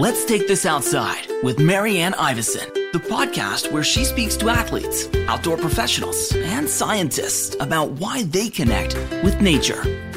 Let's 0.00 0.24
take 0.24 0.48
this 0.48 0.64
outside 0.64 1.28
with 1.42 1.58
Marianne 1.58 2.14
Iverson, 2.14 2.66
the 2.94 2.98
podcast 2.98 3.70
where 3.70 3.84
she 3.84 4.06
speaks 4.06 4.34
to 4.38 4.48
athletes, 4.48 5.06
outdoor 5.28 5.58
professionals, 5.58 6.34
and 6.36 6.66
scientists 6.66 7.54
about 7.60 7.90
why 7.90 8.22
they 8.22 8.48
connect 8.48 8.94
with 9.22 9.42
nature. 9.42 10.09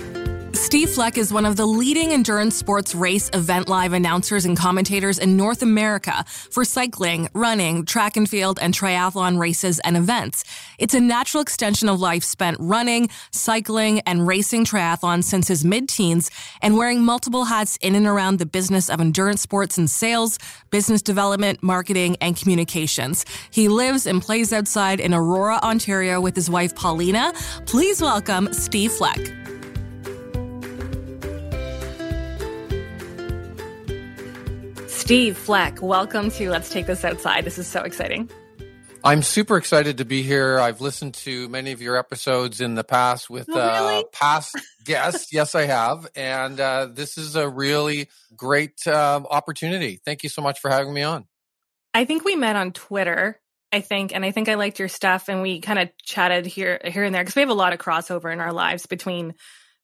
Steve 0.74 0.90
Fleck 0.90 1.20
is 1.20 1.32
one 1.32 1.46
of 1.46 1.56
the 1.56 1.68
leading 1.68 2.14
endurance 2.14 2.56
sports 2.56 2.96
race 2.96 3.30
event 3.34 3.70
live 3.70 3.94
announcers 3.94 4.44
and 4.44 4.58
commentators 4.58 5.20
in 5.20 5.38
North 5.38 5.62
America 5.62 6.26
for 6.28 6.66
cycling, 6.66 7.30
running, 7.36 7.86
track 7.86 8.18
and 8.18 8.28
field, 8.28 8.58
and 8.60 8.74
triathlon 8.74 9.38
races 9.38 9.78
and 9.82 9.96
events. 9.96 10.44
It's 10.80 10.96
a 10.96 11.00
natural 11.00 11.44
extension 11.44 11.90
of 11.90 12.00
life 12.00 12.24
spent 12.24 12.58
running, 12.60 13.10
cycling, 13.30 14.00
and 14.08 14.26
racing 14.26 14.66
triathlon 14.66 15.24
since 15.24 15.48
his 15.48 15.64
mid 15.64 15.88
teens 15.88 16.32
and 16.60 16.76
wearing 16.76 17.04
multiple 17.04 17.46
hats 17.46 17.78
in 17.80 17.94
and 17.94 18.08
around 18.08 18.40
the 18.40 18.48
business 18.48 18.90
of 18.90 19.00
endurance 19.00 19.44
sports 19.44 19.78
and 19.78 19.88
sales, 19.88 20.40
business 20.72 21.04
development, 21.04 21.62
marketing, 21.62 22.18
and 22.20 22.36
communications. 22.36 23.26
He 23.52 23.68
lives 23.68 24.08
and 24.08 24.24
plays 24.24 24.52
outside 24.52 25.00
in 25.00 25.14
Aurora, 25.14 25.58
Ontario 25.58 26.20
with 26.20 26.36
his 26.36 26.50
wife 26.50 26.74
Paolina. 26.74 27.32
Please 27.68 28.02
welcome 28.02 28.52
Steve 28.52 28.92
Fleck. 28.92 29.20
Steve 35.04 35.38
Fleck, 35.38 35.82
welcome 35.82 36.32
to 36.32 36.50
Let's 36.50 36.70
Take 36.70 36.86
This 36.86 37.04
Outside. 37.04 37.44
This 37.44 37.58
is 37.58 37.68
so 37.68 37.82
exciting. 37.82 38.30
I'm 39.04 39.22
super 39.22 39.58
excited 39.58 39.98
to 39.98 40.06
be 40.06 40.24
here. 40.24 40.58
I've 40.60 40.80
listened 40.80 41.16
to 41.16 41.50
many 41.50 41.74
of 41.74 41.82
your 41.82 41.98
episodes 41.98 42.62
in 42.62 42.76
the 42.76 42.86
past 42.86 43.30
with 43.30 43.50
Oh, 43.50 43.54
really? 43.54 43.98
uh, 44.00 44.04
past 44.14 44.56
guests. 44.86 45.34
yes, 45.34 45.56
I 45.56 45.64
have. 45.66 46.08
And 46.16 46.58
uh, 46.58 46.88
this 46.90 47.18
is 47.18 47.36
a 47.36 47.50
really 47.50 48.08
great 48.38 48.76
uh, 48.88 49.20
opportunity. 49.30 50.00
Thank 50.06 50.24
you 50.24 50.30
so 50.30 50.42
much 50.42 50.62
for 50.62 50.72
having 50.72 50.94
me 50.94 51.04
on. 51.04 51.26
I 51.94 52.06
think 52.06 52.24
we 52.24 52.38
met 52.38 52.56
on 52.56 52.72
Twitter. 52.72 53.42
I 53.74 53.82
think, 53.82 54.16
and 54.16 54.24
I 54.24 54.32
think 54.32 54.48
I 54.48 54.54
liked 54.54 54.80
your 54.80 54.88
stuff, 54.88 55.28
and 55.28 55.42
we 55.42 55.60
kind 55.60 55.80
of 55.80 55.90
chatted 56.02 56.46
here, 56.46 56.80
here 56.86 57.04
and 57.04 57.14
there 57.14 57.24
because 57.24 57.36
we 57.36 57.42
have 57.42 57.50
a 57.50 57.54
lot 57.56 57.74
of 57.74 57.80
crossover 57.80 58.32
in 58.32 58.40
our 58.40 58.54
lives 58.54 58.86
between 58.86 59.34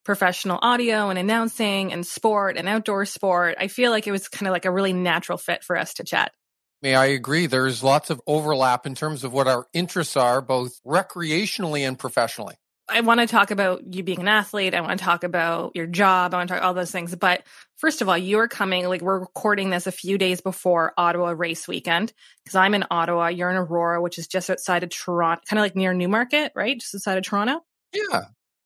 professional 0.04 0.58
audio 0.62 1.10
and 1.10 1.18
announcing 1.18 1.92
and 1.92 2.06
sport 2.06 2.56
and 2.56 2.68
outdoor 2.68 3.04
sport. 3.04 3.56
I 3.58 3.68
feel 3.68 3.90
like 3.90 4.06
it 4.06 4.12
was 4.12 4.28
kind 4.28 4.48
of 4.48 4.52
like 4.52 4.64
a 4.64 4.70
really 4.70 4.92
natural 4.92 5.38
fit 5.38 5.62
for 5.62 5.76
us 5.76 5.94
to 5.94 6.04
chat. 6.04 6.32
May 6.82 6.94
I 6.94 7.06
agree? 7.06 7.46
There's 7.46 7.82
lots 7.82 8.08
of 8.08 8.22
overlap 8.26 8.86
in 8.86 8.94
terms 8.94 9.22
of 9.22 9.32
what 9.32 9.46
our 9.46 9.66
interests 9.74 10.16
are, 10.16 10.40
both 10.40 10.80
recreationally 10.86 11.86
and 11.86 11.98
professionally. 11.98 12.54
I 12.88 13.02
want 13.02 13.20
to 13.20 13.26
talk 13.26 13.52
about 13.52 13.94
you 13.94 14.02
being 14.02 14.20
an 14.20 14.28
athlete. 14.28 14.74
I 14.74 14.80
want 14.80 14.98
to 14.98 15.04
talk 15.04 15.22
about 15.22 15.76
your 15.76 15.86
job. 15.86 16.34
I 16.34 16.38
want 16.38 16.48
to 16.48 16.54
talk 16.54 16.64
all 16.64 16.74
those 16.74 16.90
things. 16.90 17.14
But 17.14 17.44
first 17.76 18.02
of 18.02 18.08
all, 18.08 18.18
you 18.18 18.38
are 18.38 18.48
coming, 18.48 18.88
like, 18.88 19.00
we're 19.00 19.20
recording 19.20 19.70
this 19.70 19.86
a 19.86 19.92
few 19.92 20.18
days 20.18 20.40
before 20.40 20.92
Ottawa 20.96 21.34
race 21.36 21.68
weekend 21.68 22.12
because 22.42 22.56
I'm 22.56 22.74
in 22.74 22.84
Ottawa. 22.90 23.28
You're 23.28 23.50
in 23.50 23.56
Aurora, 23.56 24.02
which 24.02 24.18
is 24.18 24.26
just 24.26 24.50
outside 24.50 24.82
of 24.82 24.90
Toronto, 24.90 25.40
kind 25.48 25.60
of 25.60 25.64
like 25.64 25.76
near 25.76 25.94
Newmarket, 25.94 26.50
right? 26.56 26.80
Just 26.80 26.94
outside 26.94 27.18
of 27.18 27.24
Toronto. 27.24 27.60
Yeah. 27.94 28.22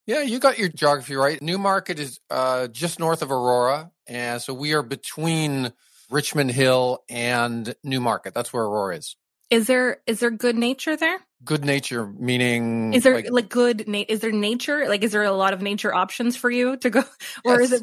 Yeah, 0.07 0.23
you 0.23 0.39
got 0.39 0.59
your 0.59 0.69
geography 0.69 1.15
right. 1.15 1.41
Newmarket 1.41 1.99
is 1.99 2.21
uh, 2.31 2.69
just 2.69 2.99
north 2.99 3.23
of 3.23 3.31
Aurora. 3.31 3.91
And 4.07 4.41
so 4.43 4.53
we 4.53 4.75
are 4.75 4.83
between 4.83 5.73
Richmond 6.11 6.51
Hill 6.51 7.03
and 7.09 7.75
Newmarket. 7.83 8.35
That's 8.35 8.53
where 8.53 8.65
Aurora 8.65 8.97
is. 8.99 9.17
Is 9.51 9.67
there 9.67 9.99
is 10.07 10.21
there 10.21 10.31
good 10.31 10.57
nature 10.57 10.97
there? 10.97 11.19
Good 11.45 11.65
nature, 11.65 12.07
meaning. 12.07 12.93
Is 12.95 13.03
there 13.03 13.15
like- 13.15 13.31
like, 13.31 13.49
good 13.49 13.87
na- 13.87 14.05
is 14.09 14.21
there 14.21 14.33
nature? 14.33 14.89
Like 14.89 15.03
is 15.03 15.13
there 15.13 15.23
a 15.23 15.33
lot 15.33 15.53
of 15.53 15.63
nature 15.63 15.95
options 15.95 16.37
for 16.37 16.51
you 16.51 16.77
to 16.79 16.91
go 16.91 17.05
or 17.45 17.61
is 17.61 17.73
it 17.73 17.83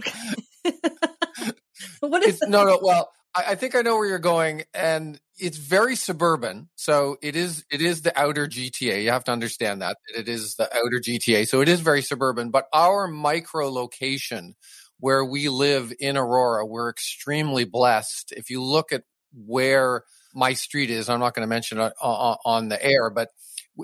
What 2.01 2.23
is 2.23 2.41
It's, 2.41 2.47
no, 2.47 2.65
no. 2.65 2.79
Well, 2.81 3.09
I, 3.35 3.43
I 3.49 3.55
think 3.55 3.75
I 3.75 3.81
know 3.81 3.95
where 3.95 4.07
you're 4.07 4.19
going, 4.19 4.63
and 4.73 5.19
it's 5.41 5.57
very 5.57 5.95
suburban. 5.95 6.69
So 6.75 7.17
it 7.21 7.35
is. 7.35 7.65
It 7.71 7.81
is 7.81 8.03
the 8.03 8.17
outer 8.17 8.47
GTA. 8.47 9.03
You 9.03 9.09
have 9.09 9.23
to 9.25 9.31
understand 9.31 9.81
that 9.81 9.97
it 10.15 10.29
is 10.29 10.55
the 10.55 10.65
outer 10.65 11.01
GTA. 11.03 11.47
So 11.47 11.61
it 11.61 11.67
is 11.67 11.81
very 11.81 12.03
suburban. 12.03 12.51
But 12.51 12.67
our 12.71 13.07
micro 13.07 13.69
location, 13.69 14.55
where 14.99 15.25
we 15.25 15.49
live 15.49 15.91
in 15.99 16.15
Aurora, 16.15 16.65
we're 16.65 16.89
extremely 16.89 17.65
blessed. 17.65 18.31
If 18.37 18.51
you 18.51 18.61
look 18.63 18.91
at 18.91 19.03
where 19.33 20.03
my 20.33 20.53
street 20.53 20.91
is, 20.91 21.09
I'm 21.09 21.19
not 21.19 21.33
going 21.33 21.43
to 21.43 21.49
mention 21.49 21.79
it 21.79 21.93
on, 22.01 22.37
on 22.45 22.69
the 22.69 22.83
air, 22.83 23.09
but 23.09 23.29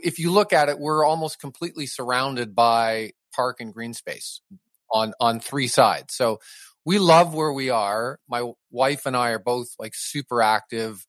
if 0.04 0.20
you 0.20 0.32
look 0.32 0.54
at 0.54 0.70
it, 0.70 0.80
we're 0.80 1.04
almost 1.04 1.40
completely 1.40 1.88
surrounded 1.88 2.54
by 2.54 3.14
park 3.34 3.58
and 3.60 3.74
green 3.74 3.94
space 3.94 4.42
on 4.92 5.14
on 5.20 5.40
three 5.40 5.68
sides. 5.68 6.14
So 6.14 6.40
we 6.86 7.00
love 7.00 7.34
where 7.34 7.52
we 7.52 7.72
are. 7.72 8.20
My 8.30 8.52
wife 8.70 9.06
and 9.08 9.18
I 9.18 9.32
are 9.32 9.40
both 9.40 9.70
like 9.80 9.94
super 9.96 10.42
active 10.42 11.06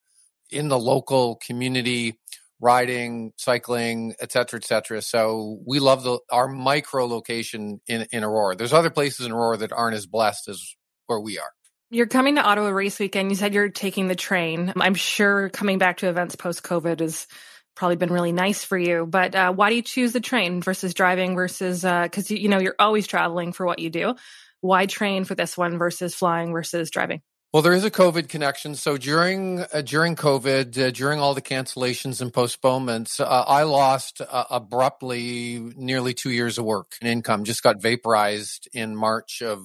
in 0.51 0.69
the 0.69 0.79
local 0.79 1.37
community, 1.37 2.19
riding, 2.61 3.33
cycling, 3.37 4.15
et 4.21 4.33
cetera, 4.33 4.59
et 4.59 4.65
cetera. 4.65 5.03
So 5.03 5.61
we 5.67 5.79
love 5.79 6.03
the 6.03 6.19
our 6.31 6.49
micro 6.49 7.07
location 7.07 7.81
in 7.87 8.07
in 8.13 8.25
Aurora. 8.25 8.57
There's 8.57 8.73
other 8.73 8.91
places 8.91 9.27
in 9.27 9.33
Aurora 9.33 9.59
that 9.59 9.73
aren't 9.73 9.97
as 9.97 10.07
blessed 10.07 10.49
as 10.49 10.75
where 11.07 11.21
we 11.21 11.39
are. 11.39 11.51
You're 11.91 12.07
coming 12.07 12.35
to 12.35 12.43
Ottawa 12.43 12.69
race 12.69 12.99
weekend. 12.99 13.31
You 13.31 13.37
said 13.37 13.55
you're 13.55 13.71
taking 13.71 14.09
the 14.09 14.15
train. 14.15 14.75
I'm 14.77 14.95
sure 14.95 15.49
coming 15.49 15.79
back 15.79 15.99
to 15.99 16.09
events 16.09 16.37
post 16.37 16.63
COVID 16.63 17.01
has 17.01 17.27
probably 17.75 17.97
been 17.97 18.13
really 18.13 18.33
nice 18.33 18.65
for 18.65 18.77
you. 18.77 19.07
But 19.07 19.35
uh, 19.35 19.53
why 19.53 19.71
do 19.71 19.77
you 19.77 19.83
choose 19.83 20.13
the 20.13 20.21
train 20.21 20.61
versus 20.61 20.93
driving 20.93 21.35
versus 21.35 21.83
because 21.83 22.31
you, 22.31 22.37
you 22.37 22.49
know 22.49 22.59
you're 22.59 22.75
always 22.79 23.07
traveling 23.07 23.53
for 23.53 23.65
what 23.65 23.79
you 23.79 23.89
do? 23.89 24.17
Why 24.61 24.87
train 24.87 25.25
for 25.25 25.35
this 25.35 25.57
one 25.57 25.79
versus 25.79 26.15
flying 26.15 26.53
versus 26.53 26.91
driving? 26.91 27.23
Well, 27.51 27.63
there 27.63 27.73
is 27.73 27.85
a 27.85 27.91
COVID 27.91 28.29
connection. 28.29 28.75
So 28.75 28.99
during 28.99 29.65
uh, 29.73 29.81
during 29.81 30.17
COVID, 30.17 30.79
uh, 30.79 30.91
during 30.91 31.19
all 31.19 31.33
the 31.33 31.41
cancellations 31.41 32.21
and 32.21 32.31
postponements, 32.31 33.21
uh, 33.21 33.25
I 33.25 33.63
lost 33.63 34.21
uh, 34.21 34.45
abruptly 34.51 35.59
nearly 35.75 36.13
two 36.13 36.31
years 36.31 36.59
of 36.59 36.67
work 36.67 36.97
and 37.01 37.09
income. 37.09 37.45
Just 37.45 37.63
got 37.63 37.81
vaporized 37.81 38.69
in 38.75 38.95
March 38.95 39.41
of 39.41 39.61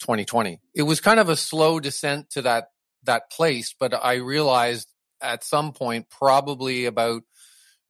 2020. 0.00 0.60
It 0.74 0.82
was 0.82 1.00
kind 1.00 1.20
of 1.20 1.28
a 1.28 1.36
slow 1.36 1.78
descent 1.78 2.30
to 2.30 2.42
that 2.42 2.70
that 3.04 3.30
place, 3.30 3.76
but 3.78 3.94
I 3.94 4.14
realized 4.14 4.88
at 5.20 5.44
some 5.44 5.72
point, 5.72 6.10
probably 6.10 6.86
about 6.86 7.22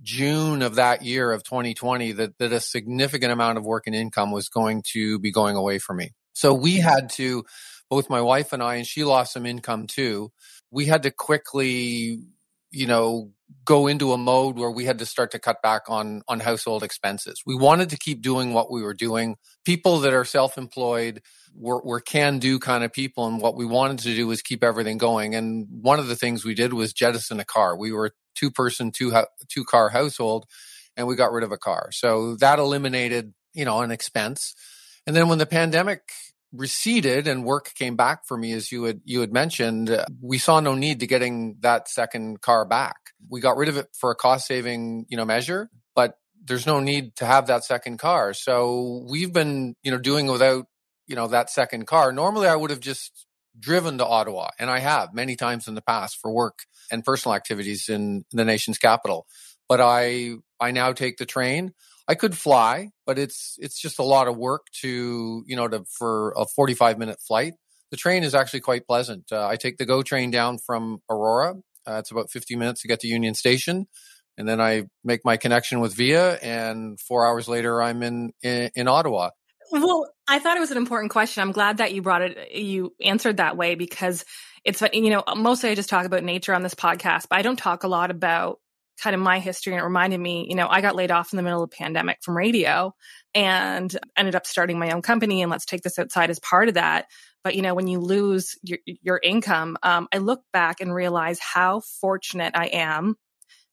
June 0.03 0.61
of 0.61 0.75
that 0.75 1.03
year 1.03 1.33
of 1.33 1.45
2020, 1.45 2.13
that 2.13 2.37
that 2.37 2.53
a 2.53 2.61
significant 2.61 3.33
amount 3.33 3.57
of 3.57 3.65
work 3.65 3.85
and 3.87 3.97
income 3.97 4.33
was 4.33 4.51
going 4.51 4.83
to 4.93 5.19
be 5.19 5.33
going 5.33 5.57
away 5.57 5.79
from 5.79 5.97
me. 5.97 6.11
So 6.35 6.53
we 6.53 6.77
had 6.77 7.09
to 7.11 7.45
both 7.95 8.11
my 8.11 8.21
wife 8.21 8.53
and 8.53 8.63
I, 8.63 8.75
and 8.75 8.87
she 8.87 9.05
lost 9.05 9.33
some 9.33 9.47
income 9.47 9.87
too. 9.87 10.33
We 10.73 10.87
had 10.87 11.03
to 11.05 11.13
quickly, 11.13 12.19
you 12.73 12.87
know, 12.89 13.31
go 13.65 13.87
into 13.87 14.13
a 14.13 14.19
mode 14.19 14.59
where 14.59 14.71
we 14.79 14.85
had 14.85 14.99
to 14.99 15.07
start 15.07 15.31
to 15.31 15.39
cut 15.39 15.63
back 15.63 15.83
on 15.89 16.23
on 16.27 16.41
household 16.41 16.83
expenses. 16.83 17.37
We 17.47 17.55
wanted 17.55 17.91
to 17.91 17.97
keep 17.97 18.21
doing 18.21 18.53
what 18.53 18.69
we 18.75 18.83
were 18.83 18.99
doing. 19.09 19.37
People 19.65 20.01
that 20.01 20.13
are 20.13 20.25
self-employed 20.25 21.23
were, 21.55 21.81
were 21.83 22.01
can-do 22.01 22.59
kind 22.59 22.83
of 22.83 22.93
people, 22.93 23.29
and 23.29 23.41
what 23.41 23.55
we 23.55 23.65
wanted 23.65 24.01
to 24.01 24.15
do 24.17 24.27
was 24.27 24.43
keep 24.43 24.65
everything 24.65 24.99
going. 24.99 25.37
And 25.37 25.69
one 25.71 26.01
of 26.01 26.09
the 26.09 26.17
things 26.17 26.45
we 26.45 26.55
did 26.55 26.73
was 26.73 26.93
jettison 26.93 27.39
a 27.39 27.45
car. 27.45 27.77
We 27.77 27.93
were 27.93 28.07
a 28.07 28.11
two-person, 28.35 28.91
two 28.91 29.13
two 29.49 29.65
car 29.65 29.91
household, 29.91 30.47
and 30.97 31.07
we 31.07 31.15
got 31.15 31.33
rid 31.33 31.45
of 31.45 31.53
a 31.53 31.59
car. 31.69 31.91
So 31.93 32.35
that 32.37 32.59
eliminated, 32.59 33.35
you 33.53 33.65
know, 33.65 33.83
an 33.83 33.93
expense. 33.93 34.55
And 35.07 35.15
then 35.15 35.29
when 35.29 35.39
the 35.39 35.47
pandemic 35.61 36.01
receded 36.55 37.27
and 37.27 37.45
work 37.45 37.73
came 37.75 37.97
back 37.97 38.27
for 38.27 38.37
me 38.37 38.53
as 38.53 38.71
you 38.71 38.85
had 38.85 39.01
you 39.05 39.21
had 39.21 39.33
mentioned 39.33 39.91
uh, 39.91 40.05
we 40.21 40.39
saw 40.39 40.61
no 40.61 40.75
need 40.75 41.01
to 41.01 41.07
getting 41.07 41.57
that 41.61 41.89
second 41.89 42.41
car 42.41 42.65
back. 42.65 42.97
We 43.29 43.41
got 43.41 43.57
rid 43.57 43.69
of 43.69 43.77
it 43.77 43.89
for 43.99 44.11
a 44.11 44.15
cost 44.15 44.47
saving 44.47 45.07
you 45.09 45.17
know 45.17 45.25
measure 45.25 45.71
but 45.95 46.19
there's 46.47 46.67
no 46.67 46.81
need 46.81 47.17
to 47.17 47.27
have 47.27 47.47
that 47.47 47.65
second 47.65 47.99
car. 47.99 48.35
So 48.35 49.07
we've 49.09 49.33
been 49.33 49.75
you 49.83 49.91
know 49.91 49.99
doing 49.99 50.27
without 50.27 50.67
you 51.07 51.17
know 51.17 51.27
that 51.29 51.51
second 51.51 51.87
car. 51.87 52.13
Normally 52.13 52.49
i 52.49 52.57
would 52.57 52.71
have 52.71 52.81
just 52.81 53.27
driven 53.59 53.99
to 53.99 54.05
ottawa 54.05 54.49
and 54.59 54.69
i 54.69 54.81
have 54.81 55.15
many 55.15 55.37
times 55.37 55.69
in 55.69 55.77
the 55.77 55.81
past 55.81 56.19
for 56.21 56.33
work 56.33 56.65
and 56.91 57.05
personal 57.05 57.37
activities 57.37 57.89
in 57.89 58.25
the 58.33 58.45
nation's 58.45 58.79
capital. 58.79 59.27
But 59.69 59.81
i 59.81 60.35
i 60.61 60.71
now 60.71 60.93
take 60.93 61.17
the 61.17 61.27
train 61.27 61.73
I 62.07 62.15
could 62.15 62.37
fly, 62.37 62.91
but 63.07 63.19
it's 63.19 63.57
it's 63.59 63.81
just 63.81 63.99
a 63.99 64.03
lot 64.03 64.29
of 64.29 64.37
work 64.37 64.67
to 64.83 65.43
you 65.47 65.57
know 65.57 65.69
to 65.69 65.85
for 65.99 66.35
a 66.37 66.47
forty 66.47 66.75
five 66.75 66.99
minute 66.99 67.19
flight. 67.27 67.55
the 67.91 67.97
train 67.97 68.25
is 68.25 68.35
actually 68.35 68.61
quite 68.61 68.87
pleasant. 68.87 69.25
Uh, 69.31 69.47
I 69.47 69.57
take 69.57 69.79
the 69.79 69.87
GO 69.87 70.03
train 70.03 70.31
down 70.31 70.59
from 70.59 70.99
Aurora. 71.09 71.55
Uh, 71.87 71.99
it's 71.99 72.11
about 72.11 72.31
50 72.31 72.57
minutes 72.57 72.83
to 72.83 72.89
get 72.89 73.01
to 73.01 73.09
Union 73.09 73.35
Station. 73.35 73.87
And 74.37 74.49
then 74.49 74.61
I 74.61 74.85
make 75.05 75.21
my 75.25 75.37
connection 75.37 75.81
with 75.81 75.95
Via, 75.95 76.37
and 76.37 76.99
four 77.01 77.27
hours 77.27 77.47
later, 77.47 77.81
I'm 77.81 78.03
in, 78.03 78.33
in, 78.43 78.71
in 78.75 78.89
Ottawa. 78.89 79.31
Well, 79.71 80.11
I 80.27 80.41
thought 80.41 80.57
it 80.57 80.61
was 80.61 80.73
an 80.73 80.77
important 80.77 81.13
question. 81.13 81.43
I'm 81.43 81.53
glad 81.53 81.77
that 81.77 81.93
you 81.93 82.03
brought 82.03 82.23
it, 82.23 82.53
you 82.53 82.95
answered 83.03 83.37
that 83.37 83.57
way 83.57 83.77
because 83.77 84.25
it's, 84.65 84.83
you 84.93 85.11
know, 85.11 85.23
mostly 85.37 85.71
I 85.71 85.75
just 85.75 85.89
talk 85.89 86.05
about 86.05 86.25
nature 86.25 86.55
on 86.55 86.63
this 86.63 86.75
podcast, 86.75 87.27
but 87.31 87.39
I 87.39 87.43
don't 87.43 87.59
talk 87.59 87.85
a 87.85 87.89
lot 87.89 88.11
about 88.11 88.59
kind 89.03 89.15
of 89.15 89.21
my 89.21 89.39
history. 89.39 89.73
And 89.73 89.81
it 89.81 89.85
reminded 89.85 90.19
me, 90.19 90.47
you 90.49 90.55
know, 90.55 90.69
I 90.69 90.81
got 90.81 90.97
laid 90.97 91.11
off 91.11 91.33
in 91.33 91.37
the 91.37 91.43
middle 91.43 91.63
of 91.63 91.71
the 91.71 91.77
pandemic 91.77 92.19
from 92.23 92.37
radio 92.37 92.95
and 93.35 93.95
ended 94.17 94.35
up 94.35 94.47
starting 94.47 94.79
my 94.79 94.91
own 94.91 95.03
company. 95.03 95.43
And 95.43 95.51
let's 95.51 95.67
take 95.67 95.83
this 95.83 95.99
outside 95.99 96.31
as 96.31 96.39
part 96.39 96.69
of 96.69 96.75
that. 96.75 97.07
But 97.43 97.55
you 97.55 97.63
know, 97.63 97.75
when 97.75 97.87
you 97.87 98.01
lose 98.01 98.57
your, 98.63 98.79
your 98.87 99.21
income, 99.23 99.77
um, 99.83 100.09
I 100.13 100.19
look 100.19 100.43
back 100.53 100.81
and 100.81 100.95
realize 100.95 101.39
how 101.39 101.81
fortunate 102.01 102.53
I 102.57 102.67
am, 102.67 103.17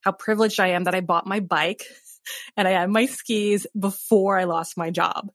how 0.02 0.12
privileged 0.12 0.60
I 0.60 0.70
am 0.70 0.84
that 0.84 0.96
I 0.96 1.00
bought 1.02 1.26
my 1.26 1.40
bike 1.40 1.86
and 2.58 2.68
I 2.68 2.72
had 2.72 2.90
my 2.90 3.06
skis 3.06 3.66
before 3.78 4.38
I 4.38 4.44
lost 4.44 4.78
my 4.78 4.92
job. 4.92 5.32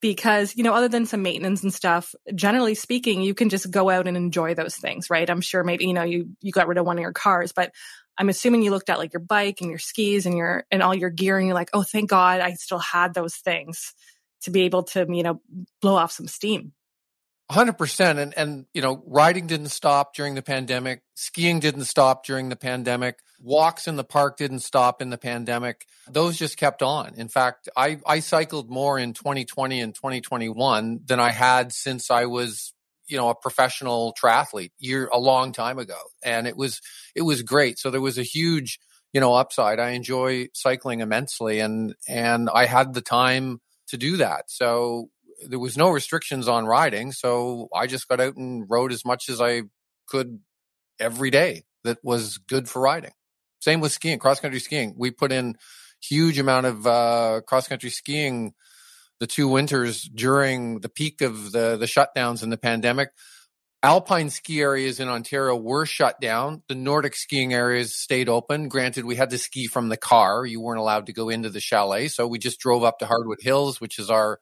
Because, 0.00 0.56
you 0.56 0.64
know, 0.64 0.72
other 0.72 0.88
than 0.88 1.04
some 1.04 1.20
maintenance 1.20 1.62
and 1.62 1.74
stuff, 1.74 2.14
generally 2.34 2.74
speaking, 2.74 3.20
you 3.20 3.34
can 3.34 3.50
just 3.50 3.70
go 3.70 3.90
out 3.90 4.08
and 4.08 4.16
enjoy 4.16 4.54
those 4.54 4.74
things, 4.74 5.10
right? 5.10 5.28
I'm 5.28 5.42
sure 5.42 5.62
maybe, 5.62 5.84
you 5.84 5.92
know, 5.92 6.04
you, 6.04 6.30
you 6.40 6.52
got 6.52 6.68
rid 6.68 6.78
of 6.78 6.86
one 6.86 6.96
of 6.96 7.02
your 7.02 7.12
cars, 7.12 7.52
but 7.52 7.70
I'm 8.20 8.28
assuming 8.28 8.62
you 8.62 8.70
looked 8.70 8.90
at 8.90 8.98
like 8.98 9.14
your 9.14 9.20
bike 9.20 9.62
and 9.62 9.70
your 9.70 9.78
skis 9.78 10.26
and 10.26 10.36
your, 10.36 10.66
and 10.70 10.82
all 10.82 10.94
your 10.94 11.08
gear 11.08 11.38
and 11.38 11.46
you're 11.46 11.54
like, 11.54 11.70
oh, 11.72 11.82
thank 11.82 12.10
God 12.10 12.40
I 12.40 12.52
still 12.52 12.78
had 12.78 13.14
those 13.14 13.34
things 13.34 13.94
to 14.42 14.50
be 14.50 14.62
able 14.62 14.82
to, 14.82 15.06
you 15.08 15.22
know, 15.22 15.40
blow 15.80 15.94
off 15.94 16.12
some 16.12 16.28
steam. 16.28 16.74
Hundred 17.50 17.78
percent, 17.78 18.20
and 18.20 18.32
and 18.38 18.66
you 18.72 18.80
know, 18.80 19.02
riding 19.08 19.48
didn't 19.48 19.70
stop 19.70 20.14
during 20.14 20.36
the 20.36 20.42
pandemic. 20.42 21.02
Skiing 21.14 21.58
didn't 21.58 21.86
stop 21.86 22.24
during 22.24 22.48
the 22.48 22.54
pandemic. 22.54 23.18
Walks 23.40 23.88
in 23.88 23.96
the 23.96 24.04
park 24.04 24.36
didn't 24.36 24.60
stop 24.60 25.02
in 25.02 25.10
the 25.10 25.18
pandemic. 25.18 25.84
Those 26.08 26.38
just 26.38 26.56
kept 26.56 26.80
on. 26.80 27.14
In 27.16 27.26
fact, 27.26 27.68
I 27.76 27.98
I 28.06 28.20
cycled 28.20 28.70
more 28.70 29.00
in 29.00 29.14
2020 29.14 29.80
and 29.80 29.92
2021 29.92 31.00
than 31.04 31.18
I 31.18 31.30
had 31.30 31.72
since 31.72 32.08
I 32.08 32.26
was 32.26 32.72
you 33.10 33.16
know 33.16 33.28
a 33.28 33.34
professional 33.34 34.14
triathlete 34.20 34.72
year 34.78 35.08
a 35.12 35.18
long 35.18 35.52
time 35.52 35.78
ago, 35.78 35.98
and 36.24 36.46
it 36.46 36.56
was 36.56 36.80
it 37.14 37.22
was 37.22 37.42
great. 37.42 37.78
So 37.78 37.90
there 37.90 38.00
was 38.00 38.18
a 38.18 38.22
huge 38.22 38.78
you 39.12 39.20
know 39.20 39.34
upside. 39.34 39.80
I 39.80 39.90
enjoy 39.90 40.48
cycling 40.54 41.00
immensely, 41.00 41.60
and 41.60 41.94
and 42.08 42.48
I 42.48 42.66
had 42.66 42.94
the 42.94 43.00
time 43.00 43.60
to 43.88 43.96
do 43.96 44.16
that. 44.18 44.44
So 44.50 45.10
there 45.46 45.58
was 45.58 45.76
no 45.76 45.90
restrictions 45.90 46.48
on 46.48 46.66
riding, 46.66 47.12
so 47.12 47.68
I 47.74 47.86
just 47.86 48.08
got 48.08 48.20
out 48.20 48.36
and 48.36 48.64
rode 48.68 48.92
as 48.92 49.04
much 49.04 49.28
as 49.28 49.40
I 49.40 49.62
could 50.06 50.40
every 50.98 51.30
day. 51.30 51.64
That 51.84 51.98
was 52.04 52.38
good 52.38 52.68
for 52.68 52.80
riding. 52.80 53.12
Same 53.60 53.80
with 53.80 53.92
skiing, 53.92 54.18
cross 54.18 54.38
country 54.40 54.60
skiing. 54.60 54.94
We 54.96 55.10
put 55.10 55.32
in 55.32 55.56
huge 56.02 56.38
amount 56.38 56.66
of 56.66 56.86
uh, 56.86 57.40
cross 57.46 57.68
country 57.68 57.90
skiing 57.90 58.54
the 59.20 59.26
two 59.26 59.46
winters 59.48 60.02
during 60.02 60.80
the 60.80 60.88
peak 60.88 61.20
of 61.20 61.52
the 61.52 61.76
the 61.76 61.86
shutdowns 61.86 62.42
and 62.42 62.50
the 62.50 62.58
pandemic. 62.58 63.10
Alpine 63.82 64.28
ski 64.28 64.60
areas 64.60 65.00
in 65.00 65.08
Ontario 65.08 65.56
were 65.56 65.86
shut 65.86 66.20
down. 66.20 66.62
The 66.68 66.74
Nordic 66.74 67.14
skiing 67.16 67.54
areas 67.54 67.94
stayed 67.94 68.28
open. 68.28 68.68
Granted, 68.68 69.06
we 69.06 69.16
had 69.16 69.30
to 69.30 69.38
ski 69.38 69.68
from 69.68 69.88
the 69.88 69.96
car. 69.96 70.44
You 70.44 70.60
weren't 70.60 70.80
allowed 70.80 71.06
to 71.06 71.14
go 71.14 71.30
into 71.30 71.48
the 71.48 71.60
chalet. 71.60 72.08
So 72.08 72.26
we 72.26 72.38
just 72.38 72.60
drove 72.60 72.84
up 72.84 72.98
to 72.98 73.06
Hardwood 73.06 73.38
Hills, 73.40 73.80
which 73.80 73.98
is 73.98 74.10
our 74.10 74.38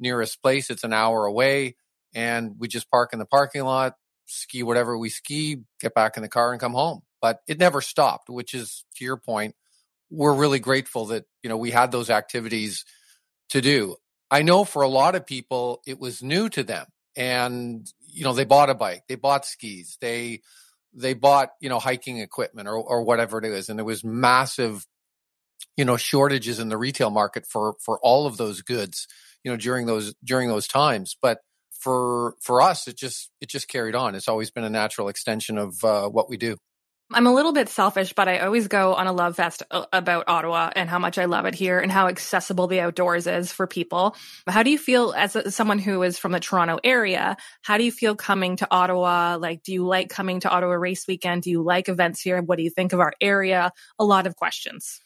nearest 0.00 0.42
place. 0.42 0.68
It's 0.68 0.82
an 0.82 0.92
hour 0.92 1.26
away, 1.26 1.76
and 2.12 2.56
we 2.58 2.66
just 2.66 2.90
park 2.90 3.12
in 3.12 3.20
the 3.20 3.24
parking 3.24 3.62
lot, 3.62 3.94
ski 4.26 4.64
whatever 4.64 4.98
we 4.98 5.10
ski, 5.10 5.58
get 5.80 5.94
back 5.94 6.16
in 6.16 6.24
the 6.24 6.28
car, 6.28 6.50
and 6.50 6.60
come 6.60 6.74
home. 6.74 7.02
But 7.20 7.38
it 7.46 7.60
never 7.60 7.80
stopped, 7.80 8.28
which 8.28 8.52
is 8.52 8.84
to 8.96 9.04
your 9.04 9.16
point. 9.16 9.54
We're 10.10 10.34
really 10.34 10.58
grateful 10.58 11.06
that 11.06 11.24
you 11.44 11.48
know 11.48 11.56
we 11.56 11.70
had 11.70 11.92
those 11.92 12.10
activities 12.10 12.84
to 13.50 13.60
do. 13.60 13.96
I 14.32 14.42
know 14.42 14.64
for 14.64 14.82
a 14.82 14.88
lot 14.88 15.14
of 15.14 15.26
people 15.26 15.82
it 15.86 16.00
was 16.00 16.22
new 16.22 16.48
to 16.48 16.64
them, 16.64 16.86
and 17.16 17.86
you 18.00 18.24
know 18.24 18.32
they 18.32 18.46
bought 18.46 18.70
a 18.70 18.74
bike, 18.74 19.04
they 19.08 19.14
bought 19.14 19.44
skis, 19.44 19.98
they 20.00 20.40
they 20.94 21.14
bought 21.14 21.50
you 21.60 21.68
know 21.68 21.78
hiking 21.78 22.18
equipment 22.18 22.66
or 22.66 22.76
or 22.76 23.02
whatever 23.04 23.38
it 23.38 23.44
is, 23.44 23.68
and 23.68 23.78
there 23.78 23.84
was 23.84 24.02
massive 24.02 24.86
you 25.76 25.84
know 25.84 25.98
shortages 25.98 26.58
in 26.58 26.70
the 26.70 26.78
retail 26.78 27.10
market 27.10 27.46
for 27.46 27.74
for 27.84 28.00
all 28.02 28.26
of 28.26 28.38
those 28.38 28.62
goods 28.62 29.06
you 29.44 29.50
know 29.50 29.56
during 29.56 29.86
those 29.86 30.14
during 30.24 30.48
those 30.48 30.66
times 30.66 31.16
but 31.22 31.38
for 31.82 32.34
for 32.40 32.62
us 32.62 32.86
it 32.86 32.96
just 32.96 33.30
it 33.40 33.48
just 33.48 33.68
carried 33.68 33.94
on. 33.94 34.14
It's 34.14 34.28
always 34.28 34.50
been 34.50 34.64
a 34.64 34.70
natural 34.70 35.08
extension 35.08 35.58
of 35.58 35.82
uh, 35.84 36.08
what 36.08 36.30
we 36.30 36.36
do 36.36 36.56
I'm 37.14 37.26
a 37.26 37.32
little 37.34 37.52
bit 37.52 37.68
selfish, 37.68 38.12
but 38.12 38.28
I 38.28 38.38
always 38.38 38.68
go 38.68 38.94
on 38.94 39.06
a 39.06 39.12
love 39.12 39.36
fest 39.36 39.62
uh, 39.70 39.86
about 39.92 40.24
Ottawa 40.28 40.70
and 40.74 40.88
how 40.88 40.98
much 40.98 41.18
I 41.18 41.26
love 41.26 41.46
it 41.46 41.54
here 41.54 41.78
and 41.78 41.90
how 41.90 42.08
accessible 42.08 42.66
the 42.66 42.80
outdoors 42.80 43.26
is 43.26 43.52
for 43.52 43.66
people. 43.66 44.16
How 44.46 44.62
do 44.62 44.70
you 44.70 44.78
feel 44.78 45.12
as 45.16 45.54
someone 45.54 45.78
who 45.78 46.02
is 46.02 46.18
from 46.18 46.32
the 46.32 46.40
Toronto 46.40 46.78
area? 46.82 47.36
How 47.62 47.78
do 47.78 47.84
you 47.84 47.92
feel 47.92 48.16
coming 48.16 48.56
to 48.56 48.68
Ottawa? 48.70 49.36
Like, 49.40 49.62
do 49.62 49.72
you 49.72 49.86
like 49.86 50.08
coming 50.08 50.40
to 50.40 50.50
Ottawa 50.50 50.74
race 50.74 51.06
weekend? 51.06 51.42
Do 51.42 51.50
you 51.50 51.62
like 51.62 51.88
events 51.88 52.20
here? 52.20 52.40
What 52.42 52.56
do 52.56 52.64
you 52.64 52.70
think 52.70 52.92
of 52.92 53.00
our 53.00 53.12
area? 53.20 53.72
A 53.98 54.04
lot 54.04 54.26
of 54.26 54.36
questions. 54.36 55.00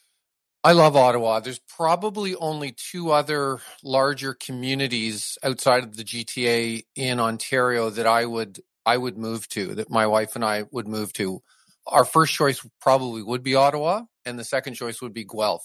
I 0.64 0.72
love 0.72 0.96
Ottawa. 0.96 1.40
There's 1.40 1.60
probably 1.60 2.34
only 2.34 2.72
two 2.72 3.12
other 3.12 3.60
larger 3.84 4.34
communities 4.34 5.38
outside 5.44 5.84
of 5.84 5.96
the 5.96 6.02
GTA 6.02 6.84
in 6.96 7.20
Ontario 7.20 7.90
that 7.90 8.06
I 8.06 8.26
would 8.26 8.60
I 8.84 8.96
would 8.96 9.18
move 9.18 9.48
to, 9.50 9.74
that 9.74 9.90
my 9.90 10.06
wife 10.06 10.36
and 10.36 10.44
I 10.44 10.64
would 10.70 10.86
move 10.86 11.12
to. 11.14 11.42
Our 11.86 12.04
first 12.04 12.34
choice 12.34 12.66
probably 12.80 13.22
would 13.22 13.42
be 13.42 13.54
Ottawa, 13.54 14.02
and 14.24 14.38
the 14.38 14.44
second 14.44 14.74
choice 14.74 15.00
would 15.00 15.14
be 15.14 15.24
Guelph. 15.24 15.64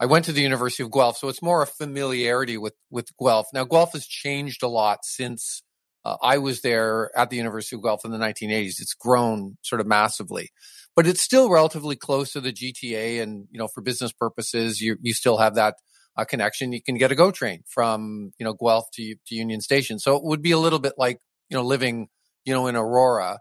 I 0.00 0.06
went 0.06 0.24
to 0.26 0.32
the 0.32 0.42
University 0.42 0.82
of 0.82 0.90
Guelph, 0.90 1.16
so 1.16 1.28
it's 1.28 1.42
more 1.42 1.62
a 1.62 1.66
familiarity 1.66 2.58
with 2.58 2.74
with 2.90 3.08
Guelph. 3.18 3.46
Now, 3.54 3.64
Guelph 3.64 3.92
has 3.92 4.06
changed 4.06 4.62
a 4.62 4.68
lot 4.68 5.04
since 5.04 5.62
uh, 6.04 6.16
I 6.22 6.38
was 6.38 6.60
there 6.60 7.10
at 7.16 7.30
the 7.30 7.36
University 7.36 7.76
of 7.76 7.82
Guelph 7.82 8.04
in 8.04 8.10
the 8.10 8.18
1980s. 8.18 8.80
It's 8.80 8.94
grown 8.94 9.56
sort 9.62 9.80
of 9.80 9.86
massively 9.86 10.50
but 10.96 11.06
it's 11.06 11.22
still 11.22 11.50
relatively 11.50 11.96
close 11.96 12.32
to 12.32 12.40
the 12.40 12.52
GTA. 12.52 13.22
And, 13.22 13.48
you 13.50 13.58
know, 13.58 13.68
for 13.68 13.80
business 13.80 14.12
purposes, 14.12 14.80
you, 14.80 14.96
you 15.02 15.12
still 15.12 15.38
have 15.38 15.56
that 15.56 15.74
uh, 16.16 16.24
connection. 16.24 16.72
You 16.72 16.82
can 16.82 16.96
get 16.96 17.10
a 17.10 17.14
GO 17.14 17.30
train 17.30 17.62
from, 17.66 18.32
you 18.38 18.44
know, 18.44 18.54
Guelph 18.54 18.90
to, 18.94 19.14
to 19.26 19.34
Union 19.34 19.60
Station. 19.60 19.98
So 19.98 20.16
it 20.16 20.24
would 20.24 20.42
be 20.42 20.52
a 20.52 20.58
little 20.58 20.78
bit 20.78 20.94
like, 20.96 21.18
you 21.48 21.56
know, 21.56 21.64
living, 21.64 22.08
you 22.44 22.54
know, 22.54 22.66
in 22.66 22.76
Aurora. 22.76 23.38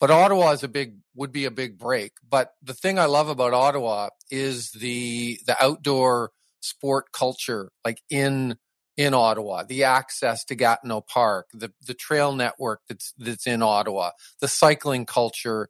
But 0.00 0.10
Ottawa 0.10 0.52
is 0.52 0.62
a 0.62 0.68
big, 0.68 0.96
would 1.14 1.30
be 1.30 1.44
a 1.44 1.50
big 1.50 1.78
break. 1.78 2.12
But 2.28 2.54
the 2.62 2.74
thing 2.74 2.98
I 2.98 3.04
love 3.04 3.28
about 3.28 3.52
Ottawa 3.52 4.08
is 4.30 4.70
the, 4.72 5.38
the 5.46 5.62
outdoor 5.62 6.30
sport 6.60 7.12
culture, 7.12 7.70
like 7.84 8.00
in, 8.08 8.56
in 8.96 9.14
Ottawa, 9.14 9.62
the 9.62 9.84
access 9.84 10.44
to 10.46 10.54
Gatineau 10.54 11.02
Park, 11.02 11.48
the, 11.52 11.72
the 11.86 11.94
trail 11.94 12.34
network 12.34 12.80
that's, 12.88 13.12
that's 13.18 13.46
in 13.46 13.62
Ottawa, 13.62 14.10
the 14.40 14.48
cycling 14.48 15.06
culture 15.06 15.68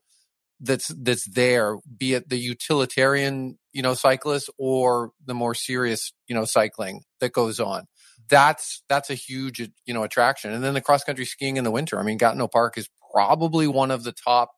that's 0.60 0.88
that's 0.88 1.26
there, 1.28 1.78
be 1.96 2.14
it 2.14 2.28
the 2.28 2.36
utilitarian, 2.36 3.58
you 3.72 3.82
know, 3.82 3.94
cyclist 3.94 4.50
or 4.58 5.12
the 5.24 5.34
more 5.34 5.54
serious, 5.54 6.12
you 6.28 6.34
know, 6.34 6.44
cycling 6.44 7.02
that 7.20 7.32
goes 7.32 7.58
on. 7.58 7.86
That's 8.28 8.82
that's 8.88 9.10
a 9.10 9.14
huge, 9.14 9.60
you 9.86 9.94
know, 9.94 10.02
attraction. 10.02 10.52
And 10.52 10.62
then 10.62 10.74
the 10.74 10.80
cross 10.80 11.02
country 11.02 11.24
skiing 11.24 11.56
in 11.56 11.64
the 11.64 11.70
winter. 11.70 11.98
I 11.98 12.02
mean, 12.02 12.18
Gatineau 12.18 12.48
Park 12.48 12.76
is 12.76 12.88
probably 13.12 13.66
one 13.66 13.90
of 13.90 14.04
the 14.04 14.12
top 14.12 14.52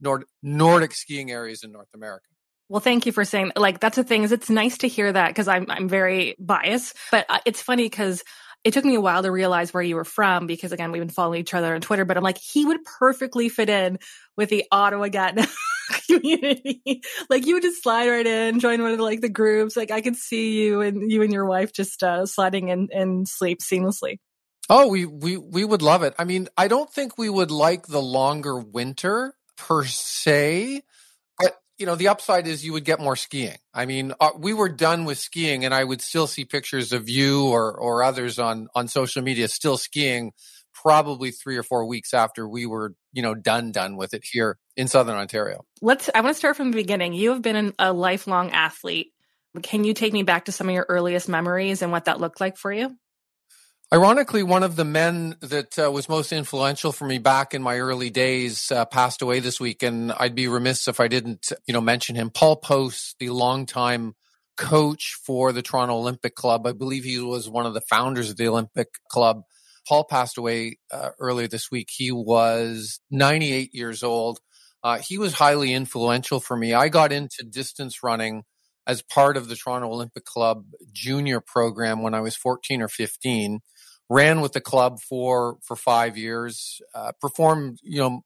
Nord- 0.00 0.24
Nordic 0.42 0.94
skiing 0.94 1.30
areas 1.30 1.62
in 1.64 1.72
North 1.72 1.88
America. 1.94 2.26
Well, 2.68 2.80
thank 2.80 3.06
you 3.06 3.12
for 3.12 3.24
saying 3.24 3.52
like 3.56 3.80
that's 3.80 3.96
the 3.96 4.04
thing 4.04 4.24
is 4.24 4.32
it's 4.32 4.50
nice 4.50 4.78
to 4.78 4.88
hear 4.88 5.10
that 5.10 5.28
because 5.28 5.48
I'm 5.48 5.66
I'm 5.70 5.88
very 5.88 6.36
biased, 6.38 6.96
but 7.10 7.24
uh, 7.28 7.38
it's 7.46 7.62
funny 7.62 7.84
because 7.84 8.22
it 8.64 8.74
took 8.74 8.84
me 8.84 8.96
a 8.96 9.00
while 9.00 9.22
to 9.22 9.30
realize 9.30 9.72
where 9.72 9.82
you 9.82 9.96
were 9.96 10.04
from 10.04 10.46
because 10.46 10.72
again, 10.72 10.92
we've 10.92 11.00
been 11.00 11.08
following 11.08 11.40
each 11.40 11.54
other 11.54 11.74
on 11.74 11.80
Twitter, 11.80 12.04
but 12.04 12.16
I'm 12.16 12.22
like, 12.22 12.38
he 12.38 12.66
would 12.66 12.84
perfectly 12.84 13.48
fit 13.48 13.70
in 13.70 13.98
with 14.36 14.50
the 14.50 14.64
Ottawa 14.70 15.08
Gatineau 15.08 15.46
community. 16.10 17.02
like 17.30 17.46
you 17.46 17.54
would 17.54 17.62
just 17.62 17.82
slide 17.82 18.08
right 18.08 18.26
in, 18.26 18.60
join 18.60 18.82
one 18.82 18.90
of 18.92 18.98
the, 18.98 19.04
like 19.04 19.20
the 19.20 19.28
groups. 19.28 19.76
Like 19.76 19.90
I 19.90 20.00
could 20.00 20.16
see 20.16 20.60
you 20.62 20.80
and 20.82 21.10
you 21.10 21.22
and 21.22 21.32
your 21.32 21.46
wife 21.46 21.72
just 21.72 22.02
uh, 22.02 22.26
sliding 22.26 22.68
in 22.68 22.88
and 22.92 23.26
sleep 23.28 23.60
seamlessly. 23.60 24.18
Oh, 24.70 24.88
we, 24.88 25.06
we, 25.06 25.36
we 25.36 25.64
would 25.64 25.82
love 25.82 26.02
it. 26.02 26.14
I 26.18 26.24
mean, 26.24 26.48
I 26.56 26.68
don't 26.68 26.92
think 26.92 27.16
we 27.16 27.30
would 27.30 27.50
like 27.50 27.86
the 27.86 28.02
longer 28.02 28.58
winter 28.58 29.34
per 29.56 29.84
se 29.84 30.82
but 31.38 31.56
you 31.78 31.86
know, 31.86 31.94
the 31.94 32.08
upside 32.08 32.46
is 32.46 32.64
you 32.64 32.72
would 32.72 32.84
get 32.84 33.00
more 33.00 33.16
skiing. 33.16 33.56
I 33.72 33.86
mean, 33.86 34.12
uh, 34.20 34.30
we 34.36 34.52
were 34.52 34.68
done 34.68 35.04
with 35.04 35.18
skiing 35.18 35.64
and 35.64 35.72
I 35.72 35.84
would 35.84 36.02
still 36.02 36.26
see 36.26 36.44
pictures 36.44 36.92
of 36.92 37.08
you 37.08 37.46
or, 37.46 37.72
or 37.72 38.02
others 38.02 38.38
on, 38.38 38.68
on 38.74 38.88
social 38.88 39.22
media 39.22 39.46
still 39.48 39.76
skiing 39.76 40.32
probably 40.74 41.30
three 41.30 41.56
or 41.56 41.62
four 41.62 41.86
weeks 41.86 42.12
after 42.12 42.48
we 42.48 42.66
were, 42.66 42.94
you 43.12 43.22
know, 43.22 43.34
done, 43.34 43.70
done 43.70 43.96
with 43.96 44.12
it 44.12 44.22
here 44.24 44.58
in 44.76 44.88
Southern 44.88 45.16
Ontario. 45.16 45.64
Let's, 45.80 46.10
I 46.14 46.20
want 46.20 46.34
to 46.34 46.38
start 46.38 46.56
from 46.56 46.72
the 46.72 46.76
beginning. 46.76 47.12
You 47.12 47.30
have 47.30 47.42
been 47.42 47.56
an, 47.56 47.74
a 47.78 47.92
lifelong 47.92 48.50
athlete. 48.50 49.12
Can 49.62 49.84
you 49.84 49.94
take 49.94 50.12
me 50.12 50.24
back 50.24 50.46
to 50.46 50.52
some 50.52 50.68
of 50.68 50.74
your 50.74 50.86
earliest 50.88 51.28
memories 51.28 51.82
and 51.82 51.92
what 51.92 52.06
that 52.06 52.20
looked 52.20 52.40
like 52.40 52.56
for 52.56 52.72
you? 52.72 52.96
Ironically, 53.90 54.42
one 54.42 54.64
of 54.64 54.76
the 54.76 54.84
men 54.84 55.36
that 55.40 55.78
uh, 55.78 55.90
was 55.90 56.10
most 56.10 56.30
influential 56.30 56.92
for 56.92 57.06
me 57.06 57.16
back 57.16 57.54
in 57.54 57.62
my 57.62 57.78
early 57.78 58.10
days 58.10 58.70
uh, 58.70 58.84
passed 58.84 59.22
away 59.22 59.40
this 59.40 59.58
week, 59.58 59.82
and 59.82 60.12
I'd 60.12 60.34
be 60.34 60.46
remiss 60.46 60.88
if 60.88 61.00
I 61.00 61.08
didn't, 61.08 61.52
you 61.66 61.72
know, 61.72 61.80
mention 61.80 62.14
him. 62.14 62.28
Paul 62.28 62.56
Post, 62.56 63.16
the 63.18 63.30
longtime 63.30 64.14
coach 64.58 65.16
for 65.24 65.52
the 65.52 65.62
Toronto 65.62 65.94
Olympic 65.94 66.34
Club. 66.34 66.66
I 66.66 66.72
believe 66.72 67.04
he 67.04 67.18
was 67.18 67.48
one 67.48 67.64
of 67.64 67.72
the 67.72 67.80
founders 67.80 68.28
of 68.28 68.36
the 68.36 68.48
Olympic 68.48 68.88
Club. 69.10 69.40
Paul 69.88 70.04
passed 70.04 70.36
away 70.36 70.76
uh, 70.92 71.10
earlier 71.18 71.48
this 71.48 71.70
week. 71.70 71.88
He 71.90 72.12
was 72.12 73.00
98 73.10 73.70
years 73.72 74.02
old. 74.02 74.38
Uh, 74.84 74.98
he 74.98 75.16
was 75.16 75.32
highly 75.32 75.72
influential 75.72 76.40
for 76.40 76.58
me. 76.58 76.74
I 76.74 76.90
got 76.90 77.10
into 77.10 77.42
distance 77.42 78.02
running 78.02 78.42
as 78.86 79.00
part 79.00 79.38
of 79.38 79.48
the 79.48 79.56
Toronto 79.56 79.88
Olympic 79.88 80.26
Club 80.26 80.64
junior 80.92 81.40
program 81.40 82.02
when 82.02 82.12
I 82.12 82.20
was 82.20 82.36
14 82.36 82.82
or 82.82 82.88
15 82.88 83.60
ran 84.08 84.40
with 84.40 84.52
the 84.52 84.60
club 84.60 85.00
for 85.00 85.58
for 85.62 85.76
five 85.76 86.16
years, 86.16 86.80
uh, 86.94 87.12
performed 87.20 87.78
you 87.82 88.00
know 88.00 88.22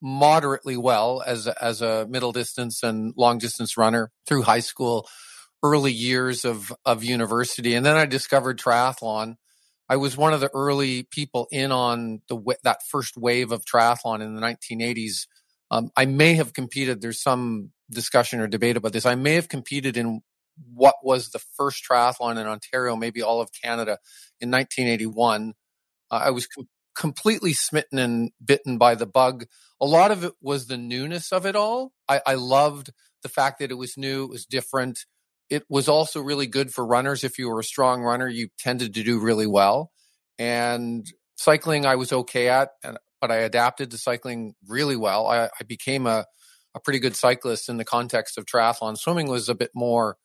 moderately 0.00 0.76
well 0.76 1.22
as 1.26 1.46
a, 1.46 1.64
as 1.64 1.80
a 1.80 2.06
middle 2.08 2.32
distance 2.32 2.82
and 2.82 3.14
long 3.16 3.38
distance 3.38 3.76
runner 3.76 4.10
through 4.26 4.42
high 4.42 4.60
school, 4.60 5.08
early 5.62 5.92
years 5.92 6.44
of 6.44 6.72
of 6.84 7.04
university, 7.04 7.74
and 7.74 7.84
then 7.84 7.96
I 7.96 8.06
discovered 8.06 8.58
triathlon. 8.58 9.36
I 9.88 9.96
was 9.96 10.16
one 10.16 10.32
of 10.32 10.40
the 10.40 10.50
early 10.54 11.02
people 11.02 11.46
in 11.50 11.70
on 11.70 12.22
the 12.28 12.56
that 12.62 12.82
first 12.88 13.16
wave 13.16 13.52
of 13.52 13.64
triathlon 13.64 14.22
in 14.22 14.34
the 14.34 14.40
1980s. 14.40 15.26
Um, 15.70 15.90
I 15.96 16.06
may 16.06 16.34
have 16.34 16.52
competed. 16.52 17.00
There's 17.00 17.22
some 17.22 17.70
discussion 17.90 18.40
or 18.40 18.46
debate 18.46 18.76
about 18.76 18.92
this. 18.92 19.06
I 19.06 19.14
may 19.14 19.34
have 19.34 19.48
competed 19.48 19.96
in 19.96 20.22
what 20.72 20.96
was 21.02 21.30
the 21.30 21.40
first 21.56 21.84
triathlon 21.88 22.38
in 22.38 22.46
Ontario, 22.46 22.96
maybe 22.96 23.22
all 23.22 23.40
of 23.40 23.50
Canada 23.52 23.98
in 24.40 24.50
1981. 24.50 25.54
Uh, 26.10 26.14
I 26.14 26.30
was 26.30 26.46
com- 26.46 26.68
completely 26.94 27.52
smitten 27.52 27.98
and 27.98 28.30
bitten 28.44 28.78
by 28.78 28.94
the 28.94 29.06
bug. 29.06 29.46
A 29.80 29.86
lot 29.86 30.10
of 30.10 30.24
it 30.24 30.32
was 30.40 30.66
the 30.66 30.76
newness 30.76 31.32
of 31.32 31.46
it 31.46 31.56
all. 31.56 31.92
I, 32.08 32.20
I 32.26 32.34
loved 32.34 32.90
the 33.22 33.28
fact 33.28 33.58
that 33.58 33.70
it 33.70 33.74
was 33.74 33.96
new, 33.96 34.24
it 34.24 34.30
was 34.30 34.46
different. 34.46 35.00
It 35.50 35.64
was 35.68 35.88
also 35.88 36.20
really 36.20 36.46
good 36.46 36.72
for 36.72 36.86
runners. 36.86 37.24
If 37.24 37.38
you 37.38 37.48
were 37.48 37.60
a 37.60 37.64
strong 37.64 38.02
runner, 38.02 38.28
you 38.28 38.48
tended 38.58 38.94
to 38.94 39.02
do 39.02 39.18
really 39.18 39.46
well. 39.46 39.90
And 40.38 41.06
cycling, 41.36 41.86
I 41.86 41.96
was 41.96 42.12
okay 42.12 42.48
at, 42.48 42.70
and, 42.82 42.98
but 43.20 43.30
I 43.30 43.36
adapted 43.36 43.90
to 43.90 43.98
cycling 43.98 44.54
really 44.66 44.96
well. 44.96 45.26
I, 45.26 45.46
I 45.46 45.64
became 45.66 46.06
a, 46.06 46.26
a 46.74 46.80
pretty 46.80 46.98
good 46.98 47.16
cyclist 47.16 47.68
in 47.68 47.76
the 47.76 47.84
context 47.84 48.38
of 48.38 48.46
triathlon. 48.46 48.96
Swimming 48.96 49.28
was 49.28 49.48
a 49.48 49.54
bit 49.54 49.70
more 49.74 50.16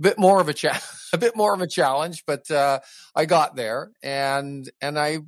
bit 0.00 0.18
more 0.18 0.40
of 0.40 0.48
a 0.48 0.54
cha- 0.54 0.82
a 1.12 1.18
bit 1.18 1.36
more 1.36 1.54
of 1.54 1.60
a 1.60 1.66
challenge, 1.66 2.24
but 2.26 2.50
uh, 2.50 2.80
I 3.14 3.24
got 3.24 3.56
there, 3.56 3.90
and 4.02 4.68
and 4.80 4.98
I 4.98 5.18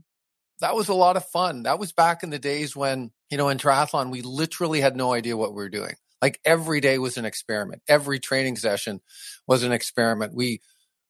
that 0.60 0.74
was 0.74 0.88
a 0.88 0.94
lot 0.94 1.16
of 1.16 1.24
fun. 1.26 1.64
That 1.64 1.78
was 1.78 1.92
back 1.92 2.22
in 2.22 2.30
the 2.30 2.38
days 2.38 2.74
when 2.76 3.10
you 3.30 3.36
know 3.36 3.48
in 3.48 3.58
triathlon 3.58 4.10
we 4.10 4.22
literally 4.22 4.80
had 4.80 4.96
no 4.96 5.12
idea 5.12 5.36
what 5.36 5.50
we 5.50 5.56
were 5.56 5.68
doing. 5.68 5.94
Like 6.22 6.40
every 6.44 6.80
day 6.80 6.98
was 6.98 7.18
an 7.18 7.26
experiment. 7.26 7.82
Every 7.88 8.18
training 8.18 8.56
session 8.56 9.00
was 9.46 9.62
an 9.62 9.72
experiment. 9.72 10.34
We 10.34 10.60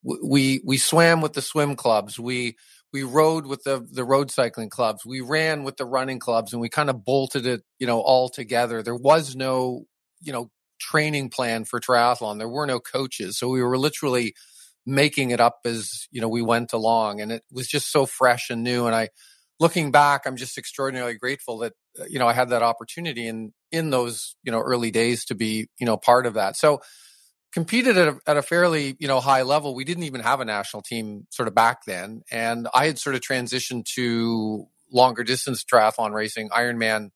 we 0.02 0.60
we 0.64 0.76
swam 0.76 1.20
with 1.20 1.34
the 1.34 1.42
swim 1.42 1.76
clubs. 1.76 2.18
We 2.18 2.56
we 2.92 3.02
rode 3.02 3.46
with 3.46 3.64
the 3.64 3.86
the 3.90 4.04
road 4.04 4.30
cycling 4.30 4.70
clubs. 4.70 5.04
We 5.04 5.20
ran 5.20 5.64
with 5.64 5.76
the 5.76 5.84
running 5.84 6.18
clubs, 6.18 6.52
and 6.52 6.60
we 6.60 6.68
kind 6.68 6.90
of 6.90 7.04
bolted 7.04 7.46
it, 7.46 7.62
you 7.78 7.86
know, 7.86 8.00
all 8.00 8.28
together. 8.28 8.82
There 8.82 8.94
was 8.94 9.34
no, 9.34 9.86
you 10.20 10.32
know, 10.32 10.50
training 10.78 11.30
plan 11.30 11.64
for 11.64 11.80
triathlon. 11.80 12.38
There 12.38 12.48
were 12.48 12.66
no 12.66 12.80
coaches. 12.80 13.38
So 13.38 13.48
we 13.48 13.62
were 13.62 13.78
literally 13.78 14.34
making 14.86 15.30
it 15.30 15.40
up 15.40 15.60
as, 15.64 16.06
you 16.10 16.20
know, 16.20 16.28
we 16.28 16.42
went 16.42 16.72
along 16.72 17.20
and 17.20 17.32
it 17.32 17.42
was 17.50 17.66
just 17.66 17.90
so 17.90 18.06
fresh 18.06 18.50
and 18.50 18.62
new. 18.62 18.86
And 18.86 18.94
I, 18.94 19.08
looking 19.58 19.90
back, 19.90 20.22
I'm 20.26 20.36
just 20.36 20.58
extraordinarily 20.58 21.14
grateful 21.14 21.58
that, 21.58 21.72
uh, 21.98 22.04
you 22.08 22.18
know, 22.18 22.26
I 22.26 22.32
had 22.32 22.50
that 22.50 22.62
opportunity 22.62 23.26
in, 23.26 23.52
in 23.72 23.90
those, 23.90 24.36
you 24.42 24.52
know, 24.52 24.60
early 24.60 24.90
days 24.90 25.24
to 25.26 25.34
be, 25.34 25.68
you 25.78 25.86
know, 25.86 25.96
part 25.96 26.26
of 26.26 26.34
that. 26.34 26.56
So 26.56 26.80
competed 27.52 27.96
at 27.96 28.08
a, 28.08 28.18
at 28.26 28.36
a 28.36 28.42
fairly, 28.42 28.96
you 28.98 29.08
know, 29.08 29.20
high 29.20 29.42
level. 29.42 29.74
We 29.74 29.84
didn't 29.84 30.02
even 30.02 30.20
have 30.20 30.40
a 30.40 30.44
national 30.44 30.82
team 30.82 31.26
sort 31.30 31.48
of 31.48 31.54
back 31.54 31.84
then. 31.86 32.22
And 32.30 32.68
I 32.74 32.86
had 32.86 32.98
sort 32.98 33.14
of 33.14 33.22
transitioned 33.22 33.86
to 33.94 34.66
longer 34.92 35.24
distance 35.24 35.64
triathlon 35.64 36.12
racing, 36.12 36.50
Ironman 36.50 37.10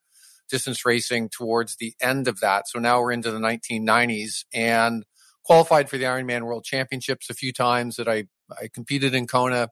distance 0.48 0.84
racing 0.84 1.28
towards 1.28 1.76
the 1.76 1.94
end 2.00 2.28
of 2.28 2.40
that. 2.40 2.68
So 2.68 2.78
now 2.78 3.00
we're 3.00 3.12
into 3.12 3.30
the 3.30 3.38
1990s 3.38 4.44
and 4.52 5.04
qualified 5.44 5.88
for 5.88 5.98
the 5.98 6.04
Ironman 6.04 6.42
World 6.42 6.64
Championships 6.64 7.30
a 7.30 7.34
few 7.34 7.52
times 7.52 7.96
that 7.96 8.08
I, 8.08 8.24
I 8.50 8.68
competed 8.72 9.14
in 9.14 9.26
Kona 9.26 9.68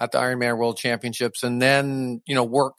at 0.00 0.12
the 0.12 0.18
Ironman 0.18 0.58
World 0.58 0.76
Championships 0.76 1.42
and 1.42 1.60
then, 1.60 2.22
you 2.26 2.34
know, 2.34 2.44
work 2.44 2.78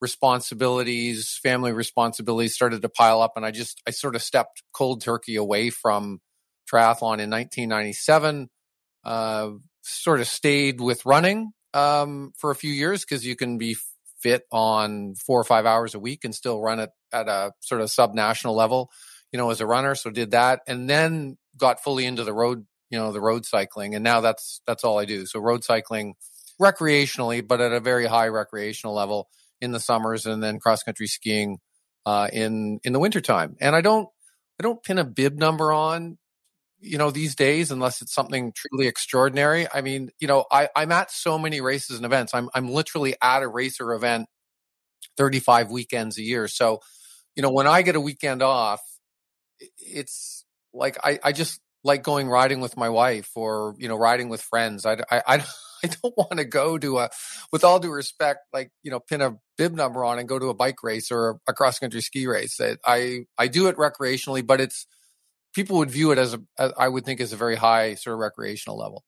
responsibilities, 0.00 1.38
family 1.42 1.72
responsibilities 1.72 2.54
started 2.54 2.82
to 2.82 2.88
pile 2.88 3.20
up 3.20 3.32
and 3.36 3.44
I 3.44 3.50
just, 3.50 3.82
I 3.86 3.90
sort 3.90 4.14
of 4.14 4.22
stepped 4.22 4.62
cold 4.72 5.02
turkey 5.02 5.36
away 5.36 5.70
from 5.70 6.20
triathlon 6.70 7.18
in 7.18 7.30
1997. 7.30 8.48
Uh, 9.02 9.50
sort 9.82 10.20
of 10.20 10.26
stayed 10.26 10.80
with 10.80 11.04
running 11.06 11.52
um, 11.74 12.32
for 12.36 12.50
a 12.50 12.54
few 12.54 12.72
years 12.72 13.04
because 13.04 13.24
you 13.24 13.36
can 13.36 13.58
be 13.58 13.76
fit 14.22 14.42
on 14.50 15.14
four 15.14 15.40
or 15.40 15.44
five 15.44 15.66
hours 15.66 15.94
a 15.94 15.98
week 15.98 16.24
and 16.24 16.34
still 16.34 16.60
run 16.60 16.80
it 16.80 16.90
at 17.12 17.28
a 17.28 17.52
sort 17.60 17.80
of 17.80 17.90
sub 17.90 18.14
national 18.14 18.54
level, 18.54 18.90
you 19.32 19.38
know, 19.38 19.50
as 19.50 19.60
a 19.60 19.66
runner. 19.66 19.94
So 19.94 20.10
did 20.10 20.32
that 20.32 20.60
and 20.66 20.88
then 20.88 21.36
got 21.56 21.82
fully 21.82 22.06
into 22.06 22.24
the 22.24 22.32
road, 22.32 22.66
you 22.90 22.98
know, 22.98 23.12
the 23.12 23.20
road 23.20 23.44
cycling. 23.46 23.94
And 23.94 24.04
now 24.04 24.20
that's, 24.20 24.60
that's 24.66 24.84
all 24.84 24.98
I 24.98 25.04
do. 25.04 25.26
So 25.26 25.40
road 25.40 25.64
cycling 25.64 26.14
recreationally, 26.60 27.46
but 27.46 27.60
at 27.60 27.72
a 27.72 27.80
very 27.80 28.06
high 28.06 28.28
recreational 28.28 28.94
level 28.94 29.28
in 29.60 29.72
the 29.72 29.80
summers 29.80 30.26
and 30.26 30.42
then 30.42 30.58
cross 30.58 30.82
country 30.82 31.06
skiing, 31.06 31.58
uh, 32.06 32.28
in, 32.32 32.80
in 32.84 32.92
the 32.92 32.98
wintertime. 32.98 33.56
And 33.60 33.74
I 33.74 33.80
don't, 33.80 34.08
I 34.58 34.62
don't 34.62 34.82
pin 34.82 34.98
a 34.98 35.04
bib 35.04 35.38
number 35.38 35.72
on 35.72 36.18
you 36.80 36.98
know, 36.98 37.10
these 37.10 37.34
days, 37.34 37.70
unless 37.70 38.02
it's 38.02 38.14
something 38.14 38.52
truly 38.54 38.86
extraordinary. 38.86 39.66
I 39.72 39.82
mean, 39.82 40.10
you 40.18 40.26
know, 40.26 40.44
I, 40.50 40.68
I'm 40.74 40.92
at 40.92 41.10
so 41.10 41.38
many 41.38 41.60
races 41.60 41.96
and 41.96 42.06
events. 42.06 42.34
I'm 42.34 42.48
I'm 42.54 42.68
literally 42.68 43.14
at 43.22 43.42
a 43.42 43.48
racer 43.48 43.92
event 43.92 44.28
35 45.16 45.70
weekends 45.70 46.18
a 46.18 46.22
year. 46.22 46.48
So, 46.48 46.80
you 47.36 47.42
know, 47.42 47.50
when 47.50 47.66
I 47.66 47.82
get 47.82 47.96
a 47.96 48.00
weekend 48.00 48.42
off, 48.42 48.80
it's 49.78 50.44
like 50.72 50.96
I, 51.04 51.18
I 51.22 51.32
just 51.32 51.60
like 51.84 52.02
going 52.02 52.28
riding 52.28 52.60
with 52.60 52.76
my 52.76 52.88
wife 52.88 53.30
or, 53.34 53.74
you 53.78 53.88
know, 53.88 53.96
riding 53.96 54.28
with 54.28 54.42
friends. 54.42 54.86
I, 54.86 54.94
I, 55.10 55.22
I, 55.26 55.44
I 55.82 55.88
don't 56.02 56.16
want 56.16 56.36
to 56.36 56.44
go 56.44 56.76
to 56.76 56.98
a, 56.98 57.10
with 57.52 57.64
all 57.64 57.80
due 57.80 57.90
respect, 57.90 58.40
like, 58.52 58.70
you 58.82 58.90
know, 58.90 59.00
pin 59.00 59.22
a 59.22 59.36
bib 59.56 59.72
number 59.74 60.04
on 60.04 60.18
and 60.18 60.28
go 60.28 60.38
to 60.38 60.50
a 60.50 60.54
bike 60.54 60.82
race 60.82 61.10
or 61.10 61.40
a 61.48 61.54
cross 61.54 61.78
country 61.78 62.02
ski 62.02 62.26
race. 62.26 62.60
I, 62.84 63.20
I 63.38 63.48
do 63.48 63.68
it 63.68 63.76
recreationally, 63.76 64.46
but 64.46 64.60
it's, 64.60 64.86
people 65.54 65.78
would 65.78 65.90
view 65.90 66.12
it 66.12 66.18
as 66.18 66.34
a, 66.34 66.42
as 66.58 66.72
I 66.78 66.88
would 66.88 67.04
think, 67.04 67.20
as 67.20 67.32
a 67.32 67.36
very 67.36 67.56
high 67.56 67.94
sort 67.94 68.14
of 68.14 68.20
recreational 68.20 68.78
level. 68.78 69.04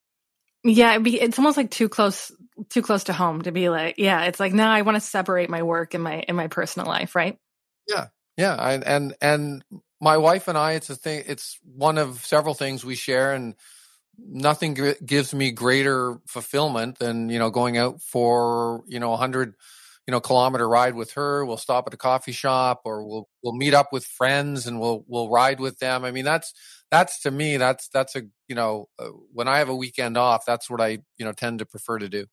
Yeah, 0.65 0.99
be, 0.99 1.21
it's 1.21 1.39
almost 1.39 1.57
like 1.57 1.71
too 1.71 1.89
close, 1.89 2.31
too 2.69 2.83
close 2.83 3.05
to 3.05 3.13
home 3.13 3.43
to 3.43 3.53
be 3.53 3.69
like, 3.69 3.97
yeah, 3.99 4.25
it's 4.25 4.39
like, 4.39 4.53
now 4.53 4.73
I 4.73 4.83
want 4.83 4.97
to 4.97 5.01
separate 5.01 5.51
my 5.51 5.63
work 5.63 5.95
and 5.95 6.05
my 6.05 6.21
in 6.21 6.37
my 6.37 6.49
personal 6.49 6.87
life, 6.87 7.17
right? 7.17 7.37
Yeah, 7.89 8.07
yeah, 8.37 8.55
I, 8.55 8.75
and 8.75 9.15
and 9.21 9.65
my 10.01 10.19
wife 10.19 10.49
and 10.49 10.57
I, 10.57 10.73
it's 10.73 10.91
a 10.91 10.97
thing. 10.97 11.25
It's 11.27 11.59
one 11.65 11.99
of 11.99 12.25
several 12.25 12.55
things 12.55 12.85
we 12.85 12.95
share, 12.95 13.33
and 13.33 13.55
nothing 14.19 14.79
gives 15.05 15.35
me 15.35 15.51
greater 15.51 16.19
fulfillment 16.27 16.99
than 16.99 17.29
you 17.29 17.39
know 17.39 17.51
going 17.51 17.77
out 17.77 18.01
for 18.01 18.85
you 18.87 19.01
know 19.01 19.13
a 19.13 19.17
hundred 19.17 19.55
you 20.06 20.12
know 20.12 20.21
kilometer 20.21 20.68
ride 20.68 20.94
with 20.94 21.12
her 21.12 21.44
we'll 21.44 21.56
stop 21.56 21.87
at 21.87 21.94
a 21.94 21.97
coffee 21.97 22.32
shop 22.32 22.82
or 22.85 23.06
we'll 23.06 23.28
we'll 23.42 23.54
meet 23.54 23.75
up 23.75 23.92
with 23.92 24.04
friends 24.04 24.66
and 24.66 24.80
we'll 24.80 25.04
we'll 25.06 25.30
ride 25.30 25.61
with 25.61 25.78
them. 25.78 26.04
I 26.04 26.11
mean 26.11 26.25
that's 26.25 26.52
that's 26.90 27.21
to 27.23 27.30
me 27.30 27.56
that's 27.56 27.88
that's 27.88 28.16
a 28.16 28.23
you 28.49 28.54
know 28.54 28.88
uh, 28.99 29.09
when 29.32 29.49
i 29.49 29.59
have 29.59 29.68
a 29.68 29.76
weekend 29.76 30.16
off 30.16 30.44
that's 30.44 30.68
what 30.68 30.80
i 30.80 30.99
you 31.16 31.25
know 31.25 31.32
tend 31.32 31.61
to 31.61 31.66
prefer 31.66 31.99
to 31.99 32.09
do. 32.09 32.26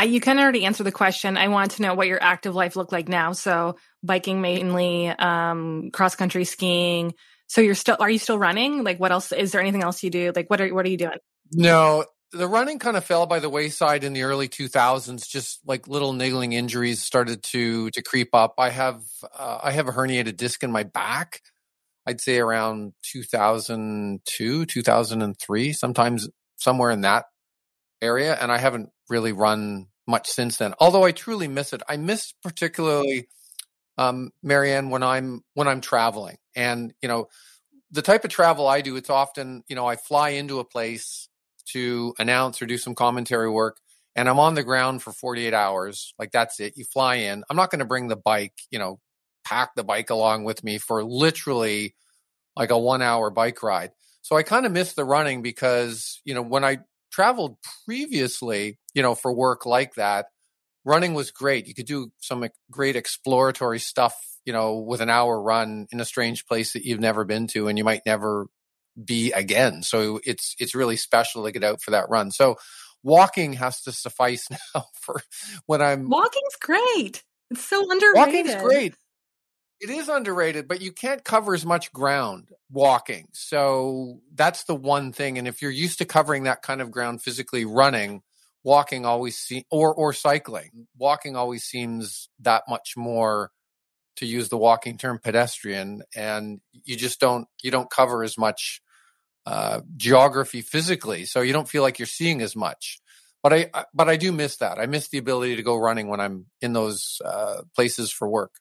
You 0.00 0.20
kind 0.20 0.38
of 0.38 0.44
already 0.44 0.64
answered 0.64 0.84
the 0.84 0.92
question. 0.92 1.36
I 1.36 1.48
want 1.48 1.72
to 1.72 1.82
know 1.82 1.94
what 1.94 2.06
your 2.06 2.22
active 2.22 2.54
life 2.54 2.76
looked 2.76 2.92
like 2.92 3.08
now. 3.08 3.32
So 3.32 3.76
biking 4.02 4.40
mainly 4.40 5.08
um 5.08 5.90
cross 5.92 6.14
country 6.14 6.44
skiing. 6.44 7.14
So 7.48 7.60
you're 7.60 7.74
still 7.74 7.96
are 7.98 8.10
you 8.10 8.18
still 8.18 8.38
running? 8.38 8.84
Like 8.84 9.00
what 9.00 9.12
else 9.12 9.32
is 9.32 9.52
there 9.52 9.60
anything 9.60 9.82
else 9.82 10.02
you 10.02 10.10
do? 10.10 10.32
Like 10.34 10.50
what 10.50 10.60
are 10.60 10.72
what 10.72 10.84
are 10.86 10.90
you 10.90 10.98
doing? 10.98 11.18
No 11.52 12.04
the 12.32 12.46
running 12.46 12.78
kind 12.78 12.96
of 12.96 13.04
fell 13.04 13.26
by 13.26 13.38
the 13.38 13.48
wayside 13.48 14.04
in 14.04 14.12
the 14.12 14.22
early 14.22 14.48
2000s 14.48 15.28
just 15.28 15.60
like 15.66 15.88
little 15.88 16.12
niggling 16.12 16.52
injuries 16.52 17.02
started 17.02 17.42
to 17.42 17.90
to 17.90 18.02
creep 18.02 18.34
up. 18.34 18.54
I 18.58 18.70
have 18.70 19.02
uh, 19.36 19.60
i 19.62 19.70
have 19.70 19.88
a 19.88 19.92
herniated 19.92 20.36
disc 20.36 20.62
in 20.62 20.70
my 20.70 20.82
back 20.82 21.40
i'd 22.06 22.20
say 22.20 22.38
around 22.38 22.92
2002 23.02 24.66
2003 24.66 25.72
sometimes 25.72 26.28
somewhere 26.56 26.90
in 26.90 27.02
that 27.02 27.26
area 28.02 28.36
and 28.40 28.52
i 28.52 28.58
haven't 28.58 28.90
really 29.08 29.32
run 29.32 29.86
much 30.06 30.28
since 30.28 30.56
then. 30.56 30.74
Although 30.80 31.04
i 31.04 31.12
truly 31.12 31.48
miss 31.48 31.72
it. 31.72 31.82
I 31.88 31.96
miss 31.96 32.32
particularly 32.42 33.28
um, 33.98 34.30
marianne 34.42 34.90
when 34.90 35.02
i'm 35.02 35.42
when 35.54 35.68
i'm 35.68 35.80
traveling. 35.80 36.36
And 36.56 36.92
you 37.02 37.08
know 37.08 37.28
the 37.90 38.02
type 38.02 38.24
of 38.24 38.30
travel 38.30 38.66
i 38.66 38.80
do 38.80 38.96
it's 38.96 39.10
often 39.10 39.62
you 39.68 39.76
know 39.76 39.86
i 39.86 39.96
fly 39.96 40.30
into 40.30 40.58
a 40.58 40.64
place 40.64 41.27
to 41.72 42.14
announce 42.18 42.60
or 42.60 42.66
do 42.66 42.78
some 42.78 42.94
commentary 42.94 43.50
work. 43.50 43.78
and 44.16 44.28
I'm 44.28 44.40
on 44.40 44.54
the 44.54 44.64
ground 44.64 45.02
for 45.02 45.12
48 45.12 45.54
hours, 45.54 46.12
like 46.18 46.32
that's 46.32 46.58
it. 46.58 46.76
You 46.76 46.84
fly 46.84 47.16
in. 47.16 47.44
I'm 47.48 47.56
not 47.56 47.70
going 47.70 47.78
to 47.78 47.84
bring 47.84 48.08
the 48.08 48.16
bike, 48.16 48.54
you 48.70 48.78
know, 48.78 48.98
pack 49.44 49.74
the 49.76 49.84
bike 49.84 50.10
along 50.10 50.44
with 50.44 50.64
me 50.64 50.78
for 50.78 51.04
literally 51.04 51.94
like 52.56 52.70
a 52.70 52.78
one 52.78 53.00
hour 53.00 53.30
bike 53.30 53.62
ride. 53.62 53.92
So 54.22 54.36
I 54.36 54.42
kind 54.42 54.66
of 54.66 54.72
miss 54.72 54.94
the 54.94 55.04
running 55.04 55.42
because, 55.42 56.20
you 56.24 56.34
know, 56.34 56.42
when 56.42 56.64
I 56.64 56.78
traveled 57.12 57.56
previously, 57.86 58.78
you 58.92 59.02
know, 59.02 59.14
for 59.14 59.32
work 59.32 59.64
like 59.64 59.94
that, 59.94 60.26
running 60.84 61.14
was 61.14 61.30
great. 61.30 61.66
You 61.66 61.74
could 61.74 61.86
do 61.86 62.10
some 62.18 62.46
great 62.70 62.96
exploratory 62.96 63.78
stuff, 63.78 64.14
you 64.44 64.52
know, 64.52 64.78
with 64.78 65.00
an 65.00 65.10
hour 65.10 65.40
run 65.40 65.86
in 65.92 66.00
a 66.00 66.04
strange 66.04 66.46
place 66.46 66.72
that 66.72 66.84
you've 66.84 67.00
never 67.00 67.24
been 67.24 67.46
to 67.48 67.68
and 67.68 67.78
you 67.78 67.84
might 67.84 68.02
never 68.04 68.46
be 69.02 69.32
again. 69.32 69.82
So 69.82 70.20
it's 70.24 70.54
it's 70.58 70.74
really 70.74 70.96
special 70.96 71.44
to 71.44 71.52
get 71.52 71.64
out 71.64 71.82
for 71.82 71.92
that 71.92 72.08
run. 72.08 72.30
So 72.30 72.56
walking 73.02 73.54
has 73.54 73.82
to 73.82 73.92
suffice 73.92 74.48
now 74.74 74.86
for 75.00 75.20
when 75.66 75.82
I'm 75.82 76.08
Walking's 76.08 76.56
great. 76.60 77.24
It's 77.50 77.64
so 77.64 77.90
underrated. 77.90 78.46
Walking's 78.46 78.62
great. 78.62 78.94
It 79.80 79.90
is 79.90 80.08
underrated, 80.08 80.66
but 80.66 80.80
you 80.80 80.90
can't 80.90 81.22
cover 81.22 81.54
as 81.54 81.64
much 81.64 81.92
ground 81.92 82.48
walking. 82.70 83.28
So 83.32 84.20
that's 84.34 84.64
the 84.64 84.74
one 84.74 85.12
thing. 85.12 85.38
And 85.38 85.46
if 85.46 85.62
you're 85.62 85.70
used 85.70 85.98
to 85.98 86.04
covering 86.04 86.44
that 86.44 86.62
kind 86.62 86.80
of 86.82 86.90
ground 86.90 87.22
physically 87.22 87.64
running, 87.64 88.22
walking 88.64 89.06
always 89.06 89.38
seems, 89.38 89.64
or, 89.70 89.94
or 89.94 90.12
cycling, 90.12 90.88
walking 90.96 91.36
always 91.36 91.62
seems 91.62 92.28
that 92.40 92.64
much 92.68 92.94
more 92.96 93.52
to 94.16 94.26
use 94.26 94.48
the 94.48 94.58
walking 94.58 94.98
term 94.98 95.20
pedestrian. 95.22 96.02
And 96.14 96.60
you 96.72 96.96
just 96.96 97.20
don't, 97.20 97.46
you 97.62 97.70
don't 97.70 97.88
cover 97.88 98.24
as 98.24 98.36
much 98.36 98.82
uh, 99.46 99.80
geography 99.96 100.60
physically. 100.60 101.24
So 101.24 101.40
you 101.40 101.52
don't 101.52 101.68
feel 101.68 101.82
like 101.82 101.98
you're 101.98 102.06
seeing 102.06 102.42
as 102.42 102.54
much 102.54 103.00
but 103.42 103.52
I, 103.52 103.84
but 103.94 104.08
I 104.08 104.16
do 104.16 104.32
miss 104.32 104.56
that. 104.56 104.78
I 104.78 104.86
miss 104.86 105.08
the 105.08 105.18
ability 105.18 105.56
to 105.56 105.62
go 105.62 105.76
running 105.76 106.08
when 106.08 106.20
I'm 106.20 106.46
in 106.60 106.72
those 106.72 107.20
uh, 107.24 107.62
places 107.74 108.10
for 108.10 108.28
work. 108.28 108.52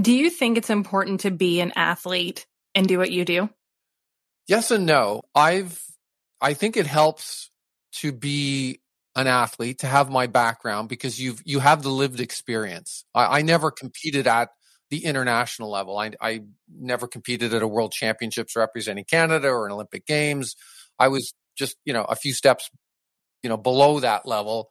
Do 0.00 0.12
you 0.12 0.28
think 0.28 0.58
it's 0.58 0.70
important 0.70 1.20
to 1.20 1.30
be 1.30 1.60
an 1.60 1.72
athlete 1.74 2.46
and 2.74 2.86
do 2.86 2.98
what 2.98 3.10
you 3.10 3.24
do? 3.24 3.48
Yes 4.46 4.70
and 4.70 4.86
no. 4.86 5.22
I've 5.34 5.82
I 6.40 6.52
think 6.52 6.76
it 6.76 6.86
helps 6.86 7.50
to 7.94 8.12
be 8.12 8.80
an 9.16 9.26
athlete 9.26 9.78
to 9.78 9.86
have 9.86 10.10
my 10.10 10.26
background 10.26 10.90
because 10.90 11.18
you've 11.18 11.42
you 11.46 11.60
have 11.60 11.82
the 11.82 11.88
lived 11.88 12.20
experience. 12.20 13.04
I, 13.14 13.38
I 13.38 13.42
never 13.42 13.70
competed 13.70 14.26
at 14.26 14.50
the 14.90 15.04
international 15.04 15.70
level. 15.70 15.98
I, 15.98 16.12
I 16.20 16.42
never 16.68 17.06
competed 17.06 17.54
at 17.54 17.62
a 17.62 17.68
world 17.68 17.92
championships 17.92 18.56
representing 18.56 19.04
Canada 19.04 19.48
or 19.48 19.66
an 19.66 19.72
Olympic 19.72 20.06
Games. 20.06 20.56
I 20.98 21.08
was 21.08 21.34
just 21.56 21.76
you 21.84 21.92
know 21.92 22.04
a 22.04 22.16
few 22.16 22.32
steps 22.32 22.70
you 23.42 23.48
know 23.48 23.56
below 23.56 24.00
that 24.00 24.26
level 24.26 24.70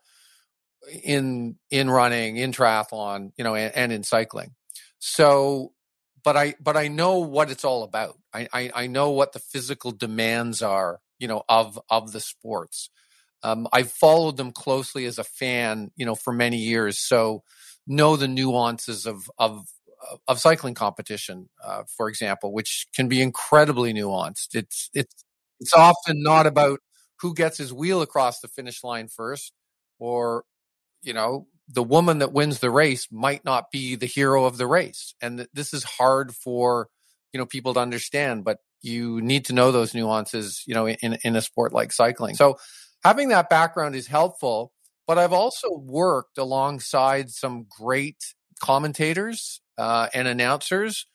in 1.03 1.57
in 1.69 1.89
running, 1.89 2.37
in 2.37 2.51
triathlon, 2.51 3.31
you 3.37 3.43
know, 3.43 3.55
and, 3.55 3.75
and 3.75 3.91
in 3.91 4.03
cycling. 4.03 4.51
So, 4.99 5.73
but 6.23 6.35
I, 6.35 6.55
but 6.59 6.77
I 6.77 6.87
know 6.87 7.19
what 7.19 7.51
it's 7.51 7.65
all 7.65 7.83
about. 7.83 8.17
I, 8.33 8.47
I, 8.51 8.71
I 8.73 8.87
know 8.87 9.11
what 9.11 9.33
the 9.33 9.39
physical 9.39 9.91
demands 9.91 10.61
are, 10.61 10.99
you 11.19 11.27
know, 11.27 11.43
of, 11.47 11.79
of 11.89 12.11
the 12.11 12.19
sports. 12.19 12.89
Um, 13.43 13.67
I've 13.71 13.91
followed 13.91 14.37
them 14.37 14.51
closely 14.51 15.05
as 15.05 15.19
a 15.19 15.23
fan, 15.23 15.91
you 15.95 16.05
know, 16.05 16.15
for 16.15 16.33
many 16.33 16.57
years. 16.57 16.97
So 16.97 17.43
know 17.85 18.15
the 18.15 18.27
nuances 18.27 19.05
of, 19.05 19.29
of, 19.37 19.67
of 20.27 20.39
cycling 20.39 20.73
competition, 20.73 21.49
uh, 21.63 21.83
for 21.97 22.09
example, 22.09 22.53
which 22.53 22.87
can 22.95 23.07
be 23.07 23.21
incredibly 23.21 23.93
nuanced. 23.93 24.53
It's, 24.53 24.89
it's, 24.93 25.25
it's 25.59 25.73
often 25.73 26.21
not 26.21 26.47
about 26.47 26.79
who 27.21 27.33
gets 27.33 27.57
his 27.57 27.73
wheel 27.73 28.01
across 28.01 28.39
the 28.39 28.47
finish 28.47 28.83
line 28.83 29.07
first 29.07 29.53
or, 29.99 30.43
you 31.01 31.13
know, 31.13 31.47
the 31.67 31.83
woman 31.83 32.19
that 32.19 32.33
wins 32.33 32.59
the 32.59 32.69
race 32.69 33.07
might 33.11 33.43
not 33.43 33.71
be 33.71 33.95
the 33.95 34.05
hero 34.05 34.45
of 34.45 34.57
the 34.57 34.67
race. 34.67 35.15
And 35.21 35.47
this 35.53 35.73
is 35.73 35.83
hard 35.83 36.35
for, 36.35 36.89
you 37.33 37.39
know, 37.39 37.45
people 37.45 37.73
to 37.73 37.79
understand, 37.79 38.43
but 38.43 38.59
you 38.81 39.21
need 39.21 39.45
to 39.45 39.53
know 39.53 39.71
those 39.71 39.95
nuances, 39.95 40.61
you 40.67 40.75
know, 40.75 40.87
in, 40.87 41.17
in 41.23 41.35
a 41.35 41.41
sport 41.41 41.73
like 41.73 41.91
cycling. 41.91 42.35
So 42.35 42.57
having 43.03 43.29
that 43.29 43.49
background 43.49 43.95
is 43.95 44.05
helpful, 44.05 44.73
but 45.07 45.17
I've 45.17 45.33
also 45.33 45.69
worked 45.71 46.37
alongside 46.37 47.31
some 47.31 47.65
great 47.67 48.34
commentators 48.59 49.61
uh, 49.77 50.07
and 50.13 50.27
announcers 50.27 51.05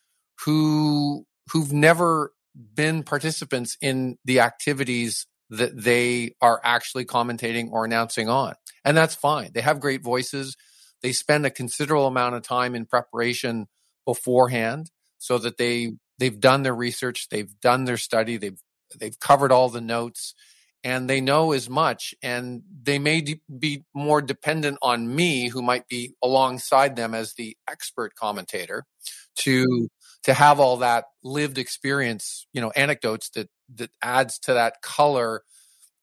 who 0.44 1.24
who've 1.52 1.72
never 1.72 2.32
been 2.74 3.02
participants 3.02 3.76
in 3.80 4.16
the 4.24 4.40
activities 4.40 5.26
that 5.50 5.82
they 5.82 6.34
are 6.40 6.60
actually 6.62 7.04
commentating 7.04 7.70
or 7.72 7.84
announcing 7.84 8.28
on. 8.28 8.54
And 8.84 8.96
that's 8.96 9.14
fine. 9.14 9.50
They 9.52 9.60
have 9.60 9.80
great 9.80 10.02
voices. 10.02 10.56
They 11.02 11.12
spend 11.12 11.44
a 11.44 11.50
considerable 11.50 12.06
amount 12.06 12.36
of 12.36 12.42
time 12.42 12.74
in 12.74 12.86
preparation 12.86 13.66
beforehand 14.06 14.90
so 15.18 15.38
that 15.38 15.56
they 15.56 15.92
they've 16.18 16.38
done 16.40 16.62
their 16.62 16.74
research, 16.74 17.28
they've 17.30 17.58
done 17.60 17.84
their 17.84 17.96
study, 17.96 18.36
they've 18.36 18.60
they've 18.98 19.18
covered 19.18 19.52
all 19.52 19.68
the 19.68 19.80
notes 19.80 20.34
and 20.82 21.08
they 21.10 21.20
know 21.20 21.52
as 21.52 21.68
much 21.68 22.14
and 22.22 22.62
they 22.82 22.98
may 22.98 23.20
de- 23.20 23.40
be 23.58 23.84
more 23.94 24.22
dependent 24.22 24.78
on 24.80 25.14
me 25.14 25.48
who 25.48 25.62
might 25.62 25.86
be 25.88 26.14
alongside 26.22 26.96
them 26.96 27.14
as 27.14 27.34
the 27.34 27.56
expert 27.68 28.14
commentator 28.14 28.84
to 29.36 29.88
to 30.22 30.34
have 30.34 30.60
all 30.60 30.78
that 30.78 31.04
lived 31.22 31.58
experience 31.58 32.46
you 32.52 32.60
know 32.60 32.70
anecdotes 32.70 33.30
that 33.30 33.48
that 33.74 33.90
adds 34.02 34.38
to 34.38 34.54
that 34.54 34.82
color 34.82 35.42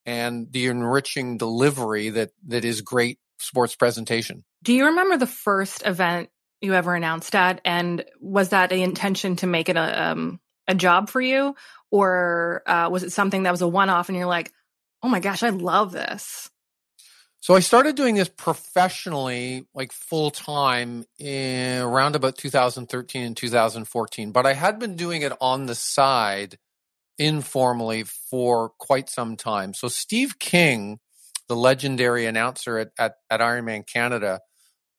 and 0.06 0.52
the 0.52 0.68
enriching 0.68 1.38
delivery 1.38 2.10
that 2.10 2.32
that 2.48 2.64
is 2.64 2.82
great 2.82 3.20
sports 3.40 3.76
presentation. 3.76 4.44
Do 4.64 4.74
you 4.74 4.86
remember 4.86 5.18
the 5.18 5.28
first 5.28 5.86
event 5.86 6.30
you 6.62 6.74
ever 6.74 6.96
announced 6.96 7.36
at, 7.36 7.62
and 7.64 8.04
was 8.20 8.50
that 8.50 8.70
the 8.70 8.82
intention 8.82 9.36
to 9.38 9.48
make 9.48 9.70
it 9.70 9.76
a 9.76 10.10
um, 10.10 10.40
a 10.68 10.74
job 10.74 11.10
for 11.10 11.22
you, 11.22 11.56
or 11.92 12.64
uh, 12.66 12.90
was 12.90 13.04
it 13.04 13.12
something 13.12 13.44
that 13.44 13.52
was 13.52 13.62
a 13.62 13.68
one 13.68 13.90
off, 13.90 14.10
and 14.10 14.18
you're 14.18 14.26
like, 14.26 14.52
oh 15.04 15.10
my 15.10 15.20
gosh, 15.20 15.44
I 15.44 15.50
love 15.50 15.92
this. 15.92 16.50
So 17.40 17.54
I 17.54 17.60
started 17.60 17.96
doing 17.96 18.16
this 18.16 18.30
professionally, 18.30 19.68
like 19.74 19.92
full 19.92 20.32
time, 20.32 21.06
in 21.20 21.82
around 21.82 22.16
about 22.16 22.38
2013 22.38 23.24
and 23.24 23.38
2014. 23.38 24.32
But 24.32 24.46
I 24.46 24.54
had 24.54 24.80
been 24.80 24.96
doing 24.96 25.22
it 25.22 25.32
on 25.40 25.68
the 25.68 25.76
side 25.76 26.58
informally 27.18 28.04
for 28.04 28.72
quite 28.80 29.10
some 29.10 29.38
time. 29.38 29.74
So 29.74 29.88
Steve 29.88 30.40
King, 30.40 31.00
the 31.48 31.56
legendary 31.56 32.26
announcer 32.26 32.80
at, 32.80 32.90
at, 32.98 33.14
at 33.30 33.40
Ironman 33.40 33.88
Canada, 33.88 34.42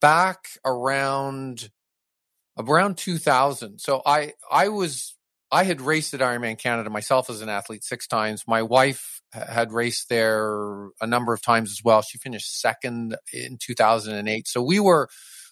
back 0.01 0.49
around 0.65 1.71
around 2.57 2.97
2000. 2.97 3.79
So 3.79 4.01
I 4.07 4.33
I 4.51 4.69
was 4.69 5.18
I 5.51 5.65
had 5.65 5.81
raced 5.81 6.13
at 6.15 6.21
Ironman 6.21 6.59
Canada 6.59 6.91
myself 6.91 7.31
as 7.31 7.41
an 7.41 7.49
athlete 7.49 7.83
six 7.83 8.07
times. 8.07 8.45
My 8.47 8.63
wife 8.63 9.23
had 9.33 9.73
raced 9.73 10.09
there 10.09 10.89
a 11.01 11.07
number 11.07 11.33
of 11.33 11.43
times 11.43 11.71
as 11.71 11.81
well. 11.83 12.03
She 12.03 12.19
finished 12.19 12.61
second 12.61 13.17
in 13.33 13.59
2008. 13.61 14.47
So 14.47 14.63
we 14.63 14.79
were 14.79 15.09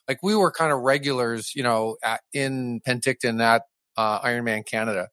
like 0.09 0.23
we 0.23 0.35
were 0.35 0.51
kind 0.51 0.73
of 0.73 0.81
regulars, 0.81 1.53
you 1.55 1.63
know, 1.63 1.97
at, 2.05 2.21
in 2.33 2.81
Penticton 2.87 3.41
at 3.41 3.63
uh, 3.97 4.21
Ironman 4.21 4.67
Canada. 4.67 5.09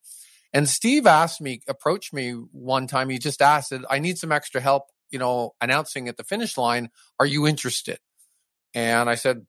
And 0.52 0.70
Steve 0.70 1.08
asked 1.08 1.42
me, 1.42 1.62
approached 1.68 2.14
me 2.14 2.32
one 2.32 2.86
time. 2.86 3.10
He 3.10 3.18
just 3.18 3.42
asked, 3.42 3.74
I 3.90 4.00
need 4.00 4.20
some 4.20 4.32
extra 4.32 4.62
help, 4.62 4.84
you 5.10 5.18
know, 5.18 5.54
announcing 5.60 6.08
at 6.08 6.18
the 6.18 6.24
finish 6.24 6.58
line. 6.58 6.90
Are 7.20 7.26
you 7.26 7.48
interested? 7.48 7.98
And 8.76 9.10
I 9.10 9.16
said, 9.16 9.46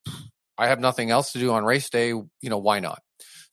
I 0.56 0.68
have 0.68 0.80
nothing 0.80 1.10
else 1.10 1.32
to 1.32 1.38
do 1.38 1.52
on 1.52 1.64
race 1.64 1.90
day. 1.90 2.08
You 2.08 2.30
know, 2.42 2.58
why 2.58 2.80
not? 2.80 3.02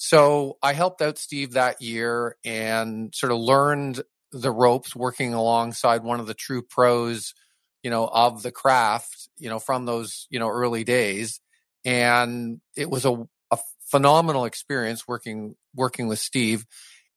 So 0.03 0.57
I 0.63 0.73
helped 0.73 1.03
out 1.03 1.19
Steve 1.19 1.51
that 1.51 1.79
year 1.79 2.35
and 2.43 3.13
sort 3.13 3.31
of 3.31 3.37
learned 3.37 4.01
the 4.31 4.49
ropes 4.49 4.95
working 4.95 5.35
alongside 5.35 6.03
one 6.03 6.19
of 6.19 6.25
the 6.25 6.33
true 6.33 6.63
pros, 6.63 7.35
you 7.83 7.91
know, 7.91 8.09
of 8.11 8.41
the 8.41 8.51
craft, 8.51 9.29
you 9.37 9.47
know, 9.47 9.59
from 9.59 9.85
those, 9.85 10.25
you 10.31 10.39
know, 10.39 10.49
early 10.49 10.83
days. 10.83 11.39
And 11.85 12.61
it 12.75 12.89
was 12.89 13.05
a, 13.05 13.13
a 13.51 13.59
phenomenal 13.91 14.45
experience 14.45 15.07
working, 15.07 15.55
working 15.75 16.07
with 16.07 16.17
Steve. 16.17 16.65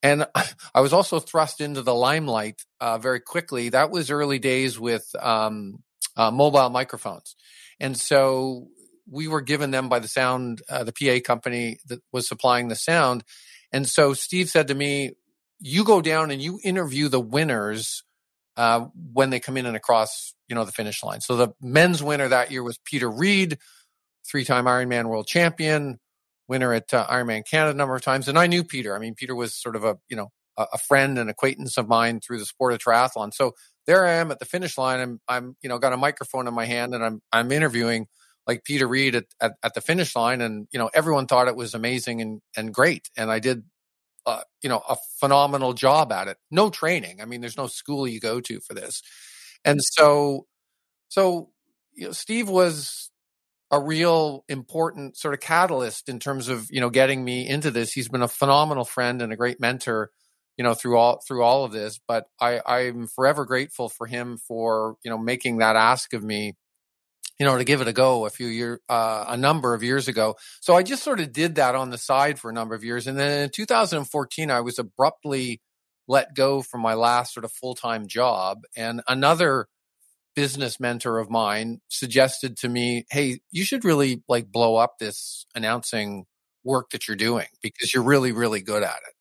And 0.03 0.27
I 0.75 0.81
was 0.81 0.93
also 0.93 1.19
thrust 1.19 1.61
into 1.61 1.81
the 1.81 1.95
limelight 1.95 2.61
uh, 2.79 2.99
very 2.99 3.19
quickly. 3.19 3.69
That 3.69 3.89
was 3.89 4.11
early 4.11 4.37
days 4.37 4.79
with 4.79 5.09
um, 5.19 5.81
uh, 6.15 6.29
mobile 6.29 6.69
microphones. 6.69 7.35
And 7.79 7.97
so 7.97 8.67
we 9.09 9.27
were 9.27 9.41
given 9.41 9.71
them 9.71 9.89
by 9.89 9.99
the 9.99 10.07
sound, 10.07 10.61
uh, 10.69 10.83
the 10.83 10.93
PA 10.93 11.25
company 11.25 11.77
that 11.87 12.01
was 12.11 12.27
supplying 12.27 12.67
the 12.67 12.75
sound. 12.75 13.23
And 13.71 13.87
so 13.87 14.13
Steve 14.13 14.49
said 14.49 14.67
to 14.67 14.75
me, 14.75 15.11
You 15.59 15.83
go 15.83 16.01
down 16.01 16.31
and 16.31 16.41
you 16.41 16.59
interview 16.63 17.07
the 17.07 17.19
winners 17.19 18.03
uh, 18.57 18.87
when 19.13 19.29
they 19.29 19.39
come 19.39 19.57
in 19.57 19.65
and 19.65 19.75
across, 19.75 20.33
you 20.47 20.55
know, 20.55 20.65
the 20.65 20.71
finish 20.71 21.03
line. 21.03 21.21
So 21.21 21.35
the 21.35 21.49
men's 21.61 22.01
winner 22.01 22.27
that 22.27 22.51
year 22.51 22.63
was 22.63 22.77
Peter 22.85 23.09
Reid, 23.09 23.57
three 24.29 24.45
time 24.45 24.65
Ironman 24.65 25.05
world 25.05 25.27
champion 25.27 25.99
winner 26.47 26.73
at 26.73 26.93
uh, 26.93 27.05
Ironman 27.07 27.43
Canada 27.49 27.71
a 27.71 27.73
number 27.73 27.95
of 27.95 28.01
times. 28.01 28.27
And 28.27 28.37
I 28.37 28.47
knew 28.47 28.63
Peter. 28.63 28.95
I 28.95 28.99
mean, 28.99 29.15
Peter 29.15 29.35
was 29.35 29.59
sort 29.59 29.75
of 29.75 29.83
a, 29.83 29.97
you 30.09 30.15
know, 30.15 30.31
a 30.57 30.77
friend 30.77 31.19
and 31.19 31.29
acquaintance 31.29 31.77
of 31.77 31.89
mine 31.89 32.21
through 32.21 32.39
the 32.39 32.45
sport 32.45 32.71
of 32.71 32.79
triathlon. 32.79 33.33
So 33.33 33.53
there 33.87 34.05
I 34.05 34.13
am 34.13 34.31
at 34.31 34.39
the 34.39 34.45
finish 34.45 34.77
line. 34.77 34.99
I'm, 34.99 35.19
I'm, 35.27 35.57
you 35.61 35.67
know, 35.67 35.79
got 35.79 35.91
a 35.91 35.97
microphone 35.97 36.47
in 36.47 36.53
my 36.53 36.65
hand 36.65 36.95
and 36.95 37.03
I'm, 37.03 37.21
I'm 37.31 37.51
interviewing 37.51 38.07
like 38.47 38.63
Peter 38.63 38.87
Reid 38.87 39.15
at, 39.15 39.25
at, 39.41 39.53
at, 39.63 39.73
the 39.73 39.81
finish 39.81 40.15
line. 40.15 40.41
And, 40.41 40.67
you 40.71 40.79
know, 40.79 40.89
everyone 40.93 41.27
thought 41.27 41.47
it 41.47 41.55
was 41.55 41.73
amazing 41.73 42.21
and, 42.21 42.41
and 42.55 42.73
great. 42.73 43.09
And 43.17 43.31
I 43.31 43.39
did, 43.39 43.63
uh, 44.25 44.41
you 44.61 44.69
know, 44.69 44.81
a 44.87 44.95
phenomenal 45.19 45.73
job 45.73 46.11
at 46.11 46.27
it. 46.27 46.37
No 46.51 46.69
training. 46.69 47.21
I 47.21 47.25
mean, 47.25 47.41
there's 47.41 47.57
no 47.57 47.67
school 47.67 48.07
you 48.07 48.19
go 48.19 48.41
to 48.41 48.59
for 48.59 48.73
this. 48.73 49.01
And 49.63 49.79
so, 49.81 50.45
so, 51.09 51.49
you 51.93 52.05
know, 52.05 52.11
Steve 52.11 52.49
was 52.49 53.09
a 53.71 53.79
real 53.79 54.45
important 54.47 55.17
sort 55.17 55.33
of 55.33 55.39
catalyst 55.39 56.07
in 56.07 56.19
terms 56.19 56.47
of, 56.49 56.67
you 56.69 56.79
know, 56.79 56.89
getting 56.89 57.23
me 57.23 57.47
into 57.47 57.71
this. 57.71 57.93
He's 57.93 58.09
been 58.09 58.21
a 58.21 58.27
phenomenal 58.27 58.85
friend 58.85 59.21
and 59.21 59.33
a 59.33 59.37
great 59.37 59.59
mentor 59.59 60.11
you 60.57 60.63
know 60.63 60.73
through 60.73 60.97
all 60.97 61.21
through 61.27 61.43
all 61.43 61.65
of 61.65 61.71
this 61.71 61.99
but 62.07 62.27
i 62.39 62.61
i'm 62.65 63.07
forever 63.07 63.45
grateful 63.45 63.89
for 63.89 64.07
him 64.07 64.37
for 64.37 64.95
you 65.03 65.11
know 65.11 65.17
making 65.17 65.57
that 65.57 65.75
ask 65.75 66.13
of 66.13 66.23
me 66.23 66.53
you 67.39 67.45
know 67.45 67.57
to 67.57 67.63
give 67.63 67.81
it 67.81 67.87
a 67.87 67.93
go 67.93 68.25
a 68.25 68.29
few 68.29 68.47
year 68.47 68.81
uh, 68.89 69.25
a 69.27 69.37
number 69.37 69.73
of 69.73 69.83
years 69.83 70.07
ago. 70.07 70.35
So 70.61 70.75
i 70.75 70.83
just 70.83 71.03
sort 71.03 71.19
of 71.19 71.33
did 71.33 71.55
that 71.55 71.75
on 71.75 71.89
the 71.89 71.97
side 71.97 72.39
for 72.39 72.49
a 72.49 72.53
number 72.53 72.75
of 72.75 72.83
years. 72.83 73.07
And 73.07 73.17
then 73.17 73.43
in 73.43 73.49
2014 73.49 74.51
i 74.51 74.61
was 74.61 74.79
abruptly 74.79 75.61
let 76.07 76.35
go 76.35 76.61
from 76.61 76.81
my 76.81 76.93
last 76.93 77.33
sort 77.33 77.45
of 77.45 77.51
full-time 77.51 78.07
job. 78.07 78.59
And 78.77 79.01
another 79.07 79.67
business 80.35 80.79
mentor 80.79 81.17
of 81.19 81.29
mine 81.29 81.79
suggested 81.87 82.57
to 82.57 82.67
me 82.67 83.05
hey 83.09 83.39
you 83.51 83.63
should 83.63 83.85
really 83.85 84.21
like 84.27 84.51
blow 84.51 84.75
up 84.75 84.95
this 84.99 85.45
announcing 85.55 86.25
work 86.65 86.89
that 86.89 87.07
you're 87.07 87.15
doing 87.15 87.47
because 87.61 87.93
you're 87.93 88.03
really 88.03 88.31
really 88.31 88.61
good 88.61 88.83
at 88.83 88.97
it. 89.07 89.15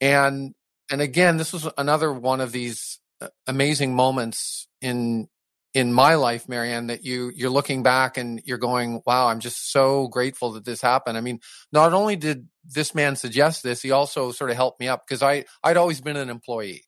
And 0.00 0.54
and 0.90 1.00
again, 1.00 1.36
this 1.36 1.52
was 1.52 1.68
another 1.76 2.12
one 2.12 2.40
of 2.40 2.52
these 2.52 2.98
uh, 3.20 3.28
amazing 3.46 3.94
moments 3.94 4.68
in 4.80 5.28
in 5.76 5.92
my 5.92 6.14
life, 6.14 6.48
Marianne, 6.48 6.86
that 6.86 7.04
you 7.04 7.30
you're 7.34 7.50
looking 7.50 7.82
back 7.82 8.16
and 8.16 8.40
you're 8.46 8.56
going, 8.56 9.02
wow, 9.04 9.26
I'm 9.26 9.40
just 9.40 9.70
so 9.70 10.08
grateful 10.08 10.52
that 10.52 10.64
this 10.64 10.80
happened. 10.80 11.18
I 11.18 11.20
mean, 11.20 11.38
not 11.70 11.92
only 11.92 12.16
did 12.16 12.48
this 12.64 12.94
man 12.94 13.14
suggest 13.14 13.62
this, 13.62 13.82
he 13.82 13.90
also 13.90 14.32
sort 14.32 14.48
of 14.48 14.56
helped 14.56 14.80
me 14.80 14.88
up 14.88 15.04
because 15.06 15.22
I 15.22 15.44
I'd 15.62 15.76
always 15.76 16.00
been 16.00 16.16
an 16.16 16.30
employee. 16.30 16.84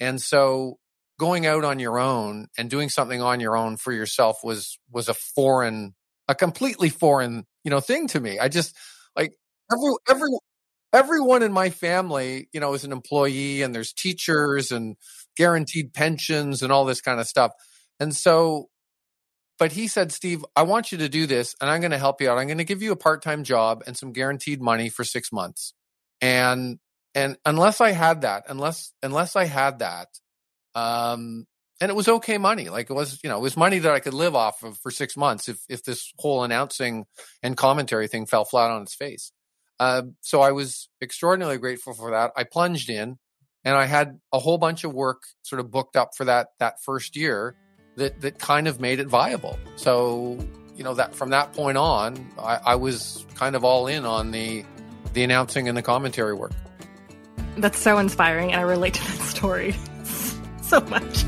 And 0.00 0.20
so 0.20 0.78
going 1.20 1.46
out 1.46 1.64
on 1.64 1.78
your 1.78 2.00
own 2.00 2.48
and 2.58 2.68
doing 2.68 2.88
something 2.88 3.22
on 3.22 3.38
your 3.38 3.56
own 3.56 3.76
for 3.76 3.92
yourself 3.92 4.38
was 4.42 4.76
was 4.90 5.08
a 5.08 5.14
foreign 5.14 5.94
a 6.26 6.34
completely 6.34 6.88
foreign, 6.88 7.44
you 7.62 7.70
know, 7.70 7.78
thing 7.78 8.08
to 8.08 8.18
me. 8.18 8.40
I 8.40 8.48
just 8.48 8.74
like 9.14 9.34
every 9.70 9.92
every 10.10 10.30
everyone 10.92 11.44
in 11.44 11.52
my 11.52 11.70
family, 11.70 12.48
you 12.52 12.58
know, 12.58 12.74
is 12.74 12.82
an 12.82 12.90
employee 12.90 13.62
and 13.62 13.72
there's 13.72 13.92
teachers 13.92 14.72
and 14.72 14.96
guaranteed 15.36 15.94
pensions 15.94 16.64
and 16.64 16.72
all 16.72 16.84
this 16.84 17.00
kind 17.00 17.20
of 17.20 17.28
stuff. 17.28 17.52
And 18.00 18.14
so, 18.14 18.68
but 19.58 19.72
he 19.72 19.88
said, 19.88 20.12
Steve, 20.12 20.44
I 20.54 20.62
want 20.62 20.92
you 20.92 20.98
to 20.98 21.08
do 21.08 21.26
this 21.26 21.54
and 21.60 21.70
I'm 21.70 21.80
going 21.80 21.92
to 21.92 21.98
help 21.98 22.20
you 22.20 22.30
out. 22.30 22.38
I'm 22.38 22.46
going 22.46 22.58
to 22.58 22.64
give 22.64 22.82
you 22.82 22.92
a 22.92 22.96
part 22.96 23.22
time 23.22 23.44
job 23.44 23.82
and 23.86 23.96
some 23.96 24.12
guaranteed 24.12 24.60
money 24.60 24.88
for 24.88 25.04
six 25.04 25.32
months. 25.32 25.72
And, 26.20 26.78
and 27.14 27.36
unless 27.44 27.80
I 27.80 27.92
had 27.92 28.22
that, 28.22 28.44
unless, 28.48 28.92
unless 29.02 29.36
I 29.36 29.44
had 29.44 29.78
that, 29.78 30.08
um, 30.74 31.46
and 31.80 31.90
it 31.90 31.94
was 31.94 32.08
okay 32.08 32.38
money. 32.38 32.68
Like 32.68 32.90
it 32.90 32.94
was, 32.94 33.20
you 33.22 33.30
know, 33.30 33.36
it 33.36 33.42
was 33.42 33.56
money 33.56 33.78
that 33.78 33.92
I 33.92 34.00
could 34.00 34.14
live 34.14 34.34
off 34.34 34.62
of 34.62 34.78
for 34.78 34.90
six 34.90 35.16
months 35.16 35.48
if, 35.48 35.58
if 35.68 35.82
this 35.82 36.12
whole 36.18 36.42
announcing 36.44 37.04
and 37.42 37.56
commentary 37.56 38.08
thing 38.08 38.26
fell 38.26 38.44
flat 38.44 38.70
on 38.70 38.82
its 38.82 38.94
face. 38.94 39.32
Uh, 39.78 40.02
so 40.22 40.40
I 40.40 40.52
was 40.52 40.88
extraordinarily 41.02 41.58
grateful 41.58 41.92
for 41.92 42.12
that. 42.12 42.32
I 42.36 42.44
plunged 42.44 42.88
in, 42.88 43.18
and 43.64 43.76
I 43.76 43.84
had 43.84 44.20
a 44.32 44.38
whole 44.38 44.58
bunch 44.58 44.84
of 44.84 44.94
work 44.94 45.22
sort 45.42 45.60
of 45.60 45.70
booked 45.70 45.96
up 45.96 46.10
for 46.16 46.24
that 46.24 46.48
that 46.60 46.76
first 46.82 47.16
year 47.16 47.56
that 47.96 48.20
that 48.20 48.38
kind 48.38 48.68
of 48.68 48.80
made 48.80 49.00
it 49.00 49.08
viable. 49.08 49.58
So 49.76 50.38
you 50.76 50.84
know 50.84 50.94
that 50.94 51.14
from 51.14 51.30
that 51.30 51.52
point 51.52 51.76
on, 51.76 52.26
I, 52.38 52.60
I 52.64 52.74
was 52.76 53.26
kind 53.34 53.56
of 53.56 53.64
all 53.64 53.86
in 53.86 54.04
on 54.04 54.30
the 54.30 54.64
the 55.12 55.24
announcing 55.24 55.68
and 55.68 55.76
the 55.76 55.82
commentary 55.82 56.34
work. 56.34 56.52
That's 57.56 57.78
so 57.78 57.98
inspiring, 57.98 58.52
and 58.52 58.60
I 58.60 58.64
relate 58.64 58.94
to 58.94 59.00
that 59.00 59.22
story 59.26 59.74
so 60.62 60.80
much. 60.82 61.24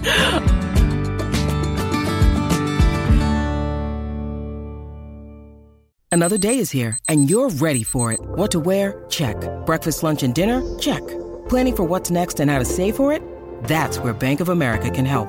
Another 6.11 6.38
day 6.38 6.59
is 6.59 6.70
here, 6.70 6.98
and 7.09 7.28
you're 7.28 7.50
ready 7.50 7.83
for 7.83 8.12
it. 8.12 8.20
What 8.20 8.50
to 8.52 8.61
wear? 8.61 9.04
Check. 9.09 9.37
Breakfast, 9.66 10.02
lunch, 10.02 10.22
and 10.22 10.35
dinner? 10.35 10.78
Check. 10.78 11.07
Planning 11.48 11.76
for 11.76 11.85
what's 11.85 12.11
next 12.11 12.40
and 12.40 12.50
how 12.50 12.59
to 12.59 12.64
save 12.64 12.96
for 12.96 13.12
it? 13.12 13.22
That's 13.64 13.98
where 13.98 14.12
Bank 14.12 14.40
of 14.40 14.48
America 14.48 14.90
can 14.90 15.04
help. 15.04 15.28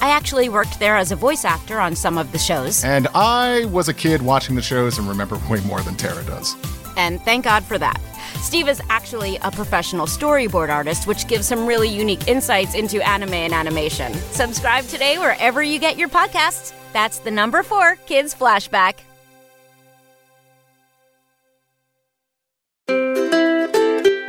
I 0.00 0.10
actually 0.10 0.48
worked 0.48 0.78
there 0.78 0.96
as 0.96 1.10
a 1.12 1.16
voice 1.16 1.44
actor 1.44 1.80
on 1.80 1.96
some 1.96 2.18
of 2.18 2.30
the 2.32 2.38
shows. 2.38 2.84
And 2.84 3.08
I 3.14 3.64
was 3.66 3.88
a 3.88 3.94
kid 3.94 4.22
watching 4.22 4.54
the 4.54 4.62
shows 4.62 4.98
and 4.98 5.08
remember 5.08 5.40
way 5.50 5.60
more 5.60 5.80
than 5.80 5.96
Tara 5.96 6.24
does. 6.24 6.54
And 6.96 7.20
thank 7.22 7.44
God 7.44 7.64
for 7.64 7.78
that. 7.78 8.00
Steve 8.40 8.68
is 8.68 8.80
actually 8.88 9.36
a 9.42 9.50
professional 9.50 10.06
storyboard 10.06 10.68
artist, 10.68 11.06
which 11.06 11.26
gives 11.26 11.46
some 11.46 11.66
really 11.66 11.88
unique 11.88 12.28
insights 12.28 12.74
into 12.74 13.06
anime 13.06 13.34
and 13.34 13.52
animation. 13.52 14.12
Subscribe 14.14 14.84
today 14.86 15.18
wherever 15.18 15.62
you 15.62 15.78
get 15.78 15.96
your 15.96 16.08
podcasts. 16.08 16.72
That's 16.92 17.18
the 17.18 17.30
number 17.30 17.62
four 17.62 17.96
Kids 18.06 18.34
Flashback. 18.34 18.94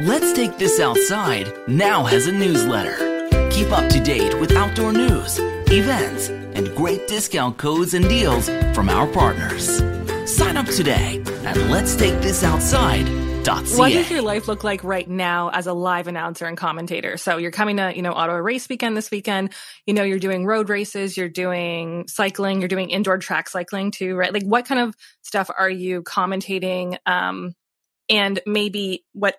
Let's 0.02 0.34
Take 0.34 0.58
This 0.58 0.80
Outside 0.80 1.54
now 1.68 2.04
has 2.04 2.28
a 2.28 2.32
newsletter. 2.32 3.09
Keep 3.60 3.78
up 3.78 3.90
to 3.90 4.00
date 4.00 4.40
with 4.40 4.54
outdoor 4.54 4.94
news 4.94 5.38
events, 5.38 6.30
and 6.30 6.74
great 6.78 7.10
discount 7.10 7.58
codes 7.58 7.94
and 7.94 8.08
deals 8.08 8.48
from 8.74 8.88
our 8.88 9.06
partners. 9.06 9.80
Sign 10.26 10.56
up 10.56 10.66
today 10.68 11.22
at 11.44 11.58
Let's 11.70 11.94
Take 11.98 12.22
This 12.22 12.42
Outside. 12.42 13.06
What 13.76 13.92
does 13.92 14.10
your 14.10 14.22
life 14.22 14.48
look 14.48 14.64
like 14.64 14.86
right 14.86 15.08
now 15.10 15.50
as 15.50 15.68
a 15.68 15.74
live 15.74 16.08
announcer 16.08 16.46
and 16.46 16.56
commentator? 16.58 17.18
So 17.18 17.36
you're 17.36 17.52
coming 17.52 17.76
to, 17.76 17.94
you 17.94 18.02
know, 18.02 18.14
Ottawa 18.14 18.38
race 18.38 18.70
weekend 18.70 18.96
this 18.96 19.12
weekend. 19.12 19.52
You 19.86 19.94
know, 19.94 20.04
you're 20.04 20.20
doing 20.20 20.46
road 20.46 20.70
races, 20.70 21.18
you're 21.18 21.28
doing 21.28 22.08
cycling, 22.08 22.62
you're 22.62 22.70
doing 22.70 22.90
indoor 22.92 23.18
track 23.18 23.50
cycling 23.50 23.92
too, 23.92 24.16
right? 24.16 24.34
Like 24.34 24.44
what 24.44 24.68
kind 24.68 24.80
of 24.80 24.96
stuff 25.22 25.50
are 25.56 25.70
you 25.70 26.02
commentating? 26.02 26.98
Um, 27.06 27.56
and 28.08 28.40
maybe 28.46 29.04
what 29.12 29.36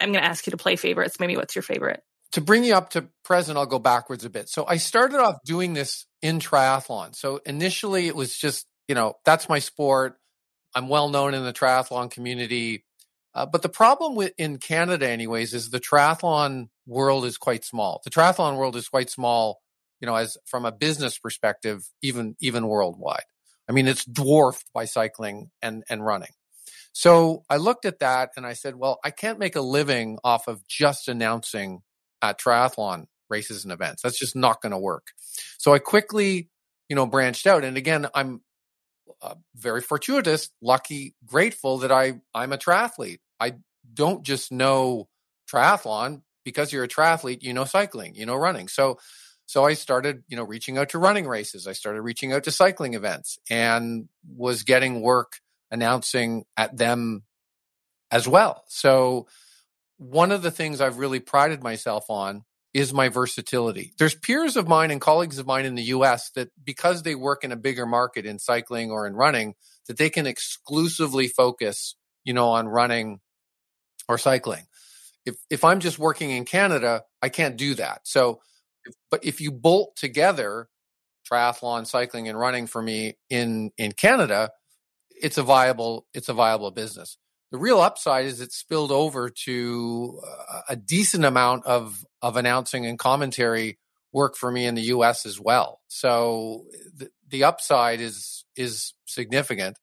I'm 0.00 0.12
going 0.12 0.22
to 0.24 0.28
ask 0.30 0.46
you 0.46 0.52
to 0.52 0.56
play 0.56 0.76
favorites. 0.76 1.20
Maybe 1.20 1.36
what's 1.36 1.54
your 1.54 1.62
favorite? 1.62 2.02
To 2.32 2.40
bring 2.40 2.64
you 2.64 2.74
up 2.74 2.90
to 2.90 3.08
present, 3.24 3.58
I'll 3.58 3.66
go 3.66 3.78
backwards 3.78 4.24
a 4.24 4.30
bit. 4.30 4.48
So 4.48 4.64
I 4.66 4.76
started 4.76 5.20
off 5.20 5.38
doing 5.44 5.74
this 5.74 6.06
in 6.22 6.38
triathlon. 6.38 7.14
So 7.14 7.40
initially 7.44 8.06
it 8.06 8.14
was 8.14 8.36
just, 8.36 8.66
you 8.88 8.94
know, 8.94 9.14
that's 9.24 9.48
my 9.48 9.58
sport. 9.58 10.16
I'm 10.74 10.88
well 10.88 11.08
known 11.08 11.34
in 11.34 11.44
the 11.44 11.52
triathlon 11.52 12.10
community. 12.10 12.84
Uh, 13.34 13.46
but 13.46 13.62
the 13.62 13.68
problem 13.68 14.14
with 14.14 14.32
in 14.38 14.58
Canada, 14.58 15.08
anyways, 15.08 15.54
is 15.54 15.70
the 15.70 15.80
triathlon 15.80 16.68
world 16.86 17.24
is 17.24 17.38
quite 17.38 17.64
small. 17.64 18.00
The 18.04 18.10
triathlon 18.10 18.56
world 18.56 18.76
is 18.76 18.88
quite 18.88 19.10
small, 19.10 19.60
you 20.00 20.06
know, 20.06 20.14
as 20.14 20.36
from 20.46 20.64
a 20.64 20.72
business 20.72 21.18
perspective, 21.18 21.88
even 22.02 22.36
even 22.40 22.66
worldwide. 22.66 23.24
I 23.68 23.72
mean, 23.72 23.86
it's 23.86 24.04
dwarfed 24.04 24.66
by 24.74 24.84
cycling 24.84 25.50
and 25.62 25.84
and 25.88 26.04
running. 26.04 26.30
So 26.92 27.44
I 27.48 27.56
looked 27.56 27.84
at 27.84 28.00
that 28.00 28.30
and 28.36 28.44
I 28.44 28.54
said, 28.54 28.74
well, 28.74 28.98
I 29.04 29.10
can't 29.10 29.38
make 29.38 29.54
a 29.54 29.60
living 29.60 30.18
off 30.24 30.48
of 30.48 30.66
just 30.66 31.06
announcing 31.08 31.82
at 32.22 32.38
triathlon 32.38 33.06
races 33.28 33.64
and 33.64 33.72
events. 33.72 34.02
That's 34.02 34.18
just 34.18 34.36
not 34.36 34.60
going 34.60 34.72
to 34.72 34.78
work. 34.78 35.08
So 35.58 35.72
I 35.72 35.78
quickly, 35.78 36.48
you 36.88 36.96
know, 36.96 37.06
branched 37.06 37.46
out. 37.46 37.64
And 37.64 37.76
again, 37.76 38.08
I'm 38.14 38.40
uh, 39.22 39.34
very 39.54 39.80
fortuitous, 39.80 40.50
lucky, 40.62 41.14
grateful 41.24 41.78
that 41.78 41.92
I 41.92 42.20
I'm 42.34 42.52
a 42.52 42.58
triathlete. 42.58 43.18
I 43.38 43.54
don't 43.92 44.24
just 44.24 44.52
know 44.52 45.08
triathlon 45.52 46.22
because 46.44 46.72
you're 46.72 46.84
a 46.84 46.88
triathlete, 46.88 47.42
you 47.42 47.52
know 47.52 47.64
cycling, 47.64 48.14
you 48.14 48.26
know 48.26 48.36
running. 48.36 48.68
So 48.68 48.98
so 49.50 49.64
I 49.64 49.74
started, 49.74 50.22
you 50.28 50.36
know, 50.36 50.44
reaching 50.44 50.78
out 50.78 50.90
to 50.90 50.98
running 51.00 51.26
races. 51.26 51.66
I 51.66 51.72
started 51.72 52.02
reaching 52.02 52.32
out 52.32 52.44
to 52.44 52.52
cycling 52.52 52.94
events 52.94 53.36
and 53.50 54.08
was 54.24 54.62
getting 54.62 55.00
work 55.00 55.40
announcing 55.72 56.44
at 56.56 56.76
them 56.76 57.24
as 58.12 58.28
well. 58.28 58.62
So 58.68 59.26
one 60.00 60.32
of 60.32 60.40
the 60.40 60.50
things 60.50 60.80
I've 60.80 60.96
really 60.96 61.20
prided 61.20 61.62
myself 61.62 62.06
on 62.08 62.44
is 62.72 62.90
my 62.90 63.10
versatility. 63.10 63.92
There's 63.98 64.14
peers 64.14 64.56
of 64.56 64.66
mine 64.66 64.90
and 64.90 65.00
colleagues 65.00 65.38
of 65.38 65.46
mine 65.46 65.66
in 65.66 65.74
the 65.74 65.82
US 65.82 66.30
that 66.36 66.48
because 66.64 67.02
they 67.02 67.14
work 67.14 67.44
in 67.44 67.52
a 67.52 67.56
bigger 67.56 67.84
market 67.84 68.24
in 68.24 68.38
cycling 68.38 68.90
or 68.90 69.06
in 69.06 69.14
running, 69.14 69.56
that 69.88 69.98
they 69.98 70.08
can 70.08 70.26
exclusively 70.26 71.28
focus, 71.28 71.96
you 72.24 72.32
know, 72.32 72.48
on 72.48 72.66
running 72.66 73.20
or 74.08 74.16
cycling. 74.16 74.66
If 75.26 75.34
if 75.50 75.64
I'm 75.64 75.80
just 75.80 75.98
working 75.98 76.30
in 76.30 76.46
Canada, 76.46 77.02
I 77.20 77.28
can't 77.28 77.58
do 77.58 77.74
that. 77.74 78.00
So 78.04 78.40
but 79.10 79.22
if 79.22 79.42
you 79.42 79.52
bolt 79.52 79.96
together 79.96 80.68
triathlon, 81.30 81.86
cycling 81.86 82.26
and 82.26 82.38
running 82.38 82.66
for 82.66 82.80
me 82.80 83.18
in 83.28 83.70
in 83.76 83.92
Canada, 83.92 84.50
it's 85.10 85.36
a 85.36 85.42
viable 85.42 86.06
it's 86.14 86.30
a 86.30 86.34
viable 86.34 86.70
business. 86.70 87.18
The 87.52 87.58
real 87.58 87.80
upside 87.80 88.26
is 88.26 88.40
it 88.40 88.52
spilled 88.52 88.92
over 88.92 89.28
to 89.44 90.20
a 90.68 90.76
decent 90.76 91.24
amount 91.24 91.66
of 91.66 92.04
of 92.22 92.36
announcing 92.36 92.86
and 92.86 92.98
commentary 92.98 93.78
work 94.12 94.36
for 94.36 94.50
me 94.50 94.66
in 94.66 94.74
the 94.74 94.82
US 94.82 95.26
as 95.26 95.40
well. 95.40 95.80
So 95.88 96.64
the, 96.94 97.10
the 97.28 97.44
upside 97.44 98.00
is 98.00 98.44
is 98.56 98.94
significant. 99.06 99.78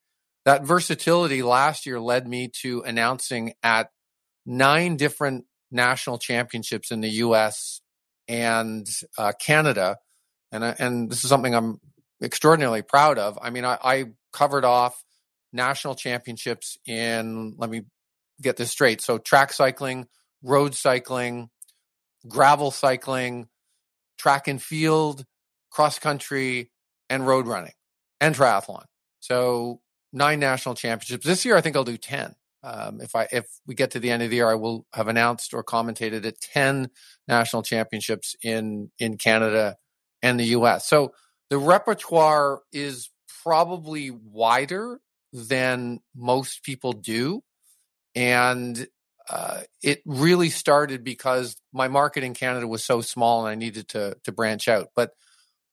That 0.46 0.64
versatility 0.64 1.44
last 1.44 1.86
year 1.86 2.00
led 2.00 2.28
me 2.28 2.50
to 2.62 2.82
announcing 2.84 3.54
at 3.62 3.90
nine 4.46 4.96
different 4.96 5.46
national 5.72 6.18
championships 6.18 6.92
in 6.92 7.02
the 7.02 7.10
US 7.10 7.82
and 8.28 8.88
uh, 9.18 9.34
Canada. 9.40 9.98
And, 10.52 10.64
and 10.64 11.10
this 11.12 11.24
is 11.24 11.30
something 11.30 11.54
I'm 11.54 11.80
extraordinarily 12.24 12.82
proud 12.82 13.18
of. 13.20 13.38
I 13.42 13.50
mean, 13.50 13.66
I, 13.66 13.78
I 13.84 14.06
covered 14.32 14.64
off 14.64 15.04
national 15.58 15.96
championships 15.96 16.78
in, 16.86 17.56
let 17.58 17.70
me 17.70 17.82
get 18.42 18.56
this 18.56 18.72
straight. 18.72 19.02
So 19.02 19.18
track 19.18 19.52
cycling, 19.52 20.08
road 20.42 20.74
cycling, 20.74 21.50
gravel 22.30 22.72
cycling, 22.72 23.50
track 24.18 24.48
and 24.48 24.62
field, 24.62 25.26
cross 25.70 26.00
country, 26.00 26.72
and 27.10 27.28
road 27.28 27.48
running 27.48 27.74
and 28.22 28.34
triathlon. 28.34 28.86
So 29.20 29.82
nine 30.14 30.40
national 30.40 30.76
championships. 30.76 31.26
This 31.26 31.44
year, 31.44 31.58
I 31.58 31.62
think 31.62 31.76
I'll 31.76 31.84
do 31.84 31.98
10. 31.98 32.36
Um, 32.64 33.02
if 33.02 33.16
I 33.16 33.28
if 33.32 33.46
we 33.66 33.76
get 33.76 33.92
to 33.92 34.00
the 34.00 34.10
end 34.10 34.24
of 34.24 34.30
the 34.30 34.38
year, 34.38 34.50
I 34.50 34.56
will 34.56 34.86
have 34.94 35.08
announced 35.08 35.54
or 35.54 35.64
commentated 35.64 36.26
at 36.26 36.40
10 36.42 36.90
national 37.28 37.64
championships 37.64 38.36
in 38.42 38.92
in 39.00 39.18
Canada 39.18 39.78
and 40.22 40.40
the 40.40 40.46
US. 40.46 40.88
So 40.88 41.14
the 41.50 41.58
repertoire 41.58 42.62
is 42.72 43.10
probably 43.44 44.10
wider 44.12 45.00
than 45.34 46.00
most 46.16 46.64
people 46.64 46.94
do. 46.94 47.42
And 48.16 48.88
uh, 49.30 49.62
it 49.84 50.02
really 50.06 50.50
started 50.50 51.04
because 51.04 51.58
my 51.74 51.88
market 51.88 52.24
in 52.24 52.34
Canada 52.34 52.68
was 52.68 52.84
so 52.84 53.02
small 53.02 53.42
and 53.42 53.50
I 53.50 53.56
needed 53.56 53.90
to 53.90 54.18
to 54.24 54.32
branch 54.32 54.68
out. 54.68 54.88
But 54.96 55.12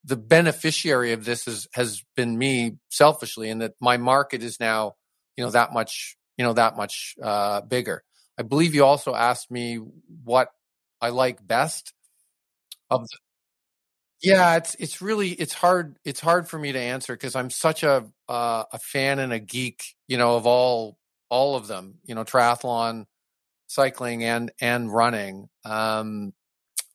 the 0.05 0.17
beneficiary 0.17 1.13
of 1.13 1.25
this 1.25 1.49
is, 1.49 1.67
has 1.75 2.03
been 2.15 2.37
me 2.37 2.77
selfishly 2.91 3.49
in 3.49 3.59
that 3.59 3.73
my 3.81 3.97
market 3.97 4.43
is 4.43 4.61
now, 4.61 4.95
you 5.37 5.45
know, 5.45 5.51
that 5.51 5.73
much, 5.73 6.17
you 6.37 6.45
know, 6.45 6.53
that 6.53 6.77
much 6.77 7.15
uh, 7.23 7.63
bigger. 7.63 8.03
I 8.39 8.43
believe 8.43 8.75
you 8.75 8.85
also 8.85 9.15
asked 9.15 9.51
me 9.51 9.77
what 10.25 10.49
I 11.01 11.09
like 11.09 11.47
best 11.47 11.95
of 12.91 13.03
the, 13.03 13.19
yeah, 14.25 14.57
it's 14.57 14.75
it's 14.77 15.03
really 15.03 15.31
it's 15.31 15.53
hard 15.53 15.99
it's 16.05 16.21
hard 16.21 16.49
for 16.49 16.59
me 16.59 16.73
to 16.73 16.79
answer 16.79 17.13
because 17.15 17.37
I'm 17.37 17.51
such 17.51 17.83
a 17.83 18.07
uh, 18.29 18.65
a 18.73 18.79
fan 18.79 19.19
and 19.19 19.33
a 19.33 19.39
geek, 19.39 19.85
you 20.09 20.17
know, 20.17 20.37
of 20.37 20.47
all 20.47 20.99
all 21.29 21.57
of 21.57 21.67
them, 21.67 21.97
you 22.05 22.15
know, 22.15 22.25
triathlon, 22.25 23.05
cycling, 23.67 24.25
and 24.25 24.51
and 24.61 24.93
running. 24.93 25.49
Um, 25.65 26.33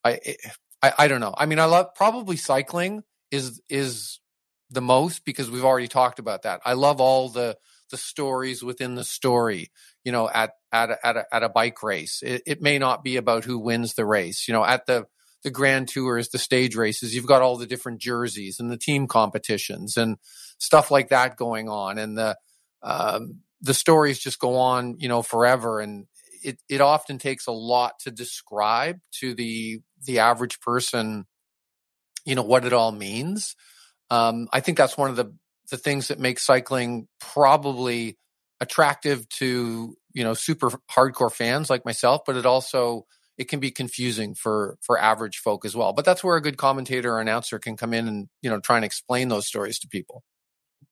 I, 0.04 0.20
eh, 0.26 0.34
I 0.82 0.94
I 0.98 1.08
don't 1.08 1.22
know. 1.22 1.36
I 1.38 1.46
mean, 1.46 1.60
I 1.60 1.66
love 1.66 1.94
probably 1.96 2.36
cycling 2.36 3.04
is 3.32 3.62
is 3.70 4.20
the 4.72 4.82
most 4.82 5.24
because 5.24 5.52
we've 5.52 5.66
already 5.66 5.88
talked 5.88 6.18
about 6.18 6.44
that. 6.44 6.62
I 6.66 6.74
love 6.74 7.00
all 7.00 7.30
the 7.30 7.58
the 7.92 7.98
stories 7.98 8.64
within 8.64 8.96
the 8.96 9.04
story. 9.04 9.72
You 10.04 10.12
know, 10.12 10.28
at 10.30 10.54
at 10.72 10.90
a, 10.90 11.06
at 11.06 11.18
a, 11.18 11.36
at 11.36 11.44
a 11.44 11.50
bike 11.50 11.84
race, 11.84 12.24
it, 12.24 12.42
it 12.48 12.62
may 12.62 12.80
not 12.80 13.04
be 13.04 13.18
about 13.18 13.46
who 13.46 13.60
wins 13.60 13.94
the 13.94 14.06
race. 14.06 14.48
You 14.48 14.54
know, 14.56 14.66
at 14.66 14.88
the 14.88 15.06
the 15.44 15.52
grand 15.52 15.88
tours, 15.88 16.30
the 16.30 16.38
stage 16.38 16.76
races, 16.76 17.16
you've 17.16 17.26
got 17.26 17.42
all 17.42 17.58
the 17.58 17.68
different 17.68 18.02
jerseys 18.02 18.60
and 18.60 18.70
the 18.70 18.78
team 18.78 19.08
competitions 19.08 19.96
and 19.96 20.18
stuff 20.58 20.92
like 20.92 21.10
that 21.10 21.38
going 21.38 21.70
on. 21.70 21.98
And 21.98 22.18
the, 22.18 22.38
um, 22.84 23.40
the 23.62 23.74
stories 23.74 24.20
just 24.20 24.40
go 24.40 24.58
on, 24.58 24.98
you 25.00 25.08
know, 25.08 25.22
forever. 25.22 25.80
And 25.80 26.08
it, 26.44 26.60
it 26.68 26.82
often 26.82 27.18
takes 27.18 27.48
a 27.48 27.52
lot 27.52 28.00
to 28.02 28.12
describe 28.12 29.00
to 29.20 29.34
the, 29.34 29.80
the 30.06 30.20
average 30.20 30.60
person, 30.60 31.26
you 32.26 32.36
know, 32.36 32.44
what 32.44 32.66
it 32.66 32.74
all 32.74 32.92
means. 32.92 33.56
Um, 34.10 34.48
I 34.52 34.60
think 34.60 34.78
that's 34.78 34.98
one 34.98 35.10
of 35.10 35.16
the, 35.16 35.34
the 35.72 35.78
things 35.78 36.10
that 36.10 36.20
makes 36.20 36.46
cycling 36.46 37.08
probably 37.22 38.18
attractive 38.60 39.30
to, 39.30 39.96
you 40.14 40.24
know, 40.24 40.34
super 40.34 40.72
hardcore 40.92 41.32
fans 41.32 41.70
like 41.70 41.86
myself, 41.86 42.22
but 42.26 42.36
it 42.36 42.46
also, 42.46 43.06
it 43.40 43.48
can 43.48 43.62
be 43.62 43.72
confusing 43.72 44.36
for 44.36 44.78
for 44.82 45.00
average 45.00 45.38
folk 45.38 45.64
as 45.66 45.76
well. 45.76 45.94
But 45.94 46.04
that's 46.04 46.24
where 46.24 46.36
a 46.36 46.42
good 46.42 46.58
commentator 46.58 47.14
or 47.14 47.22
announcer 47.22 47.58
can 47.58 47.78
come 47.78 47.94
in 47.94 48.08
and 48.08 48.28
you 48.42 48.50
know 48.50 48.60
try 48.60 48.76
and 48.76 48.86
explain 48.86 49.30
those 49.30 49.48
stories 49.48 49.80
to 49.80 49.88
people. 49.88 50.24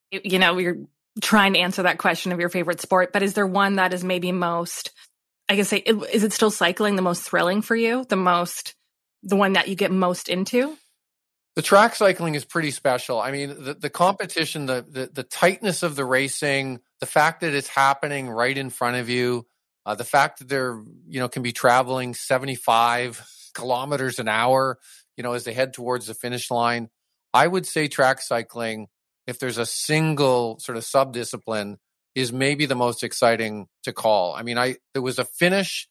You 0.10 0.39
know, 0.39 0.57
you're 0.57 0.77
trying 1.21 1.53
to 1.53 1.60
answer 1.60 1.83
that 1.83 1.97
question 1.97 2.31
of 2.31 2.39
your 2.39 2.49
favorite 2.49 2.79
sport, 2.79 3.12
but 3.12 3.21
is 3.21 3.33
there 3.33 3.45
one 3.45 3.75
that 3.75 3.93
is 3.93 4.03
maybe 4.03 4.31
most? 4.31 4.91
I 5.49 5.55
guess 5.55 5.67
say, 5.67 5.77
is 5.77 6.23
it 6.23 6.33
still 6.33 6.51
cycling 6.51 6.95
the 6.95 7.01
most 7.01 7.23
thrilling 7.23 7.62
for 7.62 7.75
you? 7.75 8.05
The 8.07 8.15
most, 8.15 8.75
the 9.23 9.36
one 9.36 9.53
that 9.53 9.67
you 9.67 9.75
get 9.75 9.91
most 9.91 10.29
into? 10.29 10.77
The 11.55 11.62
track 11.62 11.95
cycling 11.95 12.36
is 12.36 12.45
pretty 12.45 12.71
special. 12.71 13.19
I 13.19 13.31
mean, 13.31 13.49
the, 13.49 13.73
the 13.73 13.89
competition, 13.89 14.67
the, 14.67 14.86
the 14.88 15.10
the 15.12 15.23
tightness 15.23 15.83
of 15.83 15.97
the 15.97 16.05
racing, 16.05 16.79
the 17.01 17.05
fact 17.05 17.41
that 17.41 17.53
it's 17.53 17.67
happening 17.67 18.29
right 18.29 18.57
in 18.57 18.69
front 18.69 18.97
of 18.97 19.10
you, 19.10 19.45
uh, 19.88 19.95
the 19.95 20.04
fact 20.04 20.39
that 20.39 20.50
they're, 20.50 20.84
you 21.08 21.21
know, 21.21 21.30
can 21.30 21.41
be 21.41 21.54
traveling 21.54 22.13
75 22.13 23.26
kilometers 23.54 24.19
an 24.19 24.28
hour, 24.28 24.78
you 25.15 25.23
know, 25.23 25.32
as 25.32 25.45
they 25.45 25.54
head 25.54 25.73
towards 25.73 26.08
the 26.08 26.13
finish 26.13 26.52
line. 26.52 26.89
I 27.34 27.47
would 27.47 27.65
say 27.65 27.88
track 27.88 28.21
cycling, 28.21 28.88
if 29.28 29.39
there's 29.39 29.58
a 29.58 29.65
single 29.65 30.60
sort 30.60 30.78
of 30.78 30.84
sub 30.84 31.13
discipline, 31.13 31.78
is 32.15 32.34
maybe 32.34 32.65
the 32.65 32.76
most 32.76 33.02
exciting 33.02 33.67
to 33.84 33.93
call. 33.93 34.36
I 34.36 34.43
mean, 34.43 34.58
I 34.58 34.76
there 34.91 35.02
was 35.02 35.19
a 35.19 35.26
finish 35.26 35.88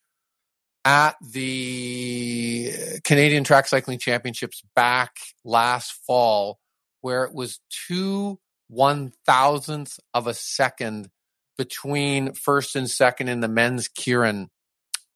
at 0.85 1.17
the 1.33 2.71
Canadian 3.03 3.45
Track 3.45 3.67
Cycling 3.67 3.99
Championships 3.99 4.63
back 4.75 5.13
last 5.43 5.93
fall 6.07 6.59
where 7.01 7.25
it 7.25 7.33
was 7.33 7.61
two 7.89 8.39
one 8.69 9.13
thousandths 9.25 9.99
of 10.13 10.27
a 10.27 10.35
second 10.35 11.09
between 11.57 12.33
first 12.35 12.77
and 12.77 12.89
second 12.89 13.29
in 13.29 13.41
the 13.41 13.49
men's 13.49 13.89
Keirin 13.89 14.49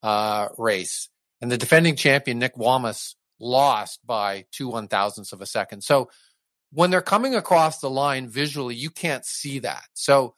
uh, 0.02 0.48
race. 0.56 1.08
And 1.40 1.50
the 1.50 1.58
defending 1.58 1.96
champion, 1.96 2.38
Nick 2.38 2.56
Wammes, 2.56 3.14
lost 3.38 4.00
by 4.04 4.44
two 4.52 4.68
one 4.68 4.88
thousandths 4.88 5.32
of 5.32 5.40
a 5.40 5.46
second. 5.46 5.82
So 5.82 6.10
when 6.72 6.90
they're 6.90 7.00
coming 7.00 7.34
across 7.34 7.80
the 7.80 7.90
line 7.90 8.28
visually, 8.28 8.74
you 8.74 8.90
can't 8.90 9.24
see 9.24 9.60
that. 9.60 9.84
So 9.94 10.34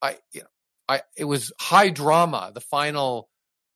I, 0.00 0.18
you 0.32 0.42
know, 0.42 0.46
I, 0.88 1.02
it 1.16 1.24
was 1.24 1.52
high 1.58 1.88
drama, 1.88 2.52
the 2.54 2.60
final 2.60 3.28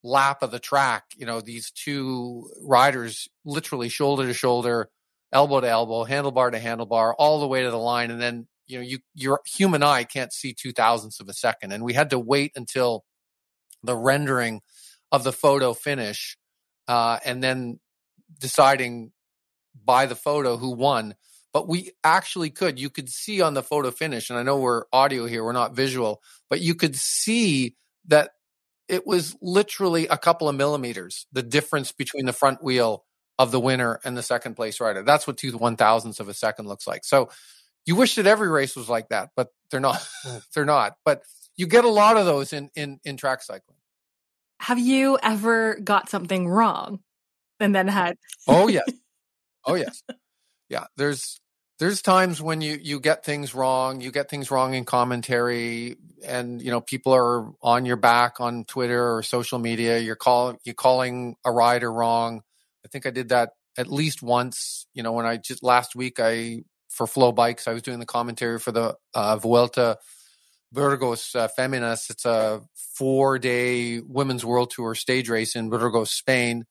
lap 0.02 0.42
of 0.42 0.50
the 0.50 0.58
track. 0.58 1.04
You 1.16 1.26
know, 1.26 1.40
these 1.40 1.70
two 1.70 2.50
riders 2.62 3.28
literally 3.44 3.88
shoulder 3.88 4.26
to 4.26 4.34
shoulder, 4.34 4.90
elbow 5.32 5.60
to 5.60 5.68
elbow, 5.68 6.04
handlebar 6.04 6.52
to 6.52 6.60
handlebar, 6.60 7.14
all 7.18 7.40
the 7.40 7.48
way 7.48 7.62
to 7.62 7.70
the 7.70 7.78
line. 7.78 8.10
And 8.10 8.20
then 8.20 8.46
you 8.66 8.78
know 8.78 8.84
you 8.84 8.98
your 9.14 9.40
human 9.46 9.82
eye 9.82 10.04
can't 10.04 10.32
see 10.32 10.52
two 10.52 10.72
thousandths 10.72 11.20
of 11.20 11.28
a 11.28 11.34
second 11.34 11.72
and 11.72 11.84
we 11.84 11.92
had 11.92 12.10
to 12.10 12.18
wait 12.18 12.52
until 12.56 13.04
the 13.82 13.96
rendering 13.96 14.60
of 15.12 15.24
the 15.24 15.32
photo 15.32 15.72
finish 15.72 16.36
uh, 16.88 17.18
and 17.24 17.42
then 17.42 17.78
deciding 18.38 19.12
by 19.84 20.06
the 20.06 20.16
photo 20.16 20.56
who 20.56 20.70
won 20.70 21.14
but 21.52 21.68
we 21.68 21.92
actually 22.02 22.50
could 22.50 22.78
you 22.78 22.90
could 22.90 23.08
see 23.08 23.40
on 23.40 23.54
the 23.54 23.62
photo 23.62 23.90
finish 23.90 24.30
and 24.30 24.38
i 24.38 24.42
know 24.42 24.58
we're 24.58 24.84
audio 24.92 25.26
here 25.26 25.44
we're 25.44 25.52
not 25.52 25.76
visual 25.76 26.22
but 26.50 26.60
you 26.60 26.74
could 26.74 26.96
see 26.96 27.74
that 28.06 28.30
it 28.88 29.06
was 29.06 29.36
literally 29.42 30.06
a 30.08 30.16
couple 30.16 30.48
of 30.48 30.56
millimeters 30.56 31.26
the 31.32 31.42
difference 31.42 31.92
between 31.92 32.26
the 32.26 32.32
front 32.32 32.62
wheel 32.62 33.04
of 33.38 33.50
the 33.50 33.60
winner 33.60 34.00
and 34.04 34.16
the 34.16 34.22
second 34.22 34.54
place 34.54 34.80
rider. 34.80 35.02
That's 35.02 35.26
what 35.26 35.36
two 35.36 35.52
one 35.52 35.76
thousandths 35.76 36.20
of 36.20 36.28
a 36.28 36.34
second 36.34 36.66
looks 36.66 36.86
like. 36.86 37.04
So 37.04 37.28
you 37.86 37.94
wish 37.94 38.16
that 38.16 38.26
every 38.26 38.48
race 38.48 38.76
was 38.76 38.88
like 38.88 39.08
that, 39.08 39.30
but 39.36 39.48
they're 39.70 39.80
not. 39.80 40.06
Hmm. 40.24 40.38
they're 40.54 40.64
not. 40.64 40.96
But 41.04 41.22
you 41.56 41.66
get 41.66 41.84
a 41.84 41.90
lot 41.90 42.16
of 42.16 42.26
those 42.26 42.52
in 42.52 42.70
in 42.74 43.00
in 43.04 43.16
track 43.16 43.42
cycling. 43.42 43.78
Have 44.60 44.78
you 44.78 45.18
ever 45.22 45.76
got 45.76 46.08
something 46.08 46.48
wrong 46.48 47.00
and 47.60 47.74
then 47.74 47.88
had? 47.88 48.16
oh 48.48 48.68
yes, 48.68 48.88
oh 49.66 49.74
yes, 49.74 50.02
yeah. 50.68 50.84
There's 50.96 51.40
there's 51.78 52.02
times 52.02 52.40
when 52.40 52.60
you 52.60 52.78
you 52.82 53.00
get 53.00 53.24
things 53.24 53.54
wrong 53.54 54.00
you 54.00 54.10
get 54.10 54.30
things 54.30 54.50
wrong 54.50 54.74
in 54.74 54.84
commentary 54.84 55.96
and 56.24 56.62
you 56.62 56.70
know 56.70 56.80
people 56.80 57.12
are 57.12 57.50
on 57.62 57.84
your 57.84 57.96
back 57.96 58.40
on 58.40 58.64
twitter 58.64 59.14
or 59.14 59.22
social 59.22 59.58
media 59.58 59.98
you're 59.98 60.16
calling 60.16 60.56
you're 60.64 60.74
calling 60.74 61.36
a 61.44 61.52
rider 61.52 61.92
wrong 61.92 62.42
i 62.84 62.88
think 62.88 63.06
i 63.06 63.10
did 63.10 63.28
that 63.28 63.50
at 63.76 63.88
least 63.88 64.22
once 64.22 64.86
you 64.94 65.02
know 65.02 65.12
when 65.12 65.26
i 65.26 65.36
just 65.36 65.62
last 65.62 65.94
week 65.94 66.18
i 66.18 66.62
for 66.96 67.06
FloBikes. 67.06 67.68
i 67.68 67.72
was 67.72 67.82
doing 67.82 68.00
the 68.00 68.06
commentary 68.06 68.58
for 68.58 68.72
the 68.72 68.96
uh, 69.14 69.36
vuelta 69.36 69.98
burgos 70.72 71.34
uh, 71.34 71.48
feminas 71.56 72.10
it's 72.10 72.24
a 72.24 72.62
four 72.74 73.38
day 73.38 74.00
women's 74.00 74.44
world 74.44 74.70
tour 74.70 74.94
stage 74.94 75.28
race 75.28 75.54
in 75.54 75.68
burgos 75.68 76.10
spain. 76.10 76.64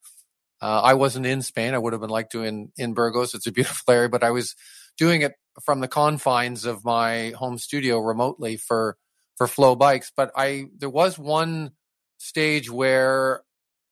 Uh, 0.61 0.81
i 0.83 0.93
wasn't 0.93 1.25
in 1.25 1.41
spain. 1.41 1.73
I 1.73 1.77
would 1.77 1.93
have 1.93 2.01
been 2.01 2.09
like 2.09 2.29
doing 2.29 2.71
in 2.77 2.93
burgos. 2.93 3.33
It's 3.35 3.47
a 3.47 3.51
beautiful 3.51 3.93
area 3.93 4.09
but 4.09 4.23
i 4.23 4.31
was 4.31 4.55
doing 4.97 5.21
it 5.21 5.33
from 5.63 5.79
the 5.79 5.88
confines 5.88 6.65
of 6.65 6.83
my 6.83 7.29
home 7.31 7.57
studio 7.57 7.99
remotely 7.99 8.57
for 8.57 8.97
for 9.38 9.47
FloBikes. 9.47 10.11
but 10.15 10.31
i 10.35 10.65
there 10.77 10.89
was 10.89 11.19
one 11.19 11.71
stage 12.17 12.71
where 12.71 13.41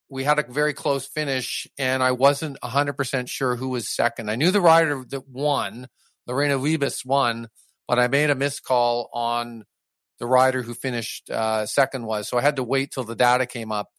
we 0.09 0.23
had 0.23 0.39
a 0.39 0.43
very 0.43 0.73
close 0.73 1.05
finish 1.05 1.67
and 1.77 2.01
i 2.01 2.11
wasn't 2.11 2.57
100% 2.61 3.27
sure 3.27 3.55
who 3.55 3.69
was 3.69 3.87
second. 3.89 4.29
I 4.31 4.35
knew 4.35 4.51
the 4.51 4.61
rider 4.61 5.03
that 5.09 5.27
won 5.29 5.87
lorena 6.27 6.57
wiebes 6.57 7.05
won 7.05 7.47
but 7.87 7.99
i 7.99 8.07
made 8.07 8.29
a 8.29 8.35
missed 8.35 8.63
call 8.63 9.09
on 9.13 9.63
the 10.19 10.27
rider 10.27 10.61
who 10.61 10.73
finished 10.73 11.29
uh, 11.29 11.65
second 11.65 12.05
was. 12.05 12.29
So 12.29 12.37
i 12.37 12.41
had 12.41 12.55
to 12.55 12.63
wait 12.63 12.91
till 12.91 13.03
the 13.03 13.15
data 13.15 13.45
came 13.45 13.71
up 13.71 13.89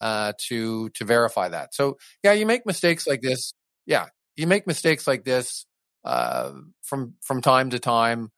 uh, 0.00 0.32
to 0.48 0.88
to 0.90 1.04
verify 1.04 1.48
that. 1.48 1.74
So 1.74 1.98
yeah 2.22 2.32
you 2.32 2.46
make 2.46 2.66
mistakes 2.66 3.06
like 3.06 3.20
this. 3.20 3.52
Yeah 3.86 4.06
you 4.36 4.46
make 4.46 4.66
mistakes 4.66 5.06
like 5.06 5.24
this 5.24 5.66
uh, 6.04 6.52
from 6.82 7.14
from 7.22 7.42
time 7.42 7.70
to 7.70 7.78
time. 7.78 8.30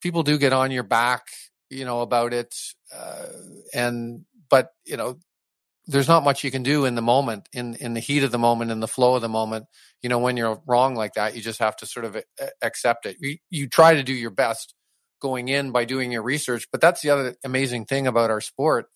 People 0.00 0.22
do 0.22 0.38
get 0.38 0.52
on 0.52 0.70
your 0.70 0.84
back, 0.84 1.26
you 1.70 1.84
know, 1.84 2.00
about 2.02 2.32
it, 2.32 2.54
uh, 2.94 3.26
and 3.74 4.24
but 4.48 4.70
you 4.84 4.96
know, 4.96 5.18
there's 5.88 6.06
not 6.06 6.22
much 6.22 6.44
you 6.44 6.50
can 6.50 6.62
do 6.62 6.84
in 6.84 6.94
the 6.94 7.02
moment, 7.02 7.48
in 7.52 7.74
in 7.76 7.94
the 7.94 8.00
heat 8.00 8.22
of 8.22 8.30
the 8.30 8.38
moment, 8.38 8.70
in 8.70 8.80
the 8.80 8.86
flow 8.86 9.16
of 9.16 9.22
the 9.22 9.28
moment. 9.28 9.66
You 10.02 10.10
know, 10.10 10.18
when 10.18 10.36
you're 10.36 10.60
wrong 10.66 10.94
like 10.94 11.14
that, 11.14 11.34
you 11.34 11.40
just 11.40 11.60
have 11.60 11.76
to 11.76 11.86
sort 11.86 12.04
of 12.04 12.22
accept 12.62 13.06
it. 13.06 13.16
You, 13.18 13.38
you 13.50 13.68
try 13.68 13.94
to 13.94 14.02
do 14.02 14.12
your 14.12 14.30
best 14.30 14.74
going 15.20 15.48
in 15.48 15.72
by 15.72 15.86
doing 15.86 16.12
your 16.12 16.22
research, 16.22 16.68
but 16.70 16.80
that's 16.80 17.00
the 17.00 17.10
other 17.10 17.36
amazing 17.42 17.86
thing 17.86 18.06
about 18.06 18.30
our 18.30 18.40
sport, 18.40 18.86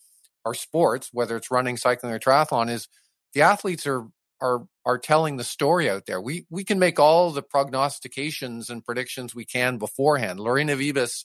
our 0.44 0.54
sports, 0.54 1.08
whether 1.12 1.36
it's 1.36 1.50
running, 1.50 1.76
cycling, 1.76 2.12
or 2.12 2.18
triathlon, 2.18 2.70
is 2.70 2.88
the 3.32 3.42
athletes 3.42 3.86
are 3.86 4.06
are 4.42 4.66
are 4.84 4.98
telling 4.98 5.38
the 5.38 5.44
story 5.44 5.88
out 5.88 6.04
there. 6.06 6.20
We 6.20 6.46
we 6.50 6.62
can 6.62 6.78
make 6.78 6.98
all 6.98 7.30
the 7.30 7.42
prognostications 7.42 8.68
and 8.68 8.84
predictions 8.84 9.34
we 9.34 9.46
can 9.46 9.78
beforehand. 9.78 10.40
Lorena 10.40 10.76
Wiebes, 10.76 11.24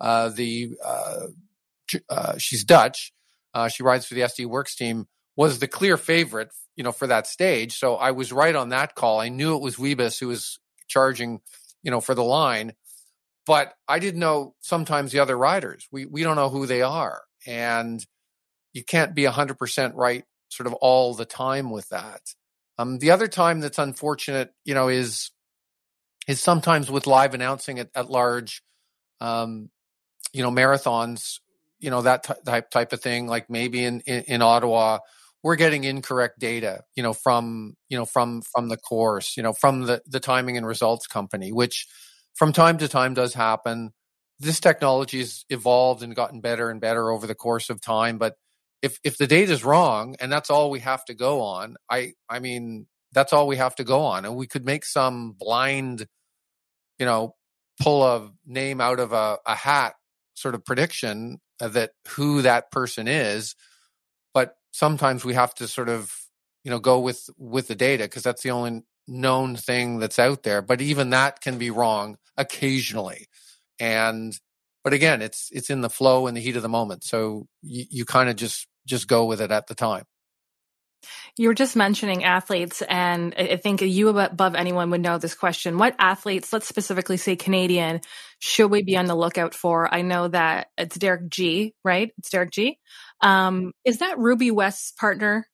uh, 0.00 0.28
the 0.28 0.72
uh, 0.84 1.28
uh, 2.10 2.34
she's 2.36 2.62
Dutch. 2.62 3.12
Uh, 3.58 3.68
she 3.68 3.82
rides 3.82 4.06
for 4.06 4.14
the 4.14 4.20
SD 4.20 4.46
Worx 4.46 4.76
team. 4.76 5.06
Was 5.34 5.58
the 5.58 5.66
clear 5.66 5.96
favorite, 5.96 6.50
you 6.76 6.84
know, 6.84 6.92
for 6.92 7.08
that 7.08 7.26
stage. 7.26 7.76
So 7.76 7.96
I 7.96 8.12
was 8.12 8.32
right 8.32 8.54
on 8.54 8.68
that 8.68 8.94
call. 8.94 9.20
I 9.20 9.28
knew 9.28 9.56
it 9.56 9.62
was 9.62 9.76
Wiebes 9.76 10.18
who 10.18 10.28
was 10.28 10.60
charging, 10.86 11.40
you 11.82 11.90
know, 11.90 12.00
for 12.00 12.14
the 12.14 12.24
line, 12.24 12.74
but 13.44 13.74
I 13.88 13.98
didn't 13.98 14.20
know 14.20 14.54
sometimes 14.60 15.10
the 15.10 15.18
other 15.18 15.36
riders. 15.36 15.88
We 15.90 16.06
we 16.06 16.22
don't 16.22 16.36
know 16.36 16.50
who 16.50 16.66
they 16.66 16.82
are, 16.82 17.22
and 17.46 18.04
you 18.72 18.84
can't 18.84 19.14
be 19.14 19.24
hundred 19.24 19.58
percent 19.58 19.96
right 19.96 20.24
sort 20.50 20.68
of 20.68 20.74
all 20.74 21.14
the 21.14 21.24
time 21.24 21.70
with 21.70 21.88
that. 21.88 22.20
Um, 22.78 22.98
the 22.98 23.10
other 23.10 23.26
time 23.26 23.60
that's 23.60 23.78
unfortunate, 23.78 24.52
you 24.64 24.74
know, 24.74 24.88
is 24.88 25.32
is 26.28 26.40
sometimes 26.40 26.90
with 26.90 27.08
live 27.08 27.34
announcing 27.34 27.80
at, 27.80 27.90
at 27.94 28.10
large, 28.10 28.62
um, 29.20 29.70
you 30.32 30.42
know, 30.42 30.50
marathons, 30.50 31.40
you 31.78 31.90
know, 31.90 32.02
that 32.02 32.28
type 32.44 32.70
type 32.70 32.92
of 32.92 33.00
thing. 33.00 33.26
Like 33.26 33.48
maybe 33.48 33.84
in, 33.84 34.00
in, 34.00 34.22
in 34.24 34.42
Ottawa, 34.42 34.98
we're 35.42 35.56
getting 35.56 35.84
incorrect 35.84 36.38
data, 36.38 36.82
you 36.94 37.02
know, 37.02 37.12
from 37.12 37.74
you 37.88 37.98
know 37.98 38.04
from 38.04 38.42
from 38.42 38.68
the 38.68 38.76
course, 38.76 39.36
you 39.36 39.42
know, 39.42 39.52
from 39.52 39.82
the 39.82 40.02
the 40.06 40.20
timing 40.20 40.56
and 40.56 40.66
results 40.66 41.06
company, 41.06 41.52
which 41.52 41.86
from 42.34 42.52
time 42.52 42.78
to 42.78 42.88
time 42.88 43.14
does 43.14 43.34
happen. 43.34 43.92
This 44.40 44.60
technology 44.60 45.18
has 45.18 45.44
evolved 45.48 46.02
and 46.02 46.14
gotten 46.14 46.40
better 46.40 46.70
and 46.70 46.80
better 46.80 47.10
over 47.10 47.26
the 47.26 47.34
course 47.34 47.70
of 47.70 47.80
time, 47.80 48.18
but 48.18 48.34
if 48.82 48.98
if 49.02 49.16
the 49.18 49.26
data 49.26 49.52
is 49.52 49.64
wrong 49.64 50.14
and 50.20 50.30
that's 50.30 50.50
all 50.50 50.70
we 50.70 50.80
have 50.80 51.04
to 51.06 51.14
go 51.14 51.40
on, 51.40 51.76
I 51.90 52.12
I 52.28 52.38
mean 52.38 52.86
that's 53.12 53.32
all 53.32 53.46
we 53.46 53.56
have 53.56 53.74
to 53.76 53.84
go 53.84 54.02
on, 54.02 54.24
and 54.24 54.36
we 54.36 54.46
could 54.46 54.64
make 54.64 54.84
some 54.84 55.32
blind, 55.38 56.06
you 56.98 57.06
know, 57.06 57.34
pull 57.80 58.04
a 58.04 58.30
name 58.46 58.80
out 58.80 59.00
of 59.00 59.12
a, 59.12 59.38
a 59.46 59.54
hat 59.54 59.94
sort 60.34 60.54
of 60.54 60.64
prediction 60.64 61.40
Uh, 61.60 61.68
that 61.68 61.92
who 62.08 62.42
that 62.42 62.70
person 62.70 63.08
is, 63.08 63.54
but 64.34 64.56
sometimes 64.70 65.24
we 65.24 65.34
have 65.34 65.54
to 65.54 65.66
sort 65.66 65.88
of 65.88 66.14
you 66.64 66.70
know 66.70 66.78
go 66.78 67.00
with 67.00 67.28
with 67.36 67.68
the 67.68 67.74
data 67.74 68.04
because 68.04 68.22
that's 68.22 68.42
the 68.42 68.50
only 68.50 68.82
known 69.10 69.56
thing 69.56 69.98
that's 69.98 70.18
out 70.18 70.42
there 70.42 70.60
but 70.60 70.82
even 70.82 71.08
that 71.08 71.40
can 71.40 71.56
be 71.56 71.70
wrong 71.70 72.18
occasionally 72.36 73.26
and 73.80 74.38
but 74.84 74.92
again, 74.92 75.22
it's 75.22 75.50
it's 75.52 75.70
in 75.70 75.80
the 75.80 75.90
flow 75.90 76.26
and 76.26 76.36
the 76.36 76.40
heat 76.40 76.56
of 76.56 76.62
the 76.62 76.68
moment. 76.68 77.04
So 77.04 77.46
you, 77.62 77.84
you 77.90 78.04
kind 78.04 78.30
of 78.30 78.36
just 78.36 78.66
just 78.86 79.08
go 79.08 79.26
with 79.26 79.40
it 79.40 79.50
at 79.50 79.66
the 79.66 79.74
time. 79.74 80.04
You 81.36 81.48
were 81.48 81.54
just 81.54 81.76
mentioning 81.76 82.24
athletes, 82.24 82.82
and 82.82 83.34
I 83.36 83.56
think 83.56 83.80
you 83.80 84.08
above 84.18 84.54
anyone 84.54 84.90
would 84.90 85.00
know 85.00 85.18
this 85.18 85.34
question. 85.34 85.78
What 85.78 85.94
athletes, 85.98 86.52
let's 86.52 86.66
specifically 86.66 87.16
say 87.16 87.36
Canadian, 87.36 88.00
should 88.40 88.70
we 88.70 88.82
be 88.82 88.96
on 88.96 89.06
the 89.06 89.14
lookout 89.14 89.54
for? 89.54 89.92
I 89.92 90.02
know 90.02 90.28
that 90.28 90.68
it's 90.76 90.98
Derek 90.98 91.28
Gee, 91.28 91.74
right? 91.84 92.12
It's 92.18 92.30
Derek 92.30 92.50
Gee. 92.50 92.78
Um, 93.20 93.72
is 93.84 93.98
that 93.98 94.18
Ruby 94.18 94.50
West's 94.50 94.92
partner? 94.92 95.46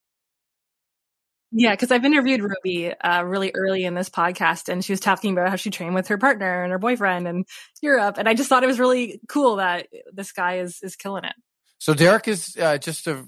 Yeah, 1.57 1.71
because 1.71 1.93
I've 1.93 2.05
interviewed 2.05 2.43
Ruby 2.43 2.93
uh, 2.93 3.23
really 3.23 3.53
early 3.55 3.85
in 3.85 3.95
this 3.95 4.11
podcast, 4.11 4.69
and 4.69 4.85
she 4.85 4.93
was 4.93 5.01
talking 5.01 5.33
about 5.33 5.51
how 5.51 5.57
she 5.57 5.71
trained 5.71 5.95
with 5.95 6.09
her 6.09 6.19
partner 6.19 6.65
and 6.65 6.73
her 6.73 6.79
boyfriend 6.79 7.29
in 7.29 7.45
Europe, 7.81 8.17
and 8.19 8.29
I 8.29 8.35
just 8.35 8.49
thought 8.49 8.65
it 8.65 8.69
was 8.69 8.81
really 8.81 9.21
cool 9.29 9.57
that 9.57 9.87
this 10.13 10.33
guy 10.33 10.59
is 10.59 10.81
is 10.83 10.97
killing 10.97 11.25
it. 11.25 11.35
So 11.79 11.95
Derek 11.95 12.27
is 12.27 12.57
uh, 12.61 12.79
just 12.79 13.07
a, 13.07 13.25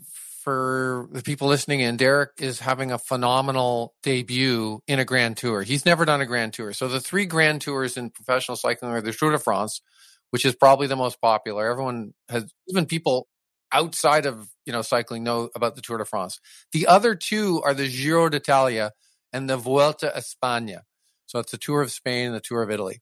for 0.46 1.09
the 1.11 1.24
people 1.24 1.48
listening 1.48 1.80
in. 1.80 1.96
Derek 1.96 2.30
is 2.38 2.61
having 2.61 2.92
a 2.92 2.98
phenomenal 2.98 3.96
debut 4.04 4.80
in 4.87 5.00
a 5.00 5.04
Grand 5.04 5.37
Tour. 5.37 5.62
He's 5.62 5.85
never 5.85 6.04
done 6.04 6.20
a 6.20 6.26
Grand 6.26 6.52
Tour. 6.52 6.72
So 6.72 6.87
the 6.87 7.00
three 7.00 7.26
Grand 7.26 7.62
Tours 7.62 7.96
in 7.96 8.11
professional 8.11 8.56
cycling 8.56 8.92
are 8.92 9.00
the 9.00 9.12
Tour 9.12 9.32
de 9.32 9.40
France, 9.40 9.82
which 10.30 10.44
is 10.44 10.54
probably 10.54 10.87
the 10.87 10.94
most 10.94 11.20
popular. 11.20 11.68
Everyone 11.68 12.14
has, 12.28 12.48
even 12.68 12.87
people 12.87 13.26
outside 13.72 14.24
of 14.24 14.48
you 14.64 14.72
know 14.72 14.82
cycling 14.82 15.24
know 15.24 15.50
about 15.56 15.74
the 15.74 15.80
Tour 15.82 15.98
de 15.98 16.04
France. 16.04 16.38
The 16.70 16.87
other 16.87 17.16
two 17.16 17.61
are 17.64 17.74
the 17.74 17.88
Giro 17.88 18.28
d'Italia 18.28 18.92
and 19.32 19.50
the 19.50 19.56
Vuelta 19.56 20.16
a 20.16 20.20
España. 20.20 20.82
So 21.26 21.40
it's 21.40 21.50
the 21.50 21.59
Tour 21.59 21.82
of 21.82 21.90
Spain 21.90 22.26
and 22.26 22.37
the 22.37 22.40
Tour 22.40 22.62
of 22.62 22.70
Italy. 22.70 23.00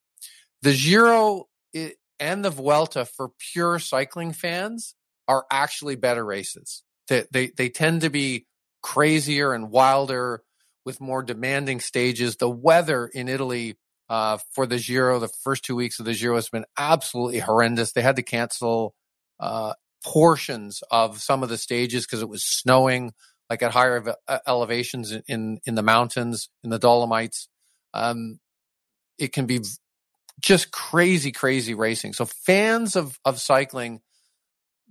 The 0.63 0.73
Giro 0.73 1.45
and 2.19 2.43
the 2.43 2.49
Vuelta 2.49 3.05
for 3.05 3.33
pure 3.53 3.79
cycling 3.79 4.33
fans 4.33 4.95
are 5.29 5.45
actually 5.51 5.97
better 5.97 6.25
races. 6.25 6.84
They, 7.09 7.25
they, 7.31 7.51
they 7.57 7.69
tend 7.69 8.03
to 8.03 8.11
be 8.11 8.47
crazier 8.83 9.53
and 9.53 9.71
wilder 9.71 10.43
with 10.85 11.01
more 11.01 11.23
demanding 11.23 11.81
stages. 11.81 12.37
The 12.37 12.51
weather 12.51 13.07
in 13.07 13.29
Italy 13.29 13.77
uh, 14.09 14.39
for 14.53 14.67
the 14.67 14.79
Giro, 14.79 15.19
the 15.19 15.29
first 15.29 15.65
two 15.65 15.77
weeks 15.77 15.99
of 15.99 16.07
the 16.07 16.15
Giro 16.15 16.35
has 16.35 16.49
been 16.49 16.67
absolutely 16.77 17.39
horrendous. 17.39 17.93
They 17.93 18.03
had 18.03 18.17
to 18.17 18.23
cancel 18.23 18.95
uh, 19.41 19.75
portions 20.05 20.83
of 20.91 21.21
some 21.21 21.43
of 21.43 21.49
the 21.49 21.57
stages 21.57 22.07
because 22.07 22.21
it 22.21 22.29
was 22.29 22.45
snowing, 22.45 23.13
like 23.49 23.63
at 23.63 23.73
higher 23.73 24.15
elevations 24.47 25.11
in, 25.11 25.23
in, 25.27 25.59
in 25.65 25.75
the 25.75 25.83
mountains, 25.83 26.49
in 26.63 26.71
the 26.71 26.79
Dolomites. 26.79 27.49
Um, 27.95 28.39
it 29.19 29.33
can 29.33 29.47
be 29.47 29.61
just 30.41 30.71
crazy, 30.71 31.33
crazy 31.33 31.75
racing. 31.75 32.13
So 32.13 32.27
fans 32.27 32.97
of 32.97 33.19
of 33.25 33.41
cycling 33.41 34.01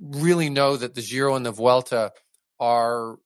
really 0.04 0.50
know 0.50 0.76
that 0.76 0.96
the 0.96 1.02
Giro 1.02 1.36
and 1.36 1.46
the 1.46 1.52
Vuelta 1.52 2.12
are 2.60 3.18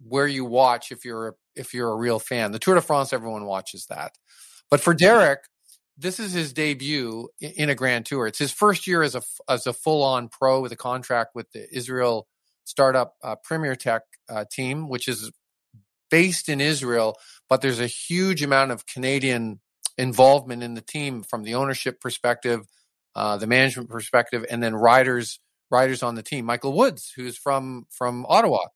where 0.00 0.26
you 0.26 0.44
watch 0.44 0.92
if 0.92 1.04
you're 1.04 1.36
if 1.56 1.74
you're 1.74 1.90
a 1.90 1.96
real 1.96 2.18
fan. 2.18 2.52
The 2.52 2.58
Tour 2.58 2.76
de 2.76 2.80
France, 2.80 3.12
everyone 3.12 3.44
watches 3.44 3.86
that. 3.86 4.12
But 4.70 4.80
for 4.80 4.94
Derek, 4.94 5.40
this 5.96 6.20
is 6.20 6.32
his 6.32 6.52
debut 6.52 7.28
in 7.40 7.70
a 7.70 7.74
Grand 7.74 8.06
Tour. 8.06 8.26
It's 8.26 8.38
his 8.38 8.52
first 8.52 8.86
year 8.86 9.02
as 9.02 9.14
a 9.14 9.22
as 9.48 9.66
a 9.66 9.72
full 9.72 10.02
on 10.02 10.28
pro 10.28 10.60
with 10.60 10.72
a 10.72 10.76
contract 10.76 11.34
with 11.34 11.50
the 11.52 11.66
Israel 11.74 12.28
startup 12.64 13.14
uh, 13.22 13.36
Premier 13.42 13.74
Tech 13.74 14.02
uh, 14.28 14.44
team, 14.50 14.88
which 14.88 15.08
is 15.08 15.32
based 16.10 16.48
in 16.48 16.60
Israel, 16.60 17.16
but 17.48 17.60
there's 17.60 17.80
a 17.80 17.86
huge 17.86 18.42
amount 18.42 18.70
of 18.70 18.86
Canadian 18.86 19.60
involvement 19.96 20.62
in 20.62 20.74
the 20.74 20.80
team 20.80 21.22
from 21.22 21.42
the 21.42 21.54
ownership 21.54 22.00
perspective, 22.00 22.66
uh, 23.14 23.36
the 23.36 23.46
management 23.46 23.88
perspective, 23.88 24.44
and 24.50 24.62
then 24.62 24.74
riders 24.74 25.40
riders 25.70 26.02
on 26.02 26.14
the 26.14 26.22
team. 26.22 26.44
Michael 26.44 26.72
Woods, 26.72 27.12
who's 27.14 27.36
from 27.36 27.86
from 27.90 28.26
Ottawa, 28.28 28.66